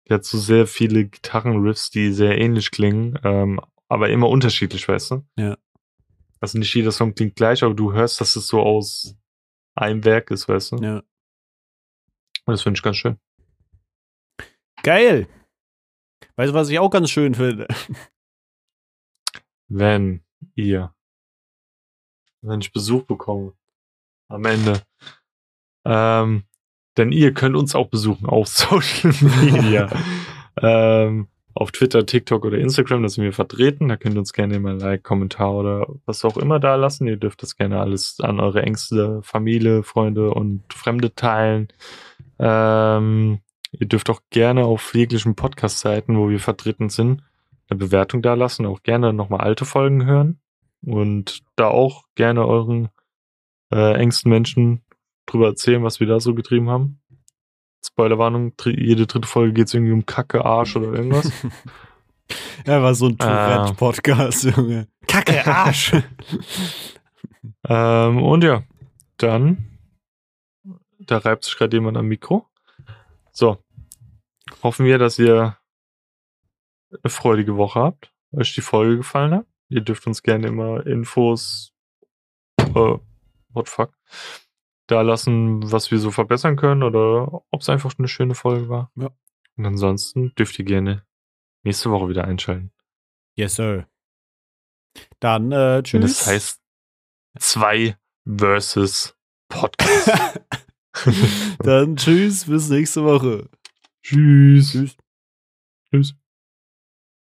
Die 0.08 0.14
hat 0.14 0.26
so 0.26 0.38
sehr 0.38 0.68
viele 0.68 1.06
Gitarrenriffs, 1.06 1.90
die 1.90 2.14
sehr 2.14 2.38
ähnlich 2.38 2.72
klingen, 2.72 3.20
ähm, 3.24 3.60
aber 3.88 4.10
immer 4.10 4.30
unterschiedlich, 4.30 4.88
weißt 4.88 5.12
du? 5.12 5.26
Ja. 5.38 5.58
Also 6.40 6.60
nicht 6.60 6.74
jeder 6.76 6.92
Song 6.92 7.16
klingt 7.16 7.36
gleich, 7.36 7.64
aber 7.64 7.74
du 7.74 7.94
hörst, 7.94 8.22
dass 8.22 8.36
es 8.36 8.48
so 8.48 8.62
aus 8.62 9.18
einem 9.74 10.04
Werk 10.06 10.32
ist, 10.32 10.48
weißt 10.48 10.74
du? 10.74 10.76
Ja. 10.78 10.98
Und 12.46 12.52
das 12.52 12.62
finde 12.62 12.78
ich 12.78 12.84
ganz 12.84 12.98
schön. 12.98 13.18
Geil. 14.84 15.28
Weißt 16.36 16.52
du, 16.52 16.54
was 16.54 16.70
ich 16.70 16.78
auch 16.80 16.92
ganz 16.92 17.10
schön 17.10 17.34
finde? 17.34 17.68
Wenn 19.68 20.24
ihr, 20.54 20.94
wenn 22.44 22.62
ich 22.62 22.72
Besuch 22.72 23.02
bekomme, 23.04 23.56
am 24.28 24.46
Ende 24.46 24.84
Ähm, 25.86 26.46
denn 26.98 27.12
ihr 27.12 27.34
könnt 27.34 27.56
uns 27.56 27.76
auch 27.76 27.88
besuchen 27.88 28.28
auf 28.28 28.48
Social 28.50 29.14
Media. 29.42 29.90
ähm, 30.62 31.28
auf 31.58 31.72
Twitter, 31.72 32.06
TikTok 32.06 32.44
oder 32.44 32.58
Instagram, 32.58 33.02
da 33.02 33.10
sind 33.10 33.24
wir 33.24 33.32
vertreten. 33.32 33.88
Da 33.88 33.96
könnt 33.96 34.16
ihr 34.16 34.20
uns 34.20 34.34
gerne 34.34 34.60
mal 34.60 34.78
Like, 34.78 35.04
Kommentar 35.04 35.54
oder 35.54 35.88
was 36.06 36.26
auch 36.26 36.36
immer 36.36 36.60
da 36.60 36.76
lassen. 36.76 37.08
Ihr 37.08 37.16
dürft 37.16 37.42
das 37.44 37.56
gerne 37.56 37.80
alles 37.80 38.20
an 38.20 38.42
eure 38.42 38.62
engste 38.62 39.22
Familie, 39.24 39.84
Freunde 39.84 40.32
und 40.32 40.64
Fremde 40.74 41.16
teilen. 41.16 41.70
Ähm, 42.40 43.40
ihr 43.72 43.88
dürft 43.88 44.10
auch 44.10 44.20
gerne 44.32 44.66
auf 44.66 44.94
jeglichen 44.94 45.36
Podcast-Seiten, 45.36 46.18
wo 46.18 46.30
wir 46.30 46.42
vertreten 46.42 46.90
sind, 46.90 47.24
eine 47.70 47.80
Bewertung 47.80 48.22
da 48.22 48.34
lassen. 48.34 48.66
Auch 48.66 48.84
gerne 48.84 49.14
nochmal 49.14 49.40
alte 49.40 49.64
Folgen 49.64 50.06
hören. 50.06 50.42
Und 50.86 51.44
da 51.56 51.70
auch 51.70 52.04
gerne 52.16 52.46
euren 52.46 52.90
äh, 53.72 53.94
engsten 53.94 54.30
Menschen 54.30 54.82
drüber 55.26 55.48
erzählen, 55.48 55.84
was 55.84 56.00
wir 56.00 56.08
da 56.08 56.20
so 56.20 56.34
getrieben 56.36 56.70
haben. 56.70 57.02
Spoilerwarnung, 57.86 58.54
jede 58.66 59.06
dritte 59.08 59.28
Folge 59.28 59.54
geht 59.54 59.68
es 59.68 59.74
irgendwie 59.74 59.94
um 59.94 60.06
Kacke, 60.06 60.44
Arsch 60.44 60.76
oder 60.76 60.94
irgendwas. 60.94 61.32
Ja, 62.66 62.82
war 62.84 62.96
so 62.96 63.08
ein 63.08 63.16
Ah. 63.20 63.68
Tourette-Podcast, 63.68 64.44
Junge. 64.46 64.88
Kacke, 65.08 65.46
Arsch. 65.46 65.94
ähm, 67.68 68.24
und 68.24 68.44
ja, 68.44 68.64
dann, 69.18 69.78
da 71.00 71.18
reibt 71.20 71.46
sich 71.46 71.56
gerade 71.58 71.78
jemand 71.78 71.98
am 71.98 72.08
Mikro. 72.08 72.48
So, 73.32 73.58
hoffen 74.64 74.86
wir, 74.86 74.98
dass 74.98 75.20
ihr 75.20 75.58
eine 77.04 77.10
freudige 77.12 77.58
Woche 77.58 77.80
habt, 77.80 78.12
euch 78.32 78.54
die 78.56 78.62
Folge 78.62 78.98
gefallen 78.98 79.34
hat. 79.34 79.46
Ihr 79.70 79.82
dürft 79.82 80.08
uns 80.08 80.24
gerne 80.24 80.48
immer 80.48 80.86
Infos, 80.86 81.74
äh, 82.60 82.98
what 83.50 83.70
fuck, 83.70 83.94
da 84.88 85.02
lassen, 85.02 85.72
was 85.72 85.92
wir 85.92 86.00
so 86.00 86.12
verbessern 86.12 86.56
können 86.56 86.84
oder 86.84 87.44
ob 87.50 87.62
es 87.62 87.70
einfach 87.70 87.94
eine 87.98 88.08
schöne 88.08 88.36
Folge 88.36 88.70
war. 88.70 88.92
Ja. 88.96 89.10
Und 89.58 89.66
ansonsten 89.66 90.34
dürft 90.36 90.60
ihr 90.60 90.66
gerne 90.66 91.06
nächste 91.64 91.90
Woche 91.92 92.10
wieder 92.10 92.26
einschalten. 92.26 92.72
yes, 93.36 93.56
sir. 93.56 93.88
Dann, 95.20 95.52
äh, 95.52 95.84
tschüss. 95.84 95.94
Und 95.96 96.02
das 96.04 96.28
heißt 96.28 96.62
zwei 97.40 97.98
versus 98.26 99.16
Podcast. 99.50 100.42
Dann 101.60 101.96
tschüss, 101.98 102.46
bis 102.46 102.70
nächste 102.70 103.04
Woche. 103.04 103.50
Tschüss. 104.02 104.72
Tschüss. 104.72 104.98
Tschüss. 105.90 106.25